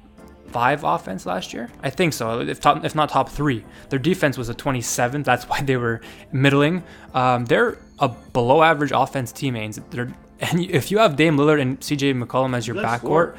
five 0.49 0.85
offense 0.85 1.25
last 1.27 1.53
year. 1.53 1.71
I 1.83 1.91
think 1.91 2.13
so. 2.13 2.41
If 2.41 2.61
top, 2.61 2.85
if 2.85 2.95
not 2.95 3.09
top 3.09 3.29
three, 3.29 3.65
their 3.89 3.99
defense 3.99 4.37
was 4.37 4.49
a 4.49 4.55
27th. 4.55 5.25
That's 5.25 5.45
why 5.49 5.63
they 5.63 5.77
were 5.77 6.01
middling. 6.33 6.85
Um, 7.15 7.47
they're 7.47 7.79
a 7.99 8.09
below 8.09 8.63
average 8.63 8.93
offense 8.95 9.33
team. 9.33 9.55
Ains. 9.55 9.83
They're 9.91 10.13
and 10.41 10.61
if 10.61 10.91
you 10.91 10.99
have 10.99 11.17
Dame 11.17 11.37
Lillard 11.37 11.61
and 11.61 11.81
CJ 11.81 12.23
McCollum 12.23 12.57
as 12.57 12.67
your 12.67 12.75
Good 12.75 12.85
backcourt, 12.85 13.37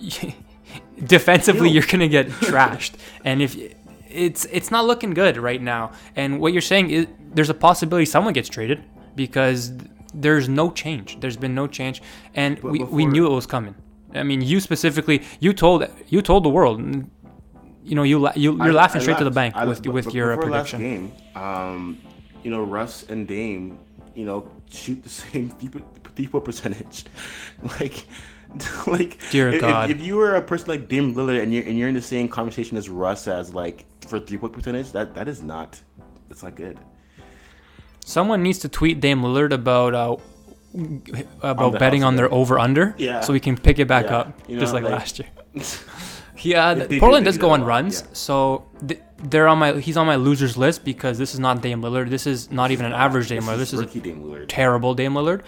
defensively 1.04 1.68
Ew. 1.68 1.74
you're 1.74 1.86
gonna 1.86 2.08
get 2.08 2.28
trashed. 2.28 2.94
And 3.24 3.42
if 3.42 3.56
it's 4.08 4.46
it's 4.46 4.70
not 4.70 4.86
looking 4.86 5.10
good 5.14 5.36
right 5.36 5.60
now. 5.60 5.92
And 6.14 6.40
what 6.40 6.52
you're 6.52 6.62
saying 6.62 6.90
is 6.90 7.06
there's 7.34 7.50
a 7.50 7.54
possibility 7.54 8.06
someone 8.06 8.32
gets 8.32 8.48
traded 8.48 8.82
because 9.14 9.72
there's 10.20 10.48
no 10.48 10.70
change. 10.70 11.20
There's 11.20 11.36
been 11.36 11.54
no 11.54 11.66
change, 11.66 12.02
and 12.34 12.58
we, 12.62 12.70
we 12.70 12.78
before- 12.80 13.10
knew 13.12 13.26
it 13.26 13.34
was 13.34 13.46
coming. 13.46 13.74
I 14.14 14.22
mean, 14.22 14.40
you 14.40 14.60
specifically, 14.60 15.22
you 15.40 15.52
told 15.52 15.86
you 16.08 16.22
told 16.22 16.44
the 16.44 16.48
world. 16.48 16.80
You 17.84 17.94
know, 17.94 18.02
you 18.02 18.18
la- 18.18 18.32
you 18.34 18.52
you're 18.56 18.72
I- 18.74 18.82
laughing 18.82 19.00
I 19.00 19.02
straight 19.04 19.18
to 19.18 19.24
the 19.24 19.30
bank 19.42 19.54
I- 19.56 19.64
with 19.66 19.82
but- 19.82 19.92
with 19.92 20.04
but 20.06 20.14
your 20.14 20.32
uh, 20.32 20.36
prediction. 20.36 20.80
game, 20.80 21.12
um, 21.34 21.98
you 22.42 22.50
know, 22.50 22.62
Russ 22.64 23.04
and 23.08 23.28
Dame, 23.28 23.78
you 24.14 24.24
know, 24.24 24.48
shoot 24.70 25.02
the 25.02 25.08
same 25.22 25.50
three 25.50 26.26
point 26.28 26.44
percentage. 26.44 27.04
like, 27.80 28.06
like, 28.86 29.18
Dear 29.30 29.48
if, 29.48 29.54
if- 29.56 29.60
God. 29.60 29.90
If, 29.90 30.00
you 30.00 30.16
were 30.16 30.34
a 30.36 30.42
person 30.42 30.68
like 30.68 30.88
Dame 30.88 31.14
Lillard 31.14 31.42
and 31.42 31.52
you're 31.54 31.64
and 31.64 31.78
you're 31.78 31.88
in 31.88 31.94
the 31.94 32.02
same 32.02 32.26
conversation 32.28 32.76
as 32.76 32.88
Russ 32.88 33.28
as 33.28 33.52
like 33.54 33.84
for 34.08 34.18
three 34.18 34.38
point 34.38 34.52
percentage, 34.54 34.90
that 34.92 35.14
that 35.14 35.28
is 35.28 35.42
not, 35.42 35.80
that's 36.28 36.42
not 36.42 36.54
good. 36.56 36.78
Someone 38.14 38.40
needs 38.46 38.58
to 38.60 38.68
tweet 38.68 39.00
Dame 39.00 39.20
Lillard 39.22 39.52
about 39.52 39.92
uh, 39.94 40.16
about 41.42 41.72
the 41.72 41.78
betting 41.78 42.04
on 42.04 42.14
their 42.16 42.32
over 42.32 42.56
under, 42.58 42.94
Yeah. 42.98 43.20
so 43.20 43.32
we 43.32 43.40
can 43.40 43.56
pick 43.56 43.78
it 43.80 43.88
back 43.88 44.06
Yeah. 44.06 44.18
up 44.18 44.26
You 44.48 44.60
just 44.60 44.72
like, 44.74 44.84
like- 44.84 44.92
last 44.92 45.18
year. 45.18 45.28
Yeah, 46.42 46.74
They- 46.74 46.80
th- 46.80 46.88
they 46.90 46.94
do- 46.96 47.00
Portland 47.00 47.24
does 47.24 47.38
go 47.38 47.50
on 47.50 47.64
runs, 47.64 48.02
yeah. 48.02 48.08
so 48.12 48.64
th- 48.86 49.00
they're 49.30 49.48
on 49.48 49.58
my. 49.58 49.72
He's 49.86 49.96
on 49.96 50.06
my 50.06 50.16
losers 50.16 50.54
list 50.58 50.84
because 50.84 51.16
this 51.16 51.32
is 51.32 51.40
not 51.40 51.62
Dame 51.62 51.80
Lillard. 51.82 52.10
This 52.10 52.26
is 52.26 52.50
not 52.52 52.70
even 52.70 52.84
an 52.84 52.92
average 53.04 53.28
Dame 53.30 53.42
Lillard. 53.48 53.56
This 53.64 53.72
is 53.72 53.80
a 53.80 53.84
rookie 53.84 54.00
Dame 54.00 54.20
Lillard. 54.22 54.44
terrible 54.48 54.92
Dame 54.94 55.14
Lillard. 55.14 55.40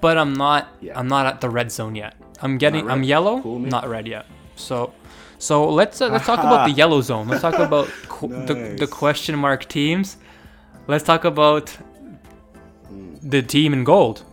But 0.00 0.16
I'm 0.16 0.32
not. 0.34 0.68
Yeah. 0.80 0.96
I'm 0.98 1.08
not 1.08 1.26
at 1.26 1.40
the 1.40 1.50
red 1.50 1.72
zone 1.72 1.96
yet. 1.96 2.14
I'm 2.40 2.56
getting. 2.56 2.88
I'm 2.88 3.02
yellow, 3.02 3.42
Cool, 3.42 3.58
not 3.58 3.88
red 3.88 4.06
yet. 4.06 4.24
So, 4.54 4.92
so 5.38 5.68
let's 5.68 6.00
uh, 6.00 6.08
let's 6.14 6.24
talk 6.24 6.38
about 6.48 6.62
the 6.68 6.72
yellow 6.82 7.00
zone. 7.02 7.26
Let's 7.26 7.42
talk 7.42 7.58
about 7.58 7.88
qu- 8.08 8.28
the 8.46 8.76
the 8.78 8.86
question 8.86 9.34
mark 9.36 9.66
teams. 9.68 10.16
Let's 10.86 11.04
talk 11.04 11.24
about 11.24 11.76
the 13.22 13.42
team 13.42 13.72
in 13.72 13.84
gold. 13.84 14.24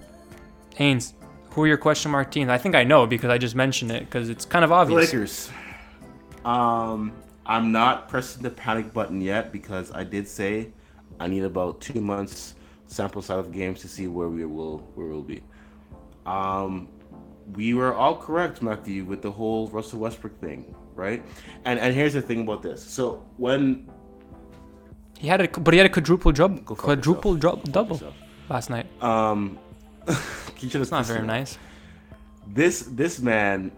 Haynes, 0.75 1.13
who 1.51 1.63
are 1.63 1.67
your 1.67 1.77
question 1.77 2.11
mark 2.11 2.31
teams? 2.31 2.49
I 2.49 2.57
think 2.57 2.75
I 2.75 2.83
know 2.83 3.05
because 3.05 3.29
I 3.29 3.37
just 3.37 3.55
mentioned 3.55 3.91
it 3.91 4.05
because 4.05 4.29
it's 4.29 4.45
kind 4.45 4.65
of 4.65 4.71
obvious. 4.71 5.13
Lakers. 5.13 5.49
Um, 6.45 7.13
I'm 7.45 7.71
not 7.71 8.09
pressing 8.09 8.41
the 8.41 8.49
panic 8.49 8.93
button 8.93 9.21
yet 9.21 9.51
because 9.51 9.91
I 9.91 10.03
did 10.03 10.27
say 10.27 10.69
I 11.19 11.27
need 11.27 11.43
about 11.43 11.81
two 11.81 12.01
months 12.01 12.55
sample 12.87 13.21
size 13.21 13.39
of 13.39 13.51
games 13.51 13.81
to 13.81 13.87
see 13.87 14.07
where 14.07 14.29
we 14.29 14.45
will 14.45 14.79
where 14.95 15.07
we'll 15.07 15.21
be. 15.21 15.43
Um, 16.25 16.87
we 17.53 17.73
were 17.73 17.93
all 17.93 18.15
correct, 18.15 18.61
Matthew, 18.61 19.03
with 19.03 19.21
the 19.21 19.31
whole 19.31 19.67
Russell 19.69 19.99
Westbrook 19.99 20.39
thing, 20.39 20.73
right? 20.95 21.23
And 21.65 21.79
and 21.79 21.93
here's 21.93 22.13
the 22.13 22.21
thing 22.21 22.41
about 22.41 22.63
this. 22.63 22.83
So 22.83 23.25
when 23.37 23.89
He 25.19 25.27
had 25.27 25.41
a 25.41 25.47
but 25.47 25.73
he 25.73 25.77
had 25.77 25.85
a 25.85 25.93
quadruple 25.97 26.31
job, 26.31 26.65
Go 26.65 26.75
quadruple 26.75 27.35
job 27.35 27.63
double 27.65 27.97
yourself. 27.97 28.15
last 28.49 28.69
night. 28.69 28.87
um, 29.03 29.59
It's 30.61 30.91
not 30.91 31.05
very 31.05 31.25
nice. 31.27 31.57
this 32.47 32.81
this 33.01 33.19
man 33.19 33.71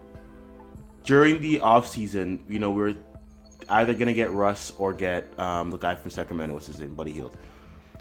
during 1.04 1.40
the 1.40 1.60
off 1.60 1.86
season, 1.88 2.40
you 2.48 2.58
know, 2.58 2.70
we 2.70 2.82
are 2.92 2.94
either 3.80 3.92
gonna 3.94 4.14
get 4.14 4.30
Russ 4.32 4.72
or 4.78 4.92
get 4.92 5.36
um, 5.38 5.70
the 5.70 5.78
guy 5.78 5.94
from 5.94 6.10
Sacramento, 6.10 6.54
what's 6.54 6.68
his 6.68 6.78
name, 6.80 6.94
Buddy 6.94 7.12
Hield. 7.12 7.36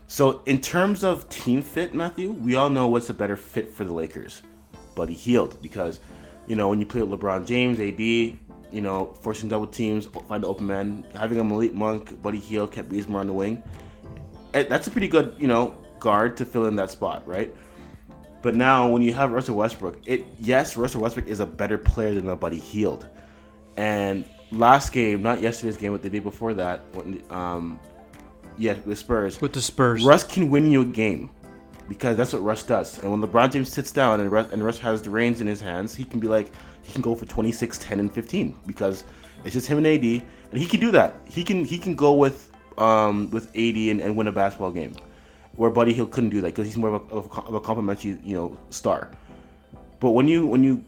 So 0.07 0.41
in 0.45 0.59
terms 0.61 1.03
of 1.03 1.27
team 1.29 1.61
fit, 1.61 1.93
Matthew, 1.95 2.31
we 2.31 2.55
all 2.55 2.69
know 2.69 2.87
what's 2.87 3.09
a 3.09 3.13
better 3.13 3.37
fit 3.37 3.73
for 3.73 3.85
the 3.85 3.93
Lakers, 3.93 4.41
Buddy 4.95 5.13
Hield, 5.15 5.61
because 5.61 5.99
you 6.47 6.55
know 6.55 6.67
when 6.69 6.79
you 6.79 6.85
play 6.85 7.01
with 7.01 7.19
LeBron 7.19 7.45
James, 7.47 7.79
AD, 7.79 8.40
you 8.71 8.81
know, 8.81 9.13
forcing 9.21 9.49
double 9.49 9.67
teams, 9.67 10.07
find 10.27 10.43
the 10.43 10.47
open 10.47 10.67
man, 10.67 11.05
having 11.15 11.39
a 11.39 11.43
Malik 11.43 11.73
Monk, 11.73 12.21
Buddy 12.21 12.39
Hield, 12.39 12.71
Kent 12.71 12.89
Bazemore 12.89 13.21
on 13.21 13.27
the 13.27 13.33
wing. 13.33 13.63
eh, 14.53 14.63
That's 14.63 14.87
a 14.87 14.91
pretty 14.91 15.07
good, 15.07 15.35
you 15.37 15.47
know, 15.47 15.75
guard 15.99 16.37
to 16.37 16.45
fill 16.45 16.65
in 16.65 16.75
that 16.77 16.91
spot, 16.91 17.27
right? 17.27 17.53
But 18.41 18.55
now 18.55 18.87
when 18.87 19.01
you 19.01 19.13
have 19.13 19.31
Russell 19.31 19.55
Westbrook, 19.55 19.99
it 20.05 20.25
yes, 20.39 20.75
Russell 20.75 21.01
Westbrook 21.01 21.27
is 21.27 21.39
a 21.39 21.45
better 21.45 21.77
player 21.77 22.19
than 22.19 22.35
Buddy 22.37 22.59
Hield. 22.59 23.07
And 23.77 24.25
last 24.51 24.91
game, 24.91 25.21
not 25.21 25.41
yesterday's 25.41 25.77
game, 25.77 25.91
but 25.91 26.01
the 26.01 26.09
day 26.09 26.19
before 26.19 26.53
that, 26.55 26.81
when 26.93 27.21
um 27.29 27.79
yeah, 28.57 28.73
the 28.85 28.95
Spurs. 28.95 29.39
With 29.41 29.53
the 29.53 29.61
Spurs. 29.61 30.03
Russ 30.03 30.23
can 30.23 30.49
win 30.49 30.71
you 30.71 30.81
a 30.81 30.85
game 30.85 31.29
because 31.87 32.17
that's 32.17 32.33
what 32.33 32.43
Russ 32.43 32.63
does. 32.63 32.99
And 32.99 33.11
when 33.11 33.21
LeBron 33.21 33.51
James 33.53 33.71
sits 33.71 33.91
down 33.91 34.19
and 34.19 34.31
Russ, 34.31 34.51
and 34.51 34.63
Russ 34.63 34.79
has 34.79 35.01
the 35.01 35.09
reins 35.09 35.39
in 35.41 35.47
his 35.47 35.61
hands, 35.61 35.95
he 35.95 36.03
can 36.03 36.19
be 36.19 36.27
like 36.27 36.51
he 36.91 36.93
can 36.93 37.01
go 37.01 37.15
for 37.15 37.25
26, 37.25 37.77
10 37.77 37.99
and 38.01 38.13
15 38.13 38.53
because 38.67 39.05
it's 39.45 39.53
just 39.53 39.65
him 39.65 39.77
and 39.77 39.87
AD 39.87 40.03
and 40.03 40.59
he 40.59 40.65
can 40.65 40.81
do 40.81 40.91
that. 40.91 41.15
He 41.25 41.41
can 41.41 41.63
he 41.63 41.77
can 41.77 41.95
go 41.95 42.11
with 42.11 42.51
um 42.77 43.29
with 43.29 43.47
AD 43.55 43.77
and, 43.77 44.01
and 44.01 44.15
win 44.17 44.27
a 44.27 44.31
basketball 44.31 44.71
game. 44.71 44.93
Where 45.55 45.69
Buddy 45.69 45.93
Hield 45.93 46.11
couldn't 46.11 46.31
do 46.31 46.41
that 46.41 46.47
because 46.47 46.65
he's 46.65 46.75
more 46.75 46.95
of 46.95 47.11
a, 47.11 47.15
of 47.15 47.53
a, 47.53 47.61
complimentary, 47.61 48.17
you 48.23 48.35
know, 48.35 48.57
star. 48.69 49.09
But 50.01 50.11
when 50.11 50.27
you 50.27 50.45
when 50.45 50.63
you 50.63 50.83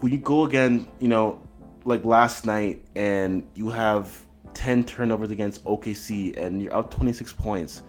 when 0.00 0.12
you 0.12 0.18
go 0.18 0.44
again, 0.44 0.88
you 0.98 1.08
know, 1.08 1.42
like 1.84 2.04
last 2.04 2.46
night, 2.46 2.82
and 2.94 3.46
you 3.54 3.68
have 3.68 4.18
ten 4.54 4.82
turnovers 4.84 5.30
against 5.30 5.62
OKC, 5.64 6.36
and 6.38 6.62
you're 6.62 6.74
out 6.74 6.90
twenty 6.90 7.12
six 7.12 7.32
points 7.32 7.82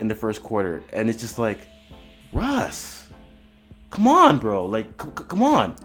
in 0.00 0.08
the 0.08 0.14
first 0.14 0.42
quarter, 0.42 0.82
and 0.92 1.08
it's 1.08 1.20
just 1.20 1.38
like, 1.38 1.60
Russ, 2.32 3.06
come 3.90 4.08
on, 4.08 4.38
bro, 4.38 4.66
like, 4.66 4.86
c- 5.00 5.08
c- 5.18 5.24
come 5.28 5.42
on. 5.42 5.76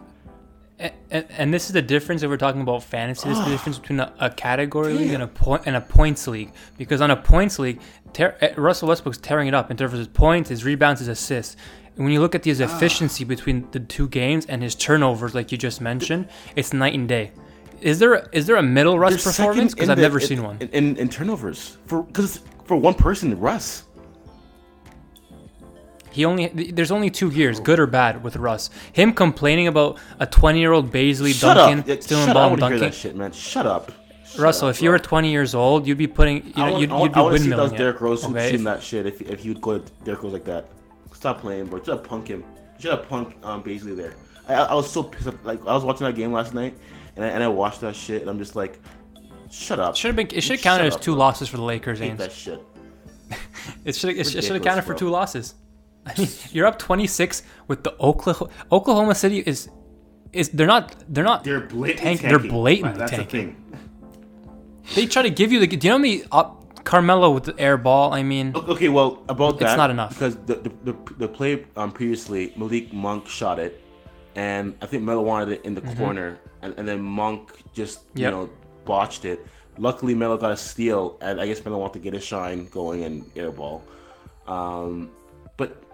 And, 0.78 0.94
and, 1.10 1.26
and 1.30 1.54
this 1.54 1.68
is 1.68 1.72
the 1.74 1.82
difference 1.82 2.22
if 2.24 2.30
we're 2.30 2.38
talking 2.38 2.62
about 2.62 2.84
fantasy. 2.84 3.30
This 3.30 3.38
is 3.38 3.46
the 3.46 3.52
difference 3.52 3.80
between 3.80 4.00
a, 4.02 4.14
a 4.20 4.30
category 4.30 4.94
league 4.94 5.12
and 5.12 5.24
a 5.24 5.28
point 5.28 5.64
and 5.66 5.76
a 5.76 5.82
points 5.82 6.28
league. 6.28 6.52
Because 6.78 7.00
on 7.02 7.12
a 7.12 7.16
points 7.16 7.60
league, 7.60 7.80
ter- 8.14 8.36
eh, 8.42 8.54
Russell 8.58 8.90
Westbrook's 8.90 9.18
tearing 9.18 9.48
it 9.48 9.54
up 9.54 9.72
in 9.72 9.78
terms 9.78 9.94
of 9.94 10.00
his 10.00 10.08
points, 10.10 10.49
his 10.49 10.66
rebounds, 10.66 10.99
his 10.99 11.08
assists. 11.08 11.56
And 11.95 12.04
when 12.04 12.12
you 12.14 12.20
look 12.20 12.36
at 12.36 12.43
his 12.43 12.60
efficiency 12.60 13.24
between 13.24 13.70
the 13.72 13.80
two 13.80 14.10
games 14.10 14.45
and 14.47 14.62
his 14.62 14.76
turnovers, 14.76 15.34
like 15.34 15.52
you 15.54 15.58
just 15.58 15.80
mentioned, 15.80 16.28
it's 16.58 16.74
night 16.74 16.93
and 16.93 17.08
day. 17.08 17.32
Is 17.80 17.99
there 17.99 18.28
is 18.34 18.45
there 18.47 18.58
a 18.58 18.64
middle 18.64 18.99
Russ 18.99 19.24
They're 19.24 19.32
performance? 19.32 19.74
Because 19.74 19.89
I've 19.89 19.95
the- 19.97 20.02
never 20.02 20.20
in- 20.20 20.26
seen 20.28 20.43
one. 20.43 20.58
in, 20.60 20.70
in, 20.70 20.97
in 20.97 21.08
turnovers 21.10 21.78
for 21.86 22.04
because 22.04 22.41
for 22.66 22.76
one 22.76 22.95
person, 22.95 23.39
Russ. 23.39 23.84
He 26.16 26.24
only 26.24 26.47
there's 26.47 26.91
only 26.91 27.09
two 27.09 27.30
years, 27.30 27.59
good 27.59 27.78
or 27.78 27.88
bad, 27.88 28.24
with 28.24 28.38
Russ. 28.38 28.70
Him 28.93 29.11
complaining 29.11 29.68
about 29.68 29.99
a 30.18 30.26
20 30.26 30.59
year 30.59 30.72
old 30.72 30.89
Bazley 30.89 31.34
Shut 31.34 31.57
up, 31.57 31.86
Yeah, 31.86 31.99
stealing 31.99 32.28
shut 32.28 32.38
up. 32.38 32.43
I 32.43 32.47
want 32.47 32.61
to 32.61 32.70
hear 32.70 32.80
that 32.80 32.93
shit, 32.93 33.18
man. 33.18 33.34
Shut 33.34 33.66
up. 33.66 33.91
Shut 34.26 34.39
Russell, 34.39 34.70
up, 34.70 34.76
if 34.76 34.82
you 34.82 34.89
were 34.91 34.97
20 34.97 35.30
years 35.30 35.53
old, 35.53 35.86
you'd 35.86 35.97
be 35.97 36.07
putting, 36.07 36.45
you 36.45 36.53
I 36.55 36.70
know, 36.70 36.80
you'd, 36.80 36.91
I 36.91 37.01
you'd 37.03 37.11
be 37.11 37.20
I 37.20 37.22
want 37.22 37.36
to 37.36 37.43
see 37.43 37.49
windmilling 37.49 37.57
those 37.57 37.72
Derrick 37.74 37.99
Rose 37.99 38.24
Okay, 38.24 38.53
in 38.53 38.63
that 38.63 38.82
shit 38.82 39.05
if, 39.05 39.22
if 39.22 39.41
he 39.41 39.49
would 39.49 39.61
go 39.61 39.78
to 39.78 39.91
Derrick 40.05 40.24
Rose 40.24 40.32
like 40.32 40.45
that. 40.45 40.70
Stop 41.13 41.41
playing, 41.41 41.66
bro. 41.66 41.80
Just 41.80 42.03
punk 42.05 42.30
him. 42.30 42.45
You 42.78 42.82
should 42.82 42.91
have 42.91 43.09
punked 43.09 43.43
um, 43.43 43.61
Bazley 43.61 43.95
there. 43.95 44.16
I, 44.47 44.53
I 44.53 44.74
was 44.74 44.89
so 44.89 45.03
pissed. 45.03 45.28
Off. 45.28 45.36
Like 45.43 45.59
I 45.68 45.74
was 45.74 45.84
watching 45.84 46.05
that 46.05 46.16
game 46.16 46.32
last 46.32 46.53
night, 46.53 46.78
and 47.18 47.26
I, 47.26 47.28
and 47.28 47.43
I 47.43 47.49
watched 47.49 47.82
that 47.82 47.95
shit, 47.95 48.22
and 48.22 48.30
I'm 48.30 48.38
just 48.38 48.55
like, 48.55 48.80
shut 49.51 49.80
up. 49.80 49.95
Should 49.95 50.09
have 50.09 50.16
been. 50.16 50.28
It 50.32 50.41
should 50.41 50.57
have 50.57 50.63
counted 50.63 50.86
as 50.88 50.95
two 50.95 51.16
bro. 51.16 51.28
loses 51.28 51.49
for 51.49 51.57
the 51.57 51.63
Lakers. 51.63 51.99
I 51.99 52.05
hate 52.05 52.13
Ains. 52.13 52.18
that 52.20 52.32
shit. 52.32 52.61
It 53.84 53.95
should. 53.95 54.18
It 54.18 54.26
should 54.26 54.43
have 54.43 54.63
counted 54.63 54.84
for 54.84 54.93
two 54.93 55.09
losses. 55.09 55.55
I 56.06 56.14
mean, 56.20 56.30
you're 56.51 56.68
up 56.68 56.78
26 56.80 57.43
with 57.68 57.84
the 57.84 57.95
Oklahoma. 57.99 58.51
Oklahoma 58.72 59.16
City 59.16 59.39
is. 59.39 59.70
Is 60.34 60.49
they're 60.49 60.68
not 60.68 60.93
they're 61.08 61.24
not 61.24 61.45
They're 61.45 61.62
blatant. 61.62 61.99
tank, 62.01 62.20
tanking. 62.22 62.30
they're 62.41 62.51
blatantly 62.51 62.97
That's 62.99 63.12
the 63.12 63.18
tanking. 63.18 63.56
thing. 63.56 63.80
They 64.95 65.06
try 65.08 65.22
to 65.24 65.30
give 65.30 65.51
you 65.51 65.60
the. 65.60 65.68
Do 65.68 65.88
you 65.88 65.93
know 65.93 65.97
me? 65.97 66.24
Up 66.32 66.84
Carmelo 66.84 67.32
with 67.32 67.45
the 67.45 67.56
air 67.60 67.78
ball. 67.78 68.14
I 68.14 68.22
mean, 68.22 68.53
Okay, 68.56 68.89
well 68.89 69.24
about 69.30 69.60
that. 69.60 69.70
It's 69.72 69.78
not 69.78 69.89
enough. 69.89 70.10
because 70.10 70.36
the 70.45 70.56
the, 70.56 70.72
the, 70.91 71.14
the 71.18 71.28
play 71.28 71.66
um, 71.78 71.91
previously 71.91 72.53
Malik 72.58 72.91
Monk 72.93 73.28
shot 73.28 73.60
it, 73.60 73.82
and 74.36 74.76
I 74.82 74.86
think 74.88 75.03
Melo 75.03 75.22
wanted 75.22 75.49
it 75.53 75.66
in 75.66 75.74
the 75.74 75.82
corner, 75.82 76.38
and, 76.62 76.74
and 76.78 76.88
then 76.88 77.01
Monk 77.01 77.51
just 77.74 77.99
Mm-hmm. 78.10 78.20
Yep. 78.20 78.32
you 78.32 78.38
know 78.38 78.49
botched 78.86 79.24
it. 79.26 79.39
Luckily, 79.78 80.14
Melo 80.16 80.38
got 80.38 80.51
a 80.51 80.58
steal, 80.58 81.18
and 81.22 81.39
I 81.41 81.47
guess 81.47 81.64
Melo 81.66 81.78
wanted 81.78 81.93
to 81.93 81.99
get 81.99 82.14
a 82.14 82.20
shine 82.20 82.68
going 82.68 83.03
and 83.06 83.26
air 83.36 83.51
ball. 83.51 83.84
Um, 84.47 85.10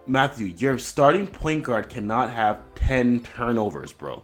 Matthew, 0.07 0.47
your 0.57 0.77
starting 0.77 1.27
point 1.27 1.63
guard 1.63 1.89
cannot 1.89 2.31
have 2.31 2.59
ten 2.75 3.21
turnovers, 3.21 3.93
bro. 3.93 4.23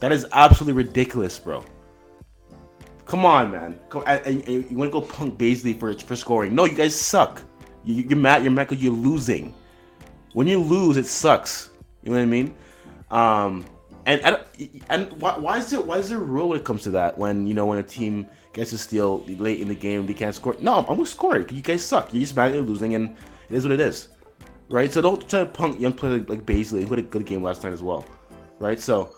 That 0.00 0.12
is 0.12 0.26
absolutely 0.32 0.82
ridiculous, 0.82 1.38
bro. 1.38 1.64
Come 3.04 3.26
on, 3.26 3.50
man. 3.50 3.78
Come, 3.88 4.04
you 4.26 4.64
want 4.70 4.92
to 4.92 5.00
go 5.00 5.00
punk 5.00 5.36
Bazley 5.36 5.78
for 5.78 5.92
for 5.94 6.16
scoring? 6.16 6.54
No, 6.54 6.64
you 6.64 6.76
guys 6.76 6.94
suck. 6.94 7.42
You, 7.84 8.04
you're 8.08 8.18
mad. 8.18 8.42
You're 8.42 8.52
mad 8.52 8.68
because 8.68 8.82
you're 8.82 8.92
losing. 8.92 9.52
When 10.32 10.46
you 10.46 10.60
lose, 10.60 10.96
it 10.96 11.06
sucks. 11.06 11.70
You 12.02 12.10
know 12.10 12.16
what 12.16 12.22
I 12.22 12.26
mean? 12.26 12.54
Um, 13.10 13.66
and 14.06 14.20
and, 14.22 14.38
and 14.88 15.12
why, 15.20 15.36
why 15.36 15.58
is 15.58 15.70
there 15.70 15.80
why 15.80 15.98
is 15.98 16.08
there 16.08 16.18
a 16.18 16.22
rule 16.22 16.50
when 16.50 16.60
it 16.60 16.64
comes 16.64 16.82
to 16.84 16.90
that? 16.92 17.18
When 17.18 17.46
you 17.46 17.54
know 17.54 17.66
when 17.66 17.78
a 17.78 17.82
team 17.82 18.26
gets 18.52 18.72
a 18.72 18.78
steal 18.78 19.24
late 19.26 19.60
in 19.60 19.68
the 19.68 19.74
game, 19.74 20.06
they 20.06 20.14
can't 20.14 20.34
score. 20.34 20.56
No, 20.60 20.78
I'm 20.78 20.84
gonna 20.86 21.04
score 21.04 21.36
it. 21.36 21.50
You 21.52 21.62
guys 21.62 21.84
suck. 21.84 22.14
You're 22.14 22.20
just 22.20 22.36
mad 22.36 22.54
you're 22.54 22.62
losing, 22.62 22.94
and 22.94 23.16
it 23.48 23.56
is 23.56 23.64
what 23.64 23.72
it 23.72 23.80
is, 23.80 24.08
right? 24.70 24.92
So 24.92 25.02
don't 25.02 25.28
try 25.28 25.40
to 25.40 25.46
punk 25.46 25.78
young 25.80 25.92
player 25.92 26.18
like, 26.18 26.28
like 26.28 26.46
Bazley, 26.46 26.82
who 26.84 26.90
had 26.90 26.98
a 26.98 27.02
good 27.02 27.26
game 27.26 27.42
last 27.42 27.62
night 27.64 27.72
as 27.72 27.82
well, 27.82 28.04
right? 28.58 28.80
So 28.80 29.14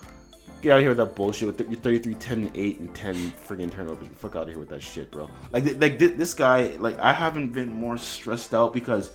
get 0.63 0.73
out 0.73 0.77
of 0.77 0.81
here 0.83 0.91
with 0.91 0.99
that 0.99 1.15
bullshit 1.15 1.47
with 1.47 1.61
your 1.71 1.79
33, 1.81 2.15
10, 2.15 2.51
8, 2.55 2.81
and 2.81 2.95
10 2.95 3.33
friggin' 3.47 3.71
turnovers. 3.73 4.09
Fuck 4.17 4.37
out 4.37 4.43
of 4.43 4.49
here 4.49 4.59
with 4.59 4.69
that 4.71 4.83
shit, 4.83 5.11
bro. 5.11 5.29
Like, 5.53 5.65
like 5.81 5.99
thi- 5.99 6.07
this 6.07 6.35
guy, 6.35 6.75
like, 6.79 6.99
I 6.99 7.13
haven't 7.13 7.53
been 7.53 7.73
more 7.73 7.99
stressed 7.99 8.55
out 8.55 8.73
because 8.73 9.11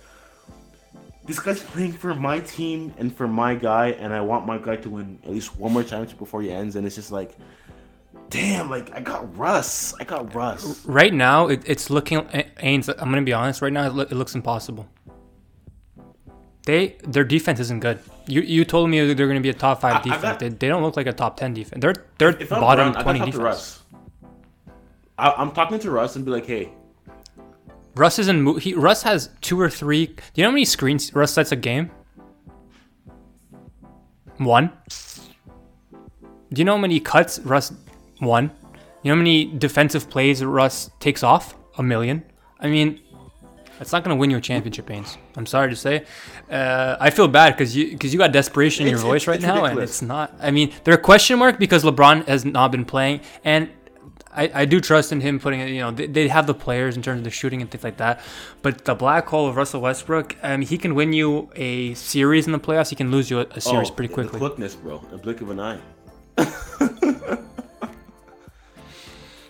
this 1.24 1.38
guy's 1.40 1.62
playing 1.62 1.92
for 1.92 2.14
my 2.14 2.40
team 2.40 2.94
and 2.98 3.14
for 3.14 3.26
my 3.28 3.54
guy, 3.54 3.88
and 3.92 4.12
I 4.14 4.20
want 4.20 4.46
my 4.46 4.58
guy 4.58 4.76
to 4.76 4.90
win 4.90 5.18
at 5.24 5.30
least 5.30 5.56
one 5.58 5.72
more 5.72 5.82
championship 5.82 6.18
before 6.18 6.40
he 6.42 6.50
ends. 6.50 6.76
And 6.76 6.86
it's 6.86 6.96
just 6.96 7.10
like, 7.12 7.34
damn, 8.30 8.68
like, 8.70 8.94
I 8.94 9.00
got 9.00 9.36
Russ. 9.36 9.94
I 10.00 10.04
got 10.04 10.34
Russ. 10.34 10.84
right 10.86 11.12
now 11.12 11.48
it, 11.48 11.62
it's 11.66 11.90
looking. 11.90 12.18
Eh, 12.32 12.44
Ains, 12.62 12.88
I'm 12.90 13.10
gonna 13.10 13.22
be 13.22 13.32
honest. 13.32 13.62
Right 13.62 13.72
now 13.72 13.86
it, 13.86 13.94
loo- 13.94 14.02
it 14.02 14.12
looks 14.12 14.34
impossible. 14.34 14.86
They 16.68 16.96
their 17.14 17.24
defense 17.24 17.60
isn't 17.60 17.80
good. 17.80 17.98
You 18.26 18.42
you 18.42 18.62
told 18.66 18.90
me 18.90 19.00
they're 19.14 19.26
gonna 19.26 19.40
be 19.40 19.48
a 19.48 19.54
top 19.66 19.80
five 19.80 19.94
I- 19.96 20.02
defense. 20.02 20.22
got- 20.22 20.38
they, 20.38 20.50
they 20.50 20.68
don't 20.68 20.82
look 20.82 20.98
like 20.98 21.06
a 21.06 21.14
top 21.14 21.38
ten 21.38 21.54
defense. 21.54 21.80
They're 21.80 21.94
they're 22.18 22.32
bottom 22.46 22.92
Brown, 22.92 23.02
twenty 23.04 23.20
defense. 23.20 23.36
Russ. 23.36 23.82
I, 25.16 25.32
I'm 25.38 25.52
talking 25.52 25.78
to 25.78 25.90
Russ 25.90 26.14
and 26.16 26.26
be 26.26 26.30
like, 26.30 26.44
hey, 26.44 26.68
Russ 27.96 28.18
isn't. 28.18 28.42
mo- 28.42 28.58
He 28.58 28.74
Russ 28.74 29.02
has 29.04 29.30
two 29.40 29.58
or 29.58 29.70
three. 29.70 30.08
Do 30.08 30.12
you 30.34 30.42
know 30.44 30.50
how 30.50 30.54
many 30.60 30.66
screens 30.66 31.14
Russ 31.14 31.32
sets 31.32 31.52
a 31.52 31.56
game? 31.56 31.90
One. 34.36 34.70
Do 36.52 36.60
you 36.60 36.64
know 36.66 36.76
how 36.76 36.80
many 36.82 37.00
cuts 37.00 37.38
Russ? 37.40 37.72
One. 38.18 38.50
You 39.02 39.08
know 39.10 39.14
how 39.16 39.22
many 39.24 39.46
defensive 39.46 40.10
plays 40.10 40.44
Russ 40.44 40.90
takes 41.00 41.22
off? 41.22 41.54
A 41.78 41.82
million. 41.82 42.24
I 42.60 42.66
mean, 42.68 43.00
that's 43.78 43.92
not 43.92 44.04
going 44.04 44.16
to 44.16 44.20
win 44.20 44.30
you 44.30 44.36
a 44.36 44.40
championship, 44.40 44.86
Baines. 44.86 45.16
I'm 45.36 45.46
sorry 45.46 45.70
to 45.70 45.76
say. 45.76 46.04
Uh, 46.50 46.96
I 47.00 47.10
feel 47.10 47.28
bad 47.28 47.54
because 47.54 47.76
you 47.76 47.90
because 47.92 48.12
you 48.12 48.18
got 48.18 48.32
desperation 48.32 48.86
in 48.86 48.90
your 48.90 48.98
It's- 48.98 49.08
voice 49.10 49.22
it's- 49.22 49.28
right 49.28 49.36
it's 49.36 49.46
now, 49.46 49.64
and 49.64 49.78
it's 49.78 50.02
not. 50.02 50.34
I 50.40 50.50
mean, 50.50 50.72
they're 50.84 50.94
a 50.94 50.98
question 50.98 51.38
mark 51.38 51.58
because 51.58 51.84
LeBron 51.84 52.26
has 52.26 52.44
not 52.44 52.72
been 52.72 52.84
playing, 52.84 53.20
and 53.44 53.70
I, 54.34 54.50
I 54.54 54.64
do 54.66 54.80
trust 54.80 55.10
in 55.10 55.20
him 55.20 55.40
putting 55.40 55.60
it. 55.60 55.70
You 55.70 55.80
know, 55.80 55.90
they, 55.90 56.06
they 56.06 56.28
have 56.28 56.46
the 56.46 56.54
players 56.54 56.96
in 56.96 57.02
terms 57.02 57.18
of 57.18 57.24
the 57.24 57.30
shooting 57.30 57.60
and 57.62 57.70
things 57.70 57.82
like 57.82 57.96
that. 57.96 58.20
But 58.62 58.84
the 58.84 58.94
black 58.94 59.26
hole 59.26 59.48
of 59.48 59.56
Russell 59.56 59.80
Westbrook, 59.80 60.36
um, 60.42 60.60
he 60.62 60.76
can 60.78 60.94
win 60.94 61.12
you 61.12 61.50
a 61.56 61.94
series 61.94 62.46
in 62.46 62.52
the 62.52 62.60
playoffs. 62.60 62.90
He 62.90 62.96
can 62.96 63.10
lose 63.10 63.30
you 63.30 63.40
a, 63.40 63.46
a 63.54 63.60
series 63.60 63.90
oh, 63.90 63.94
pretty 63.94 64.08
the 64.08 64.14
quickly. 64.14 64.38
quickness, 64.38 64.74
bro. 64.74 65.02
A 65.12 65.18
blink 65.18 65.40
of 65.40 65.50
an 65.50 65.60
eye. 65.60 65.78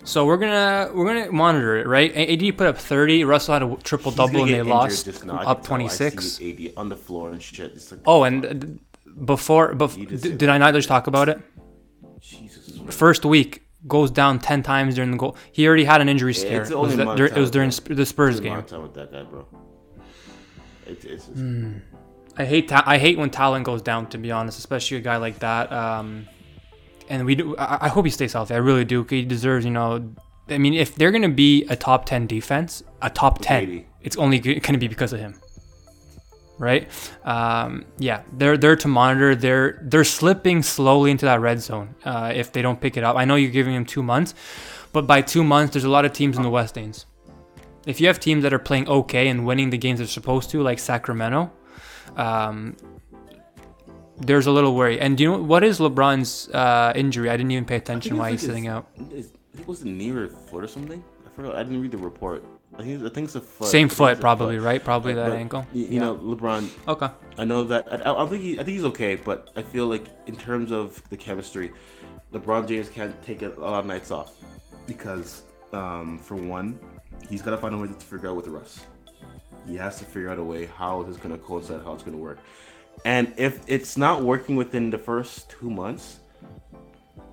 So 0.09 0.25
we're 0.25 0.39
gonna 0.39 0.91
we're 0.95 1.05
gonna 1.05 1.31
monitor 1.31 1.77
it, 1.77 1.87
right? 1.87 2.11
AD 2.17 2.57
put 2.57 2.67
up 2.67 2.79
30. 2.79 3.25
Russell 3.25 3.53
had 3.53 3.63
a 3.63 3.77
triple 3.83 4.11
double 4.11 4.43
and 4.45 4.51
they 4.55 4.63
lost 4.63 5.07
up. 5.29 5.47
I 5.47 5.53
26. 5.55 6.41
AD 6.41 6.73
on 6.79 6.89
the 6.89 6.97
floor 6.97 7.31
and 7.31 7.43
shit. 7.43 7.75
Like, 7.91 8.01
Oh, 8.07 8.23
and 8.25 8.81
before, 9.25 9.75
bef- 9.75 9.97
He 9.97 10.07
just 10.07 10.23
d- 10.23 10.29
said- 10.31 10.39
did 10.39 10.49
I 10.49 10.57
not 10.57 10.73
just 10.73 10.89
talk 10.89 11.09
about 11.09 11.29
it? 11.29 11.39
Jesus. 12.23 12.81
First 12.89 13.27
week 13.27 13.65
goes 13.87 14.11
down 14.11 14.39
10 14.39 14.63
times 14.63 14.95
during 14.95 15.11
the 15.11 15.19
goal. 15.19 15.37
He 15.53 15.67
already 15.69 15.85
had 15.85 16.01
an 16.01 16.09
injury 16.09 16.33
scare. 16.33 16.63
It 16.63 16.71
was, 16.79 16.97
that- 16.97 17.21
it 17.21 17.35
was 17.37 17.51
during 17.51 17.71
the 17.91 18.07
Spurs 18.07 18.41
game. 18.41 18.63
time 18.63 18.83
with 18.83 18.95
that 18.95 19.13
guy, 19.13 19.25
bro. 19.25 19.47
It's, 20.87 21.27
Hmm. 21.27 21.73
I 22.39 22.47
hate 22.47 22.69
ta- 22.69 22.85
I 22.87 22.97
hate 22.97 23.19
when 23.19 23.29
talent 23.29 23.67
goes 23.67 23.83
down. 23.83 24.07
To 24.11 24.17
be 24.19 24.31
honest, 24.33 24.59
especially 24.59 24.97
a 24.97 25.01
guy 25.01 25.19
like 25.19 25.41
that. 25.41 25.71
Um, 25.71 26.27
and 27.09 27.25
we 27.25 27.35
do. 27.35 27.57
I, 27.57 27.87
I 27.87 27.89
hope 27.89 28.05
he 28.05 28.11
stays 28.11 28.33
healthy. 28.33 28.55
I 28.55 28.59
really 28.59 28.85
do. 28.85 29.05
He 29.05 29.25
deserves. 29.25 29.65
You 29.65 29.71
know. 29.71 30.15
I 30.49 30.59
mean, 30.59 30.75
if 30.75 30.95
they're 30.95 31.11
gonna 31.11 31.29
be 31.29 31.65
a 31.65 31.77
top 31.77 32.07
ten 32.07 32.27
defense, 32.27 32.83
a 33.03 33.11
top 33.11 33.41
ten, 33.41 33.63
AD. 33.63 33.85
it's 34.03 34.17
only 34.17 34.39
gonna 34.39 34.79
be 34.79 34.89
because 34.89 35.13
of 35.13 35.21
him. 35.21 35.41
Right? 36.59 36.89
Um, 37.25 37.85
yeah, 37.99 38.23
they're 38.33 38.57
there 38.57 38.75
to 38.77 38.89
monitor. 38.89 39.37
They're 39.37 39.79
they're 39.83 40.05
slipping 40.05 40.63
slowly 40.63 41.11
into 41.11 41.27
that 41.27 41.41
red 41.41 41.61
zone. 41.61 41.95
Uh, 42.05 42.33
if 42.35 42.53
they 42.53 42.63
don't 42.63 42.81
pick 42.81 42.97
it 42.97 43.05
up, 43.05 43.17
I 43.17 43.25
know 43.25 43.37
you're 43.37 43.51
giving 43.51 43.75
him 43.75 43.85
two 43.85 44.03
months, 44.03 44.35
but 44.93 45.07
by 45.07 45.23
two 45.23 45.45
months, 45.45 45.73
there's 45.75 45.85
a 45.85 45.91
lot 45.91 46.05
of 46.05 46.13
teams 46.13 46.37
in 46.37 46.43
the 46.43 46.51
West 46.51 46.75
Danes. 46.75 47.07
If 47.87 48.01
you 48.01 48.07
have 48.09 48.19
teams 48.21 48.43
that 48.43 48.53
are 48.53 48.59
playing 48.59 48.89
okay 48.89 49.29
and 49.29 49.47
winning 49.47 49.71
the 49.71 49.79
games 49.79 49.99
they're 49.99 50.09
supposed 50.09 50.51
to, 50.51 50.63
like 50.63 50.79
Sacramento, 50.79 51.51
um, 52.17 52.77
there's 54.21 54.47
a 54.47 54.51
little 54.53 54.75
worry. 54.75 55.01
And 55.01 55.17
do 55.17 55.23
you 55.25 55.31
know 55.31 55.39
what 55.39 55.63
is 55.65 55.79
LeBron's 55.79 56.49
uh, 56.51 56.93
injury? 56.95 57.31
I 57.31 57.37
didn't 57.37 57.53
even 57.53 57.65
pay 57.65 57.77
attention 57.77 58.17
why 58.17 58.33
he's 58.33 58.41
sitting 58.43 58.67
out. 58.67 58.87
it's- 58.97 59.33
I 59.55 59.61
think 59.61 59.67
it 59.67 59.69
was 59.69 59.81
the 59.81 59.89
knee 59.91 60.11
or 60.11 60.29
foot 60.29 60.63
or 60.63 60.69
something. 60.69 61.03
I 61.27 61.31
forgot. 61.35 61.57
I 61.57 61.63
didn't 61.65 61.81
read 61.83 61.91
the 61.91 61.99
report. 61.99 62.45
I 62.79 62.83
think, 62.83 63.03
I 63.05 63.09
think 63.09 63.25
it's 63.25 63.35
a 63.35 63.41
foot. 63.41 63.67
Same 63.67 63.89
foot, 63.89 64.21
probably, 64.21 64.57
foot. 64.59 64.65
right? 64.65 64.85
Probably 64.85 65.15
But- 65.15 65.25
that 65.25 65.31
but, 65.31 65.37
ankle. 65.39 65.67
You, 65.73 65.85
you 65.87 65.89
Yeah. 65.95 66.01
know, 66.01 66.15
LeBron. 66.17 66.69
Okay. 66.87 67.09
I 67.39 67.45
know 67.45 67.65
that. 67.65 68.07
I, 68.07 68.23
I 68.23 68.27
think 68.29 68.43
he. 68.43 68.53
I 68.55 68.63
think 68.63 68.77
he's 68.77 68.85
okay, 68.85 69.17
but 69.17 69.51
I 69.57 69.63
feel 69.63 69.87
like 69.89 70.05
in 70.27 70.37
terms 70.37 70.71
of 70.71 71.03
the 71.11 71.17
chemistry, 71.17 71.73
LeBron 72.33 72.69
James 72.69 72.89
can't 72.89 73.21
take 73.25 73.43
a 73.43 73.49
lot 73.49 73.81
of 73.81 73.87
nights 73.87 74.11
off 74.13 74.33
because, 74.87 75.43
um, 75.73 76.19
for 76.19 76.37
one, 76.37 76.79
he's 77.29 77.43
got 77.43 77.51
to 77.51 77.57
find 77.59 77.75
a 77.75 77.79
way 77.79 77.89
to 77.89 77.95
figure 77.95 78.29
out 78.29 78.37
with 78.37 78.47
Russ. 78.49 78.81
He 79.67 79.75
has 79.77 79.99
to 79.99 80.05
figure 80.05 80.31
out 80.31 80.39
a 80.39 80.45
way 80.45 80.67
how 80.67 81.03
this 81.03 81.17
is 81.17 81.21
going 81.23 81.35
to 81.37 81.43
coincide, 81.43 81.83
how 81.85 81.95
it's 81.95 82.03
going 82.05 82.17
to 82.17 82.23
work. 82.23 82.39
And 83.05 83.33
if 83.37 83.61
it's 83.67 83.97
not 83.97 84.23
working 84.23 84.57
within 84.57 84.91
the 84.91 84.99
first 84.99 85.49
two 85.51 85.71
months, 85.71 86.21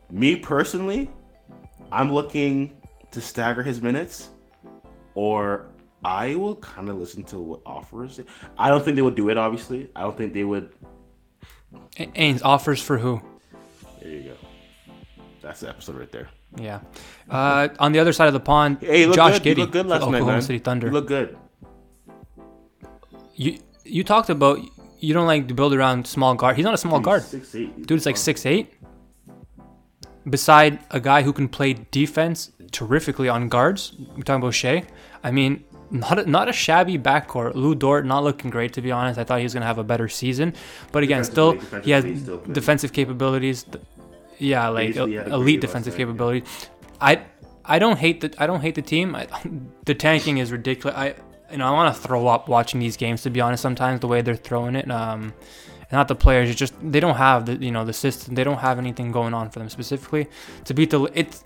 me 0.09 0.35
personally, 0.35 1.09
I'm 1.91 2.11
looking 2.13 2.77
to 3.11 3.21
stagger 3.21 3.63
his 3.63 3.81
minutes, 3.81 4.29
or 5.15 5.67
I 6.03 6.35
will 6.35 6.55
kind 6.57 6.89
of 6.89 6.97
listen 6.97 7.23
to 7.25 7.39
what 7.39 7.61
offers. 7.65 8.19
I 8.57 8.69
don't 8.69 8.83
think 8.83 8.95
they 8.95 9.01
would 9.01 9.15
do 9.15 9.29
it. 9.29 9.37
Obviously, 9.37 9.89
I 9.95 10.01
don't 10.01 10.17
think 10.17 10.33
they 10.33 10.43
would. 10.43 10.71
Ains 11.97 12.41
offers 12.43 12.81
for 12.81 12.97
who? 12.97 13.21
There 14.01 14.09
you 14.11 14.23
go. 14.23 14.35
That's 15.41 15.59
the 15.61 15.69
episode 15.69 15.97
right 15.97 16.11
there. 16.11 16.29
Yeah. 16.57 16.79
Uh, 17.29 17.67
on 17.79 17.91
the 17.91 17.99
other 17.99 18.13
side 18.13 18.27
of 18.27 18.33
the 18.33 18.39
pond, 18.39 18.77
Hey, 18.81 19.11
Josh 19.11 19.39
good. 19.39 19.43
Giddey, 19.43 19.57
you 19.57 19.63
look 19.63 19.71
good 19.71 19.85
last 19.87 20.01
night, 20.01 20.07
Oklahoma 20.07 20.31
man. 20.33 20.41
City 20.41 20.59
Thunder. 20.59 20.87
You 20.87 20.93
look 20.93 21.07
good. 21.07 21.37
You 23.35 23.59
you 23.83 24.03
talked 24.03 24.29
about 24.29 24.59
you 25.05 25.13
don't 25.13 25.27
like 25.27 25.47
to 25.47 25.53
build 25.53 25.73
around 25.73 26.07
small 26.07 26.33
guard. 26.35 26.55
He's 26.55 26.65
not 26.65 26.73
a 26.73 26.77
small 26.77 26.99
guard. 26.99 27.21
Six 27.23 27.53
eight. 27.55 27.87
Dude, 27.87 27.97
it's 27.97 28.05
like 28.05 28.17
six 28.17 28.45
eight. 28.45 28.73
Beside 30.27 30.79
a 30.89 30.99
guy 30.99 31.21
who 31.21 31.31
can 31.31 31.47
play 31.47 31.73
defense 31.91 32.51
terrifically 32.71 33.29
on 33.29 33.47
guards, 33.47 33.93
we're 34.15 34.23
talking 34.23 34.41
about 34.41 34.55
Shai. 34.55 34.83
I 35.23 35.29
mean, 35.29 35.63
not 35.91 36.17
a, 36.19 36.29
not 36.29 36.49
a 36.49 36.53
shabby 36.53 36.97
backcourt. 36.97 37.53
Lu 37.53 37.75
Dort 37.75 38.05
not 38.05 38.23
looking 38.23 38.49
great 38.49 38.73
to 38.73 38.81
be 38.81 38.91
honest. 38.91 39.19
I 39.19 39.23
thought 39.23 39.37
he 39.37 39.43
was 39.43 39.53
gonna 39.53 39.67
have 39.67 39.77
a 39.77 39.83
better 39.83 40.07
season, 40.07 40.55
but 40.91 41.03
again, 41.03 41.23
still 41.23 41.53
he 41.83 41.91
has 41.91 42.03
still 42.21 42.37
defensive 42.51 42.91
capabilities. 42.91 43.65
Yeah, 44.39 44.67
like 44.69 44.87
Basically, 44.87 45.11
he 45.11 45.17
had 45.17 45.27
a 45.27 45.29
great 45.29 45.39
elite 45.39 45.61
defensive 45.61 45.95
capabilities. 45.95 46.43
I 46.99 47.21
I 47.63 47.77
don't 47.77 47.97
hate 47.97 48.21
the 48.21 48.33
I 48.39 48.47
don't 48.47 48.61
hate 48.61 48.75
the 48.75 48.81
team. 48.81 49.15
I, 49.15 49.27
the 49.85 49.93
tanking 49.93 50.39
is 50.39 50.51
ridiculous. 50.51 50.97
I 50.97 51.15
you 51.55 51.59
know 51.59 51.67
I 51.67 51.71
want 51.71 51.95
to 51.95 52.01
throw 52.01 52.27
up 52.27 52.49
watching 52.49 52.81
these 52.81 52.97
games 52.97 53.23
to 53.23 53.29
be 53.29 53.39
honest. 53.39 53.63
Sometimes 53.63 54.01
the 54.01 54.07
way 54.07 54.21
they're 54.21 54.35
throwing 54.35 54.75
it. 54.75 54.91
Um, 54.91 55.33
not 55.89 56.09
the 56.09 56.15
players. 56.15 56.49
It's 56.49 56.59
just 56.59 56.73
they 56.81 56.99
don't 56.99 57.15
have 57.15 57.45
the 57.45 57.55
you 57.55 57.71
know 57.71 57.85
the 57.85 57.93
system. 57.93 58.35
They 58.35 58.43
don't 58.43 58.57
have 58.57 58.77
anything 58.77 59.13
going 59.13 59.33
on 59.33 59.49
for 59.49 59.59
them 59.59 59.69
specifically 59.69 60.27
to 60.65 60.73
beat 60.73 60.89
the. 60.89 61.03
It's 61.13 61.45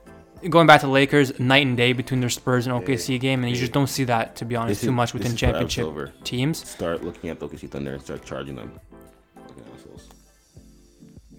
going 0.50 0.66
back 0.66 0.82
to 0.82 0.88
the 0.88 0.92
Lakers, 0.92 1.40
night 1.40 1.68
and 1.68 1.78
day 1.78 1.94
between 1.94 2.22
their 2.22 2.32
Spurs 2.32 2.66
and 2.66 2.76
OKC 2.76 3.20
game, 3.20 3.44
and 3.44 3.54
you 3.54 3.60
just 3.60 3.72
don't 3.72 3.86
see 3.86 4.06
that 4.06 4.36
to 4.38 4.46
be 4.46 4.56
honest 4.56 4.82
This 4.82 4.88
too 4.88 4.92
much 4.92 5.14
within 5.14 5.36
championship 5.36 5.88
teams. 6.24 6.68
Start 6.68 7.04
looking 7.04 7.30
at 7.30 7.40
the 7.40 7.48
OKC 7.48 7.70
Thunder 7.70 7.94
and 7.94 8.02
start 8.02 8.26
charging 8.26 8.56
them. 8.56 8.80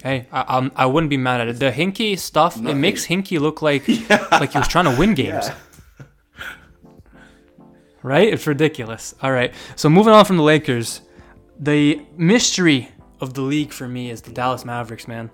Hey, 0.01 0.27
I, 0.31 0.45
I'm, 0.47 0.71
I 0.77 0.85
wouldn't 0.85 1.09
be 1.09 1.17
mad 1.17 1.41
at 1.41 1.47
it. 1.49 1.59
The 1.59 1.71
Hinkie 1.71 2.17
stuff 2.17 2.55
it 2.57 2.75
makes 2.75 3.05
Hinkie 3.05 3.39
look 3.41 3.61
like 3.61 3.85
like 4.31 4.53
he 4.53 4.57
was 4.57 4.69
trying 4.69 4.85
to 4.85 4.97
win 4.97 5.13
games. 5.23 5.49
Right? 8.03 8.33
It's 8.33 8.47
ridiculous. 8.47 9.13
All 9.21 9.31
right. 9.31 9.53
So 9.75 9.89
moving 9.89 10.13
on 10.13 10.25
from 10.25 10.37
the 10.37 10.43
Lakers, 10.43 11.01
the 11.59 12.01
mystery 12.17 12.89
of 13.19 13.35
the 13.35 13.41
league 13.41 13.71
for 13.71 13.87
me 13.87 14.09
is 14.09 14.21
the 14.21 14.31
Dallas 14.31 14.65
Mavericks, 14.65 15.07
man. 15.07 15.29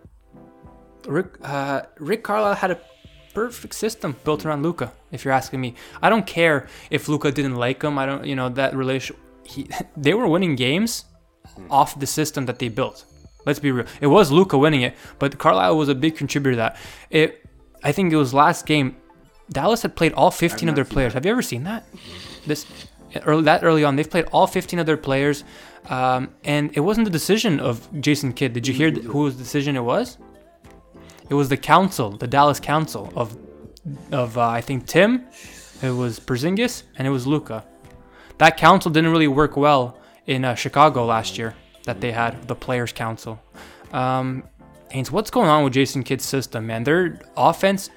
Rick 1.07 1.37
uh, 1.43 1.83
Rick 1.99 2.23
Carlisle 2.23 2.55
had 2.55 2.71
a 2.71 2.79
perfect 3.33 3.73
system 3.73 4.15
built 4.23 4.45
around 4.45 4.63
Luka. 4.63 4.91
If 5.11 5.23
you're 5.23 5.33
asking 5.33 5.61
me, 5.61 5.75
I 6.01 6.09
don't 6.09 6.27
care 6.27 6.67
if 6.89 7.07
Luka 7.07 7.31
didn't 7.31 7.55
like 7.55 7.81
him. 7.83 7.97
I 7.97 8.05
don't, 8.05 8.25
you 8.25 8.35
know, 8.35 8.49
that 8.49 8.75
relation. 8.75 9.15
He, 9.43 9.69
they 9.97 10.13
were 10.13 10.27
winning 10.27 10.55
games 10.55 11.05
off 11.69 11.99
the 11.99 12.07
system 12.07 12.45
that 12.47 12.59
they 12.59 12.67
built. 12.67 13.05
Let's 13.45 13.59
be 13.59 13.71
real. 13.71 13.85
It 14.01 14.07
was 14.07 14.31
Luka 14.31 14.57
winning 14.57 14.81
it, 14.81 14.95
but 15.19 15.37
Carlisle 15.37 15.77
was 15.77 15.87
a 15.87 15.95
big 15.95 16.17
contributor 16.17 16.51
to 16.53 16.57
that. 16.57 16.77
It, 17.09 17.45
I 17.83 17.93
think 17.93 18.11
it 18.11 18.17
was 18.17 18.33
last 18.33 18.65
game. 18.65 18.97
Dallas 19.51 19.81
had 19.81 19.95
played 19.95 20.13
all 20.13 20.31
15 20.31 20.69
of 20.69 20.75
their 20.75 20.85
players. 20.85 21.13
Have 21.13 21.25
you 21.25 21.31
ever 21.31 21.41
seen 21.41 21.63
that? 21.63 21.85
This 22.45 22.65
early, 23.25 23.43
that 23.43 23.63
early 23.63 23.83
on, 23.83 23.95
they've 23.95 24.09
played 24.09 24.25
all 24.31 24.47
15 24.47 24.79
of 24.79 24.85
their 24.85 24.97
players, 24.97 25.43
um, 25.89 26.29
and 26.43 26.71
it 26.75 26.81
wasn't 26.81 27.05
the 27.05 27.11
decision 27.11 27.59
of 27.59 27.87
Jason 28.01 28.33
Kidd. 28.33 28.53
Did 28.53 28.67
you 28.67 28.73
hear 28.73 28.91
th- 28.91 29.05
whose 29.05 29.35
decision 29.35 29.75
it 29.75 29.81
was? 29.81 30.17
It 31.29 31.33
was 31.33 31.49
the 31.49 31.57
council, 31.57 32.11
the 32.11 32.27
Dallas 32.27 32.59
council 32.59 33.11
of, 33.15 33.37
of 34.11 34.37
uh, 34.37 34.47
I 34.47 34.61
think 34.61 34.85
Tim, 34.85 35.25
it 35.81 35.91
was 35.91 36.19
Porzingis, 36.19 36.83
and 36.97 37.07
it 37.07 37.11
was 37.11 37.27
Luka. 37.27 37.65
That 38.37 38.57
council 38.57 38.91
didn't 38.91 39.11
really 39.11 39.27
work 39.27 39.57
well 39.57 39.97
in 40.25 40.45
uh, 40.45 40.55
Chicago 40.55 41.05
last 41.05 41.37
year. 41.37 41.55
That 41.85 42.01
they 42.01 42.11
had 42.11 42.47
the 42.49 42.55
players' 42.55 42.91
council. 42.91 43.41
Um, 43.93 44.43
Haynes, 44.91 45.11
what's 45.11 45.31
going 45.31 45.49
on 45.49 45.63
with 45.63 45.73
Jason 45.73 46.03
Kidd's 46.03 46.25
system, 46.25 46.67
man? 46.67 46.83
Their 46.83 47.19
offense, 47.35 47.89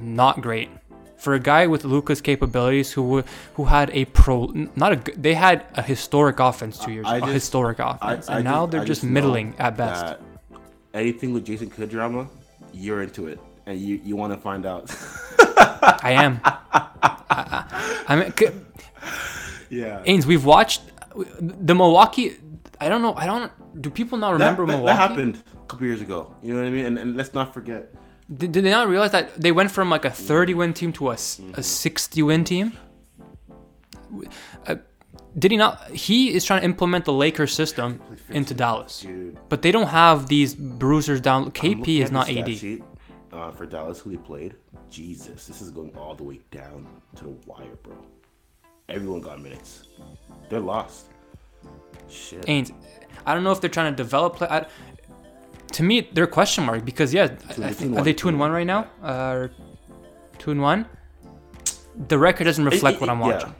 not 0.00 0.40
great. 0.40 0.70
For 1.18 1.34
a 1.34 1.40
guy 1.40 1.66
with 1.66 1.84
Luka's 1.84 2.20
capabilities, 2.20 2.92
who 2.92 3.24
who 3.54 3.64
had 3.64 3.90
a 3.92 4.04
pro, 4.06 4.46
not 4.76 4.92
a, 4.92 4.96
they 5.20 5.34
had 5.34 5.66
a 5.74 5.82
historic 5.82 6.38
offense 6.38 6.78
two 6.78 6.92
years, 6.92 7.06
I 7.08 7.16
a 7.16 7.20
just- 7.20 7.32
historic 7.32 7.78
offense, 7.80 8.28
I 8.28 8.36
and 8.36 8.44
now 8.44 8.66
they're 8.66 8.82
I 8.82 8.84
just 8.84 9.02
middling 9.02 9.54
at 9.58 9.76
best. 9.76 10.16
Anything 10.94 11.32
with 11.34 11.44
Jason 11.44 11.68
Kidd 11.70 11.90
drama, 11.90 12.28
you're 12.72 13.02
into 13.02 13.26
it, 13.26 13.38
and 13.66 13.78
you, 13.80 14.00
you 14.04 14.14
want 14.16 14.32
to 14.32 14.38
find 14.38 14.64
out. 14.64 14.84
I 16.02 16.12
am. 16.24 16.40
I, 16.44 18.04
I 18.08 18.16
mean, 18.16 18.32
c- 18.36 18.48
yeah. 19.70 20.02
Ains, 20.06 20.24
we've 20.24 20.44
watched 20.44 20.82
the 21.40 21.74
Milwaukee. 21.74 22.36
I 22.80 22.88
don't 22.88 23.02
know. 23.02 23.14
I 23.14 23.26
don't. 23.26 23.50
Do 23.82 23.90
people 23.90 24.18
not 24.18 24.32
remember 24.32 24.64
that, 24.64 24.72
that, 24.72 24.78
Milwaukee? 24.78 24.96
that 24.98 25.08
happened 25.10 25.42
a 25.52 25.66
couple 25.66 25.86
years 25.86 26.00
ago. 26.00 26.34
You 26.42 26.54
know 26.54 26.60
what 26.60 26.68
I 26.68 26.70
mean? 26.70 26.86
And, 26.86 26.98
and 26.98 27.16
let's 27.16 27.34
not 27.34 27.52
forget. 27.52 27.92
Did, 28.34 28.52
did 28.52 28.64
they 28.64 28.70
not 28.70 28.88
realize 28.88 29.12
that 29.12 29.40
they 29.40 29.52
went 29.52 29.70
from 29.70 29.88
like 29.88 30.04
a 30.04 30.10
30 30.10 30.54
win 30.54 30.74
team 30.74 30.92
to 30.94 31.10
a, 31.10 31.12
a 31.14 31.62
60 31.62 32.22
win 32.22 32.44
team? 32.44 32.72
Uh, 34.66 34.76
did 35.38 35.50
he 35.50 35.56
not? 35.56 35.88
He 35.90 36.34
is 36.34 36.44
trying 36.44 36.60
to 36.60 36.64
implement 36.64 37.04
the 37.04 37.12
Lakers 37.12 37.52
system 37.54 38.00
into 38.30 38.54
Dallas, 38.54 39.00
Dude. 39.00 39.38
but 39.48 39.62
they 39.62 39.70
don't 39.70 39.88
have 39.88 40.26
these 40.28 40.54
bruisers 40.54 41.20
down. 41.20 41.50
KP 41.52 42.00
is 42.02 42.10
not 42.10 42.28
AD. 42.28 42.54
sheet, 42.56 42.82
uh, 43.32 43.50
for 43.52 43.66
Dallas, 43.66 44.00
who 44.00 44.10
he 44.10 44.16
played. 44.16 44.54
Jesus, 44.90 45.46
this 45.46 45.60
is 45.60 45.70
going 45.70 45.94
all 45.96 46.14
the 46.14 46.24
way 46.24 46.40
down 46.50 46.86
to 47.16 47.24
the 47.24 47.36
wire, 47.46 47.76
bro. 47.82 47.96
Everyone 48.88 49.20
got 49.20 49.40
minutes. 49.40 49.84
They're 50.48 50.60
lost. 50.60 51.06
Shit. 52.08 52.48
Ain't. 52.48 52.72
I 53.26 53.34
don't 53.34 53.44
know 53.44 53.52
if 53.52 53.60
they're 53.60 53.68
trying 53.68 53.92
to 53.92 53.96
develop. 53.96 54.36
Play, 54.36 54.48
I, 54.48 54.66
to 55.72 55.82
me, 55.82 56.08
they're 56.12 56.24
a 56.24 56.28
question 56.28 56.64
mark 56.64 56.84
because 56.84 57.12
yeah, 57.14 57.28
Two- 57.28 57.64
I 57.64 57.72
think, 57.72 57.90
and 57.90 57.98
are 57.98 58.04
they 58.04 58.12
two 58.14 58.28
and 58.28 58.38
one 58.38 58.50
right 58.52 58.66
now? 58.66 58.88
Uh, 59.02 59.48
two 60.38 60.50
and 60.50 60.60
one. 60.62 60.86
The 62.08 62.18
record 62.18 62.44
doesn't 62.44 62.64
reflect 62.64 62.96
it- 62.96 63.00
what 63.00 63.10
I'm 63.10 63.20
yeah. 63.20 63.26
watching. 63.26 63.54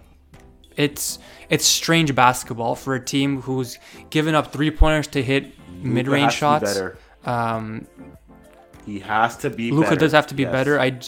It's 0.77 1.19
it's 1.49 1.65
strange 1.67 2.15
basketball 2.15 2.77
for 2.77 2.95
a 2.95 3.05
team 3.05 3.43
who's 3.43 3.79
given 4.11 4.35
up 4.37 4.53
three 4.53 4.71
pointers 4.71 5.09
to 5.09 5.23
hit 5.23 5.55
mid 5.83 6.07
range 6.07 6.35
to 6.35 6.37
be 6.37 6.39
shots. 6.39 6.81
Um, 7.25 7.87
He 8.87 9.01
has 9.01 9.37
to 9.39 9.51
be. 9.51 9.73
Luka 9.73 9.97
does 9.97 10.13
have 10.13 10.29
to 10.29 10.35
be 10.35 10.45
Yes. 10.45 10.53
better. 10.53 10.79
I 10.81 10.99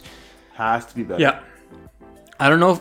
has 0.54 0.86
to 0.86 0.94
be 0.96 1.02
better. 1.04 1.20
yeah. 1.22 1.40
I 2.40 2.48
don't 2.48 2.58
know. 2.58 2.72
If, 2.72 2.80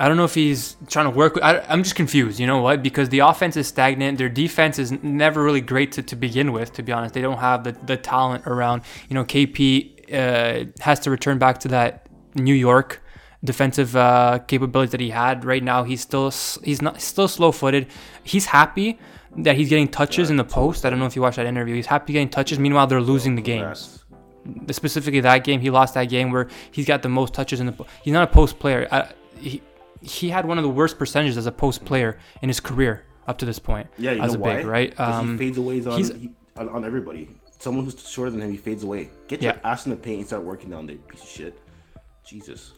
I 0.00 0.08
don't 0.08 0.16
know 0.16 0.24
if 0.24 0.34
he's 0.34 0.76
trying 0.88 1.04
to 1.04 1.10
work. 1.10 1.34
With, 1.34 1.44
I, 1.44 1.58
I'm 1.68 1.82
just 1.82 1.94
confused. 1.94 2.40
You 2.40 2.46
know 2.46 2.62
what? 2.62 2.82
Because 2.82 3.10
the 3.10 3.18
offense 3.18 3.54
is 3.58 3.68
stagnant. 3.68 4.16
Their 4.16 4.30
defense 4.30 4.78
is 4.78 4.90
never 5.02 5.42
really 5.44 5.60
great 5.60 5.92
to, 5.92 6.02
to 6.02 6.16
begin 6.16 6.52
with. 6.52 6.72
To 6.72 6.82
be 6.82 6.90
honest, 6.90 7.12
they 7.12 7.20
don't 7.20 7.38
have 7.38 7.64
the, 7.64 7.72
the 7.72 7.98
talent 7.98 8.46
around. 8.46 8.80
You 9.10 9.14
know, 9.14 9.24
KP 9.24 10.12
uh, 10.12 10.70
has 10.80 11.00
to 11.00 11.10
return 11.10 11.38
back 11.38 11.58
to 11.60 11.68
that 11.68 12.06
New 12.34 12.54
York 12.54 13.02
defensive 13.44 13.94
uh, 13.94 14.38
capabilities 14.48 14.92
that 14.92 15.00
he 15.00 15.10
had. 15.10 15.44
Right 15.44 15.62
now, 15.62 15.84
he's 15.84 16.00
still 16.00 16.32
he's 16.64 16.80
not 16.80 17.00
still 17.02 17.28
slow 17.28 17.52
footed. 17.52 17.86
He's 18.24 18.46
happy 18.46 18.98
that 19.36 19.56
he's 19.56 19.68
getting 19.68 19.86
touches 19.86 20.30
in 20.30 20.36
the 20.36 20.44
post. 20.44 20.86
I 20.86 20.90
don't 20.90 20.98
know 20.98 21.06
if 21.06 21.14
you 21.14 21.20
watched 21.20 21.36
that 21.36 21.46
interview. 21.46 21.74
He's 21.74 21.86
happy 21.86 22.14
getting 22.14 22.30
touches. 22.30 22.58
Meanwhile, 22.58 22.86
they're 22.86 23.02
losing 23.02 23.34
the 23.34 23.42
games 23.42 24.00
specifically 24.70 25.20
that 25.20 25.44
game, 25.44 25.60
he 25.60 25.70
lost 25.70 25.94
that 25.94 26.04
game 26.04 26.30
where 26.30 26.48
he's 26.70 26.86
got 26.86 27.02
the 27.02 27.08
most 27.08 27.34
touches 27.34 27.60
in 27.60 27.66
the. 27.66 27.84
He's 28.02 28.12
not 28.12 28.28
a 28.28 28.32
post 28.32 28.58
player. 28.58 28.88
I, 28.90 29.12
he 29.38 29.62
he 30.02 30.30
had 30.30 30.46
one 30.46 30.58
of 30.58 30.64
the 30.64 30.70
worst 30.70 30.98
percentages 30.98 31.36
as 31.36 31.46
a 31.46 31.52
post 31.52 31.84
player 31.84 32.18
in 32.42 32.48
his 32.48 32.60
career 32.60 33.04
up 33.28 33.38
to 33.38 33.44
this 33.46 33.58
point. 33.58 33.86
Yeah, 33.98 34.12
you 34.12 34.22
as 34.22 34.32
know 34.32 34.38
a 34.38 34.42
why? 34.42 34.56
big 34.56 34.66
right. 34.66 34.96
'Cause 34.96 35.14
Um, 35.14 35.32
he 35.32 35.38
fades 35.38 35.58
away 35.58 35.84
on, 35.84 35.96
he's- 35.98 36.12
he, 36.12 36.30
on 36.56 36.68
on 36.68 36.84
everybody. 36.84 37.28
Someone 37.58 37.84
who's 37.84 38.08
shorter 38.08 38.30
than 38.30 38.40
him, 38.40 38.50
he 38.50 38.56
fades 38.56 38.82
away. 38.84 39.10
Get 39.28 39.42
your 39.42 39.52
Yeah. 39.52 39.70
ass 39.70 39.84
in 39.84 39.90
the 39.90 39.96
paint 39.96 40.18
and 40.20 40.26
start 40.26 40.42
working 40.44 40.70
down 40.70 40.86
there, 40.86 40.96
piece 40.96 41.22
of 41.22 41.28
shit. 41.28 41.60
Jesus. 42.24 42.72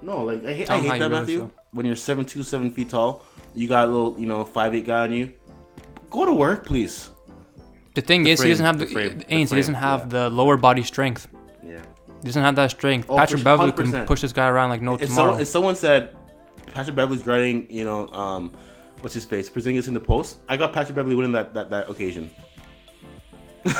No, 0.00 0.24
like 0.24 0.44
I 0.44 0.52
hate, 0.52 0.68
I 0.70 0.78
hate 0.80 0.88
that, 0.88 0.96
you 0.96 1.02
really 1.02 1.08
Matthew. 1.10 1.38
feel. 1.38 1.50
When 1.72 1.86
you're 1.86 1.94
seven 1.96 2.24
two, 2.24 2.42
seven 2.42 2.72
feet 2.72 2.90
tall, 2.90 3.24
you 3.54 3.68
got 3.68 3.86
a 3.86 3.90
little, 3.90 4.18
you 4.18 4.26
know, 4.26 4.44
five 4.44 4.74
eight 4.74 4.86
guy 4.86 5.02
on 5.04 5.12
you. 5.12 5.32
Go 6.10 6.24
to 6.26 6.32
work, 6.32 6.66
please. 6.66 7.10
the 7.94 8.00
thing 8.00 8.26
is, 8.26 8.42
he 8.42 8.48
doesn't 8.48 8.64
have 8.64 8.78
the, 8.78 8.86
the 8.86 8.90
frame, 8.92 9.18
the 9.18 9.24
Ains, 9.26 9.50
he 9.50 9.56
doesn't 9.56 9.74
have 9.74 10.00
yeah. 10.00 10.06
the 10.06 10.30
lower 10.30 10.56
body 10.56 10.82
strength. 10.82 11.28
Yeah. 11.64 11.82
He 12.22 12.26
doesn't 12.28 12.42
have 12.42 12.54
that 12.56 12.70
strength. 12.70 13.06
Oh, 13.10 13.16
Patrick 13.16 13.42
Beverley 13.44 13.72
can 13.72 14.06
push 14.06 14.20
this 14.22 14.32
guy 14.32 14.46
around 14.48 14.70
like 14.70 14.80
no 14.80 14.94
If, 14.94 15.00
tomorrow. 15.08 15.14
someone, 15.26 15.40
if 15.40 15.48
someone 15.48 15.76
said 15.76 16.16
Patrick 16.72 16.94
Beverley's 16.96 17.22
guarding, 17.22 17.66
you 17.70 17.84
know, 17.84 18.08
um, 18.08 18.52
what's 19.00 19.14
his 19.14 19.24
face, 19.24 19.50
Porzingis 19.50 19.88
in 19.88 19.94
the 19.94 20.00
post, 20.00 20.38
I 20.48 20.56
got 20.56 20.72
Patrick 20.72 20.94
Beverley 20.96 21.16
winning 21.16 21.32
that 21.32 21.52
that, 21.54 21.68
that 21.70 21.90
occasion. 21.90 22.30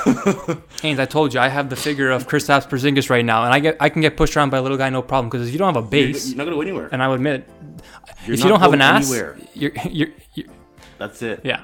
Haynes, 0.83 0.99
I 1.01 1.07
told 1.07 1.35
you 1.35 1.41
I 1.41 1.49
have 1.49 1.69
the 1.69 1.75
figure 1.77 2.11
of 2.11 2.29
Kristaps 2.29 2.69
Porzingis 2.69 3.11
right 3.11 3.25
now, 3.25 3.45
and 3.45 3.53
I 3.53 3.59
get 3.59 3.77
I 3.81 3.89
can 3.89 4.01
get 4.01 4.17
pushed 4.17 4.37
around 4.37 4.51
by 4.51 4.59
a 4.59 4.63
little 4.63 4.77
guy 4.79 4.91
no 4.91 5.03
problem 5.03 5.29
because 5.29 5.47
if 5.49 5.53
you 5.53 5.59
don't 5.59 5.75
have 5.75 5.85
a 5.93 5.97
You're, 5.97 6.09
base, 6.13 6.29
you're 6.29 6.37
not 6.37 6.45
gonna 6.45 6.57
go 6.57 6.63
anywhere. 6.63 6.89
and 6.93 7.03
I 7.03 7.09
would 7.09 7.17
admit, 7.17 7.49
You're 8.27 8.35
if 8.35 8.41
you 8.41 8.49
don't 8.49 8.61
have 8.61 8.73
an 8.73 8.81
ass, 8.81 9.11
anywhere. 9.11 9.39
you're, 9.55 9.73
you're, 9.91 10.09
you're 10.35 10.47
That's 10.99 11.21
it. 11.23 11.41
yeah. 11.45 11.63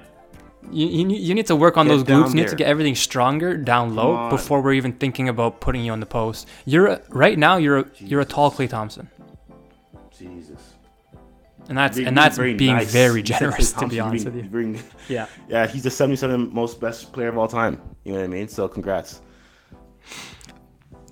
You, 0.70 0.86
you, 0.86 1.08
you 1.16 1.34
need 1.34 1.46
to 1.46 1.56
work 1.56 1.76
on 1.76 1.86
Get 1.86 1.92
those 1.92 2.04
glutes. 2.04 2.28
You 2.30 2.34
need 2.42 2.48
to 2.48 2.56
get 2.56 2.66
everything 2.66 2.94
stronger 2.94 3.56
down 3.56 3.94
low 3.94 4.28
before 4.28 4.60
we're 4.60 4.74
even 4.74 4.92
thinking 4.92 5.28
about 5.28 5.60
putting 5.60 5.84
you 5.84 5.92
on 5.92 6.00
the 6.00 6.06
post. 6.06 6.46
You're 6.66 6.86
a, 6.88 7.02
right 7.10 7.38
now. 7.38 7.56
You're 7.56 7.78
a, 7.78 7.84
you're 7.98 8.20
a 8.20 8.24
tall 8.24 8.50
Klay 8.50 8.68
Thompson, 8.68 9.08
Jesus. 10.16 10.74
and 11.68 11.78
that's 11.78 11.96
Being- 11.96 12.08
and 12.08 12.16
that's 12.16 12.36
very 12.36 12.54
being 12.54 12.74
nice. 12.76 12.90
very 12.92 13.22
generous 13.32 13.72
to 13.72 13.86
be 13.88 14.00
honest 14.00 14.26
with 14.26 14.34
you. 14.36 14.78
Yeah. 15.08 15.26
yeah, 15.48 15.66
he's 15.66 15.84
the 15.84 15.90
77 15.90 16.52
most 16.52 16.80
best 16.80 17.12
player 17.12 17.28
of 17.28 17.38
all 17.38 17.48
time. 17.48 17.80
You 18.04 18.12
know 18.12 18.18
what 18.18 18.24
I 18.24 18.28
mean? 18.28 18.48
So 18.48 18.68
congrats. 18.68 19.22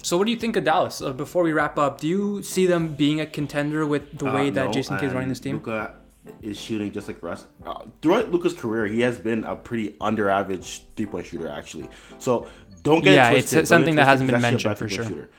So 0.03 0.17
what 0.19 0.25
do 0.27 0.31
you 0.31 0.37
think 0.39 0.57
of 0.57 0.65
Dallas? 0.65 1.01
Uh, 1.03 1.13
before 1.13 1.43
we 1.43 1.53
wrap 1.53 1.79
up, 1.79 2.01
do 2.01 2.07
you 2.07 2.43
see 2.43 2.67
them 2.67 2.95
being 2.95 3.21
a 3.21 3.27
contender 3.27 3.87
with 3.87 4.19
the 4.19 4.27
way 4.27 4.49
Uh, 4.49 4.53
that 4.53 4.67
no, 4.67 4.73
Jason 4.73 4.99
Kidd's 4.99 5.15
running 5.15 5.29
this 5.31 5.41
team? 5.41 5.57
Luka 5.57 5.95
is 6.43 6.59
shooting 6.59 6.93
just 6.93 7.09
like 7.09 7.23
Russ. 7.23 7.47
Uh, 7.65 7.85
throughout 8.03 8.31
Luka's 8.31 8.55
career, 8.55 8.87
he 8.87 9.01
has 9.01 9.19
been 9.19 9.45
a 9.45 9.57
pretty 9.57 9.97
under 10.01 10.29
average 10.31 10.85
three 10.97 11.07
point 11.07 11.27
shooter, 11.27 11.49
actually. 11.49 11.89
So 12.19 12.49
don't 12.83 13.03
get 13.03 13.15
Yeah, 13.15 13.31
it 13.31 13.39
it's 13.39 13.51
twisted. 13.51 13.59
Don't 13.59 13.67
something 13.67 13.95
that 13.97 14.07
hasn't 14.07 14.31
been 14.31 14.37
He's 14.41 14.45
actually 14.45 14.65
a 14.65 14.69
mentioned 14.69 14.79
for 14.79 14.89
sure. 14.89 15.05
shooter. 15.05 15.31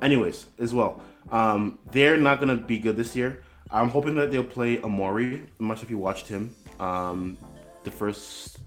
Anyways, 0.00 0.46
as 0.58 0.74
well, 0.74 1.00
um, 1.30 1.78
they're 1.90 2.16
not 2.16 2.40
gonna 2.40 2.56
be 2.56 2.78
good 2.78 2.96
this 2.96 3.14
year. 3.14 3.42
I'm 3.70 3.88
hoping 3.88 4.14
that 4.16 4.30
they'll 4.30 4.44
play 4.44 4.78
Amori. 4.82 5.42
I'm 5.58 5.68
not 5.68 5.78
sure 5.78 5.84
if 5.84 5.90
you 5.90 5.98
watched 5.98 6.28
him. 6.28 6.54
Um, 6.80 7.38
the 7.84 7.90
first 7.90 8.58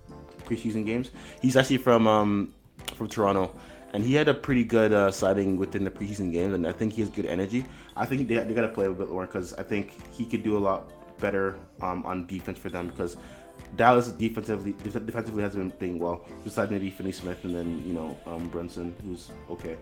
preseason 0.45 0.85
games. 0.85 1.11
He's 1.41 1.55
actually 1.55 1.77
from 1.77 2.07
um, 2.07 2.53
from 2.95 3.07
Toronto, 3.07 3.53
and 3.93 4.03
he 4.03 4.13
had 4.13 4.27
a 4.27 4.33
pretty 4.33 4.63
good 4.63 4.93
uh, 4.93 5.11
sighting 5.11 5.57
within 5.57 5.83
the 5.83 5.91
preseason 5.91 6.31
games, 6.31 6.53
and 6.53 6.65
I 6.67 6.71
think 6.71 6.93
he 6.93 7.01
has 7.01 7.09
good 7.09 7.25
energy. 7.25 7.65
I 7.95 8.05
think 8.05 8.27
they, 8.27 8.35
they 8.35 8.53
got 8.53 8.61
to 8.61 8.67
play 8.69 8.85
a 8.87 8.91
bit 8.91 9.09
more 9.09 9.25
because 9.25 9.53
I 9.53 9.63
think 9.63 9.93
he 10.13 10.25
could 10.25 10.43
do 10.43 10.57
a 10.57 10.59
lot 10.59 10.89
better 11.19 11.57
um, 11.81 12.05
on 12.05 12.25
defense 12.27 12.57
for 12.59 12.69
them 12.69 12.87
because 12.87 13.17
Dallas 13.75 14.07
defensively 14.09 14.73
defensively 14.83 15.43
hasn't 15.43 15.63
been 15.63 15.71
playing 15.77 15.99
well. 15.99 16.25
Besides 16.43 16.71
maybe 16.71 16.89
Finney 16.89 17.11
Smith 17.11 17.43
and 17.43 17.55
then 17.55 17.83
you 17.85 17.93
know 17.93 18.17
um, 18.25 18.47
Brunson, 18.49 18.95
who's 19.03 19.31
okay. 19.49 19.75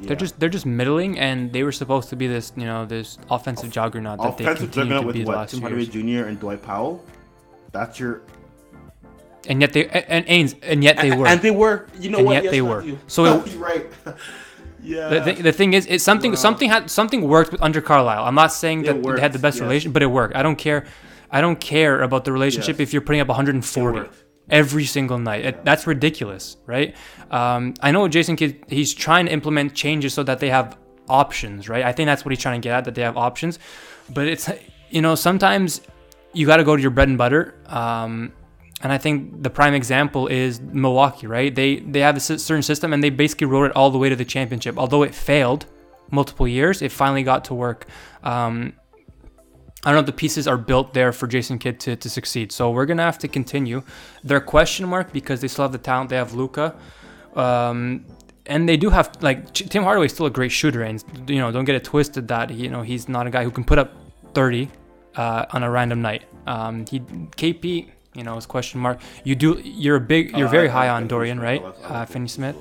They're 0.00 0.16
just 0.16 0.38
they're 0.40 0.48
just 0.48 0.66
middling, 0.66 1.18
and 1.20 1.52
they 1.52 1.62
were 1.62 1.70
supposed 1.72 2.08
to 2.10 2.16
be 2.16 2.26
this 2.26 2.52
you 2.56 2.64
know 2.64 2.84
this 2.84 3.16
offensive 3.30 3.70
juggernaut 3.70 4.18
that 4.20 4.36
they 4.36 4.44
offensive 4.44 4.72
continue 4.72 4.90
juggernaut 4.96 5.00
to 5.02 5.06
with 5.06 5.14
be 5.16 5.24
what 5.24 5.36
last 5.36 5.50
Tim 5.52 5.60
Hardaway. 5.60 5.86
Jr. 5.86 6.28
and 6.28 6.40
Dwight 6.40 6.62
Powell. 6.62 7.04
That's 7.70 8.00
your 8.00 8.22
And 9.46 9.60
yet 9.60 9.72
they 9.72 9.86
and, 9.86 10.04
and 10.08 10.26
Ains, 10.26 10.56
and 10.62 10.82
yet 10.82 10.96
they 10.96 11.10
and, 11.10 11.20
were. 11.20 11.26
and 11.28 11.40
they 11.40 11.50
were. 11.52 11.86
You 12.00 12.10
know 12.10 12.18
And 12.18 12.26
what? 12.26 12.34
yet 12.34 12.44
Yes, 12.44 12.50
they 12.50 12.62
were. 12.62 12.76
Matthew. 12.78 12.98
So 13.06 13.24
it- 13.44 13.54
right. 13.54 13.86
Yeah. 14.84 15.08
the, 15.08 15.20
thing, 15.22 15.42
the 15.42 15.52
thing 15.52 15.72
is, 15.74 15.86
it's 15.86 16.04
something 16.04 16.36
something 16.36 16.68
had 16.68 16.90
something 16.90 17.26
worked 17.26 17.52
with 17.52 17.62
under 17.62 17.80
Carlisle. 17.80 18.24
I'm 18.24 18.34
not 18.34 18.52
saying 18.52 18.82
that 18.82 19.02
they 19.02 19.20
had 19.20 19.32
the 19.32 19.38
best 19.38 19.56
yes. 19.56 19.62
relation, 19.62 19.92
but 19.92 20.02
it 20.02 20.06
worked. 20.06 20.36
I 20.36 20.42
don't 20.42 20.56
care. 20.56 20.84
I 21.30 21.40
don't 21.40 21.58
care 21.58 22.02
about 22.02 22.24
the 22.24 22.32
relationship 22.32 22.78
Yes. 22.78 22.88
if 22.88 22.92
you're 22.92 23.02
putting 23.02 23.20
up 23.20 23.28
140 23.28 24.08
every 24.50 24.84
single 24.84 25.18
night. 25.18 25.44
It- 25.44 25.64
that's 25.64 25.86
ridiculous, 25.86 26.56
right? 26.66 26.94
Um, 27.30 27.74
I 27.80 27.90
know 27.90 28.06
Jason 28.08 28.36
Kidd. 28.36 28.64
He's 28.68 28.94
trying 28.94 29.26
to 29.26 29.32
implement 29.32 29.74
changes 29.74 30.14
so 30.14 30.22
that 30.22 30.38
they 30.38 30.50
have 30.50 30.76
options, 31.08 31.68
right? 31.68 31.84
I 31.84 31.92
think 31.92 32.06
that's 32.06 32.24
what 32.24 32.30
he's 32.30 32.40
trying 32.40 32.60
to 32.60 32.64
get 32.66 32.74
at. 32.76 32.84
That 32.84 32.94
they 32.94 33.02
have 33.02 33.16
options, 33.16 33.58
but 34.12 34.26
it's 34.28 34.48
you 34.90 35.02
know 35.02 35.14
sometimes 35.14 35.80
you 36.32 36.46
got 36.46 36.58
to 36.58 36.64
go 36.64 36.76
to 36.76 36.82
your 36.82 36.90
bread 36.90 37.08
and 37.08 37.18
butter. 37.18 37.54
Um, 37.66 38.32
and 38.82 38.92
I 38.92 38.98
think 38.98 39.42
the 39.42 39.50
prime 39.50 39.74
example 39.74 40.26
is 40.26 40.60
Milwaukee, 40.60 41.26
right? 41.26 41.54
They 41.54 41.76
they 41.76 42.00
have 42.00 42.16
a 42.16 42.20
certain 42.20 42.62
system, 42.62 42.92
and 42.92 43.02
they 43.02 43.10
basically 43.10 43.46
rode 43.46 43.70
it 43.70 43.76
all 43.76 43.90
the 43.90 43.98
way 43.98 44.08
to 44.08 44.16
the 44.16 44.24
championship. 44.24 44.78
Although 44.78 45.02
it 45.02 45.14
failed 45.14 45.66
multiple 46.10 46.46
years, 46.46 46.82
it 46.82 46.92
finally 46.92 47.22
got 47.22 47.44
to 47.46 47.54
work. 47.54 47.86
Um, 48.22 48.74
I 49.84 49.90
don't 49.90 49.96
know 49.96 50.00
if 50.00 50.06
the 50.06 50.12
pieces 50.12 50.48
are 50.48 50.56
built 50.56 50.94
there 50.94 51.12
for 51.12 51.26
Jason 51.26 51.58
Kidd 51.58 51.78
to, 51.80 51.96
to 51.96 52.08
succeed. 52.08 52.52
So 52.52 52.70
we're 52.70 52.86
gonna 52.86 53.02
have 53.02 53.18
to 53.18 53.28
continue. 53.28 53.82
They're 54.22 54.40
question 54.40 54.88
mark 54.88 55.12
because 55.12 55.40
they 55.40 55.48
still 55.48 55.64
have 55.64 55.72
the 55.72 55.78
talent. 55.78 56.10
They 56.10 56.16
have 56.16 56.32
Luka, 56.34 56.74
um, 57.36 58.04
and 58.46 58.68
they 58.68 58.76
do 58.76 58.90
have 58.90 59.10
like 59.22 59.52
Tim 59.52 59.82
Hardaway 59.82 60.06
is 60.06 60.12
still 60.12 60.26
a 60.26 60.30
great 60.30 60.52
shooter, 60.52 60.82
and 60.82 61.02
you 61.28 61.38
know 61.38 61.52
don't 61.52 61.64
get 61.64 61.74
it 61.74 61.84
twisted 61.84 62.28
that 62.28 62.50
you 62.50 62.70
know 62.70 62.82
he's 62.82 63.08
not 63.08 63.26
a 63.26 63.30
guy 63.30 63.44
who 63.44 63.50
can 63.50 63.64
put 63.64 63.78
up 63.78 63.92
30 64.34 64.70
uh, 65.16 65.46
on 65.50 65.62
a 65.62 65.70
random 65.70 66.02
night. 66.02 66.24
Um, 66.46 66.86
he 66.86 67.00
KP, 67.00 67.90
you 68.14 68.22
know, 68.24 68.36
is 68.36 68.46
question 68.46 68.80
mark. 68.80 68.98
You 69.24 69.34
do 69.34 69.60
you're 69.64 69.96
a 69.96 70.00
big 70.00 70.36
you're 70.36 70.48
Uh, 70.48 70.50
very 70.50 70.68
high 70.68 70.88
on 70.88 71.08
Dorian, 71.08 71.40
right? 71.40 71.60
Smith. 71.60 71.74
I 71.76 71.82
like- 71.88 71.90
I 71.90 72.02
Uh, 72.02 72.06
Finney 72.06 72.28
Smith. 72.28 72.56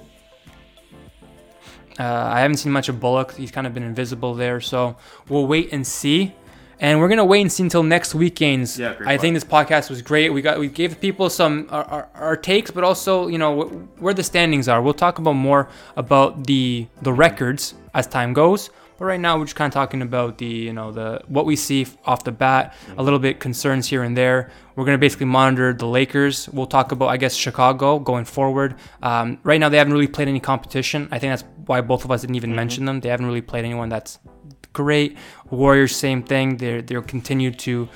Uh, 1.99 2.04
I 2.04 2.39
haven't 2.39 2.58
seen 2.58 2.72
much 2.72 2.89
of 2.89 2.99
Bullock. 2.99 3.36
He's 3.36 3.51
kind 3.51 3.68
of 3.68 3.74
been 3.74 3.84
invisible 3.84 4.34
there, 4.34 4.60
so 4.60 4.95
we'll 5.30 5.45
wait 5.45 5.72
and 5.72 5.86
see. 5.86 6.34
And 6.80 6.99
we're 6.99 7.08
gonna 7.08 7.24
wait 7.24 7.41
and 7.41 7.51
see 7.51 7.64
until 7.64 7.84
next 7.84 8.16
weekend's. 8.16 8.80
Yeah, 8.80 8.95
I 9.06 9.16
think 9.18 9.36
this 9.36 9.43
podcast 9.43 9.89
was 9.91 10.01
great. 10.01 10.34
We 10.34 10.41
got 10.41 10.58
we 10.60 10.68
gave 10.68 10.99
people 10.99 11.30
some 11.30 11.68
our, 11.70 11.84
our, 11.86 12.08
our 12.16 12.36
takes, 12.36 12.72
but 12.72 12.84
also 12.84 13.28
you 13.28 13.38
know 13.38 13.51
wh- 13.62 14.01
where 14.01 14.14
the 14.14 14.24
standings 14.24 14.68
are. 14.68 14.82
We'll 14.82 14.95
talk 14.95 15.20
about 15.20 15.34
more 15.34 15.70
about 15.95 16.45
the 16.47 16.88
the 17.01 17.14
records 17.14 17.76
as 17.93 18.08
time 18.08 18.34
goes. 18.34 18.70
But 19.04 19.08
right 19.08 19.20
now 19.20 19.38
we're 19.38 19.43
just 19.43 19.58
kind 19.58 19.68
of 19.70 19.74
talking 19.74 20.01
about 20.01 20.38
the 20.38 20.45
you 20.45 20.72
know 20.72 20.93
the 20.93 21.24
what 21.28 21.45
we 21.45 21.58
see 21.58 21.86
off 22.06 22.24
the 22.24 22.32
bat. 22.32 22.74
A 22.97 23.04
little 23.04 23.20
bit 23.20 23.41
concerns 23.41 23.89
here 23.89 24.01
and 24.01 24.16
there. 24.16 24.49
We're 24.78 24.86
gonna 24.86 24.97
basically 24.97 25.26
monitor 25.26 25.74
the 25.74 25.88
Lakers. 25.88 26.47
We'll 26.47 26.68
talk 26.68 26.93
about 26.93 27.10
I 27.10 27.18
guess 27.18 27.36
Chicago 27.36 27.99
going 27.99 28.24
forward. 28.24 28.76
Um, 29.01 29.39
right 29.43 29.60
now 29.60 29.68
they 29.68 29.78
haven't 29.78 29.91
really 29.91 30.08
played 30.08 30.30
any 30.30 30.39
competition. 30.39 31.10
I 31.12 31.20
think 31.20 31.32
that's 31.34 31.43
why 31.66 31.82
both 31.82 32.06
of 32.06 32.12
us 32.12 32.22
didn't 32.22 32.38
even 32.38 32.56
mention 32.56 32.86
them. 32.86 33.01
They 33.01 33.10
haven't 33.10 33.26
really 33.26 33.41
played 33.41 33.66
anyone 33.66 33.89
that's 33.89 34.20
great. 34.72 35.18
Warriors, 35.49 35.93
same 35.93 36.24
thing. 36.24 36.56
They're 36.56 36.82
they'll 36.82 37.01
continue 37.01 37.51
to, 37.51 37.89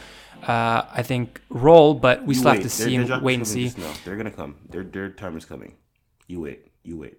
uh, 0.45 0.82
I 0.91 1.03
think, 1.03 1.39
roll, 1.47 1.93
but 1.93 2.26
we 2.26 2.34
You 2.34 2.39
still 2.39 2.51
wait. 2.51 2.55
have 2.55 2.64
to 2.64 2.70
see 2.70 2.97
their 2.97 3.01
and 3.03 3.12
is 3.14 3.22
wait 3.22 3.36
and 3.36 3.47
see. 3.47 3.70
They're 4.03 4.18
gonna 4.18 4.30
come. 4.30 4.58
Their 4.72 4.84
their 4.84 5.08
time 5.08 5.38
is 5.38 5.45
coming. 5.45 5.78
You 6.28 6.41
wait. 6.41 6.68
You 6.84 6.97
wait. 6.97 7.16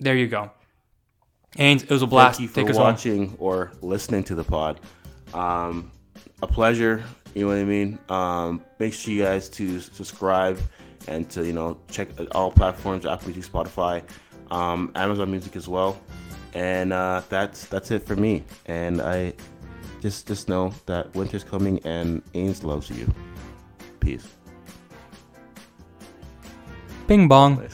There 0.00 0.16
you 0.16 0.28
go. 0.28 0.50
And 1.58 1.82
it 1.82 1.90
was 1.90 2.02
a 2.02 2.06
blast. 2.06 2.38
Thank 2.38 2.48
you 2.48 2.54
Take 2.54 2.66
for 2.66 2.70
us 2.70 2.76
home. 2.76 2.86
watching 2.86 3.36
or 3.38 3.72
listening 3.82 4.24
to 4.24 4.34
the 4.34 4.44
pod. 4.44 4.80
Um, 5.34 5.90
a 6.42 6.46
pleasure. 6.46 7.04
You 7.34 7.42
know 7.42 7.48
what 7.48 7.58
I 7.58 7.64
mean. 7.64 7.98
Um, 8.08 8.62
make 8.78 8.92
sure 8.94 9.12
you 9.12 9.22
guys 9.22 9.48
to 9.50 9.80
subscribe 9.80 10.58
and 11.08 11.28
to 11.30 11.44
you 11.46 11.52
know 11.52 11.78
check 11.90 12.08
all 12.34 12.50
platforms: 12.50 13.06
Apple 13.06 13.30
Music, 13.30 13.50
Spotify, 13.50 14.02
um, 14.50 14.90
Amazon 14.94 15.30
Music 15.30 15.56
as 15.56 15.68
well. 15.68 16.00
And 16.54 16.92
uh, 16.92 17.22
that's 17.28 17.66
that's 17.66 17.90
it 17.90 18.06
for 18.06 18.16
me. 18.16 18.44
And 18.66 19.00
I 19.00 19.32
just 20.00 20.26
just 20.26 20.48
know 20.48 20.74
that 20.86 21.14
winter's 21.14 21.44
coming 21.44 21.80
and 21.84 22.22
Ains 22.34 22.62
loves 22.62 22.90
you. 22.90 23.12
Peace. 24.00 24.26
Bing 27.06 27.28
bong. 27.28 27.66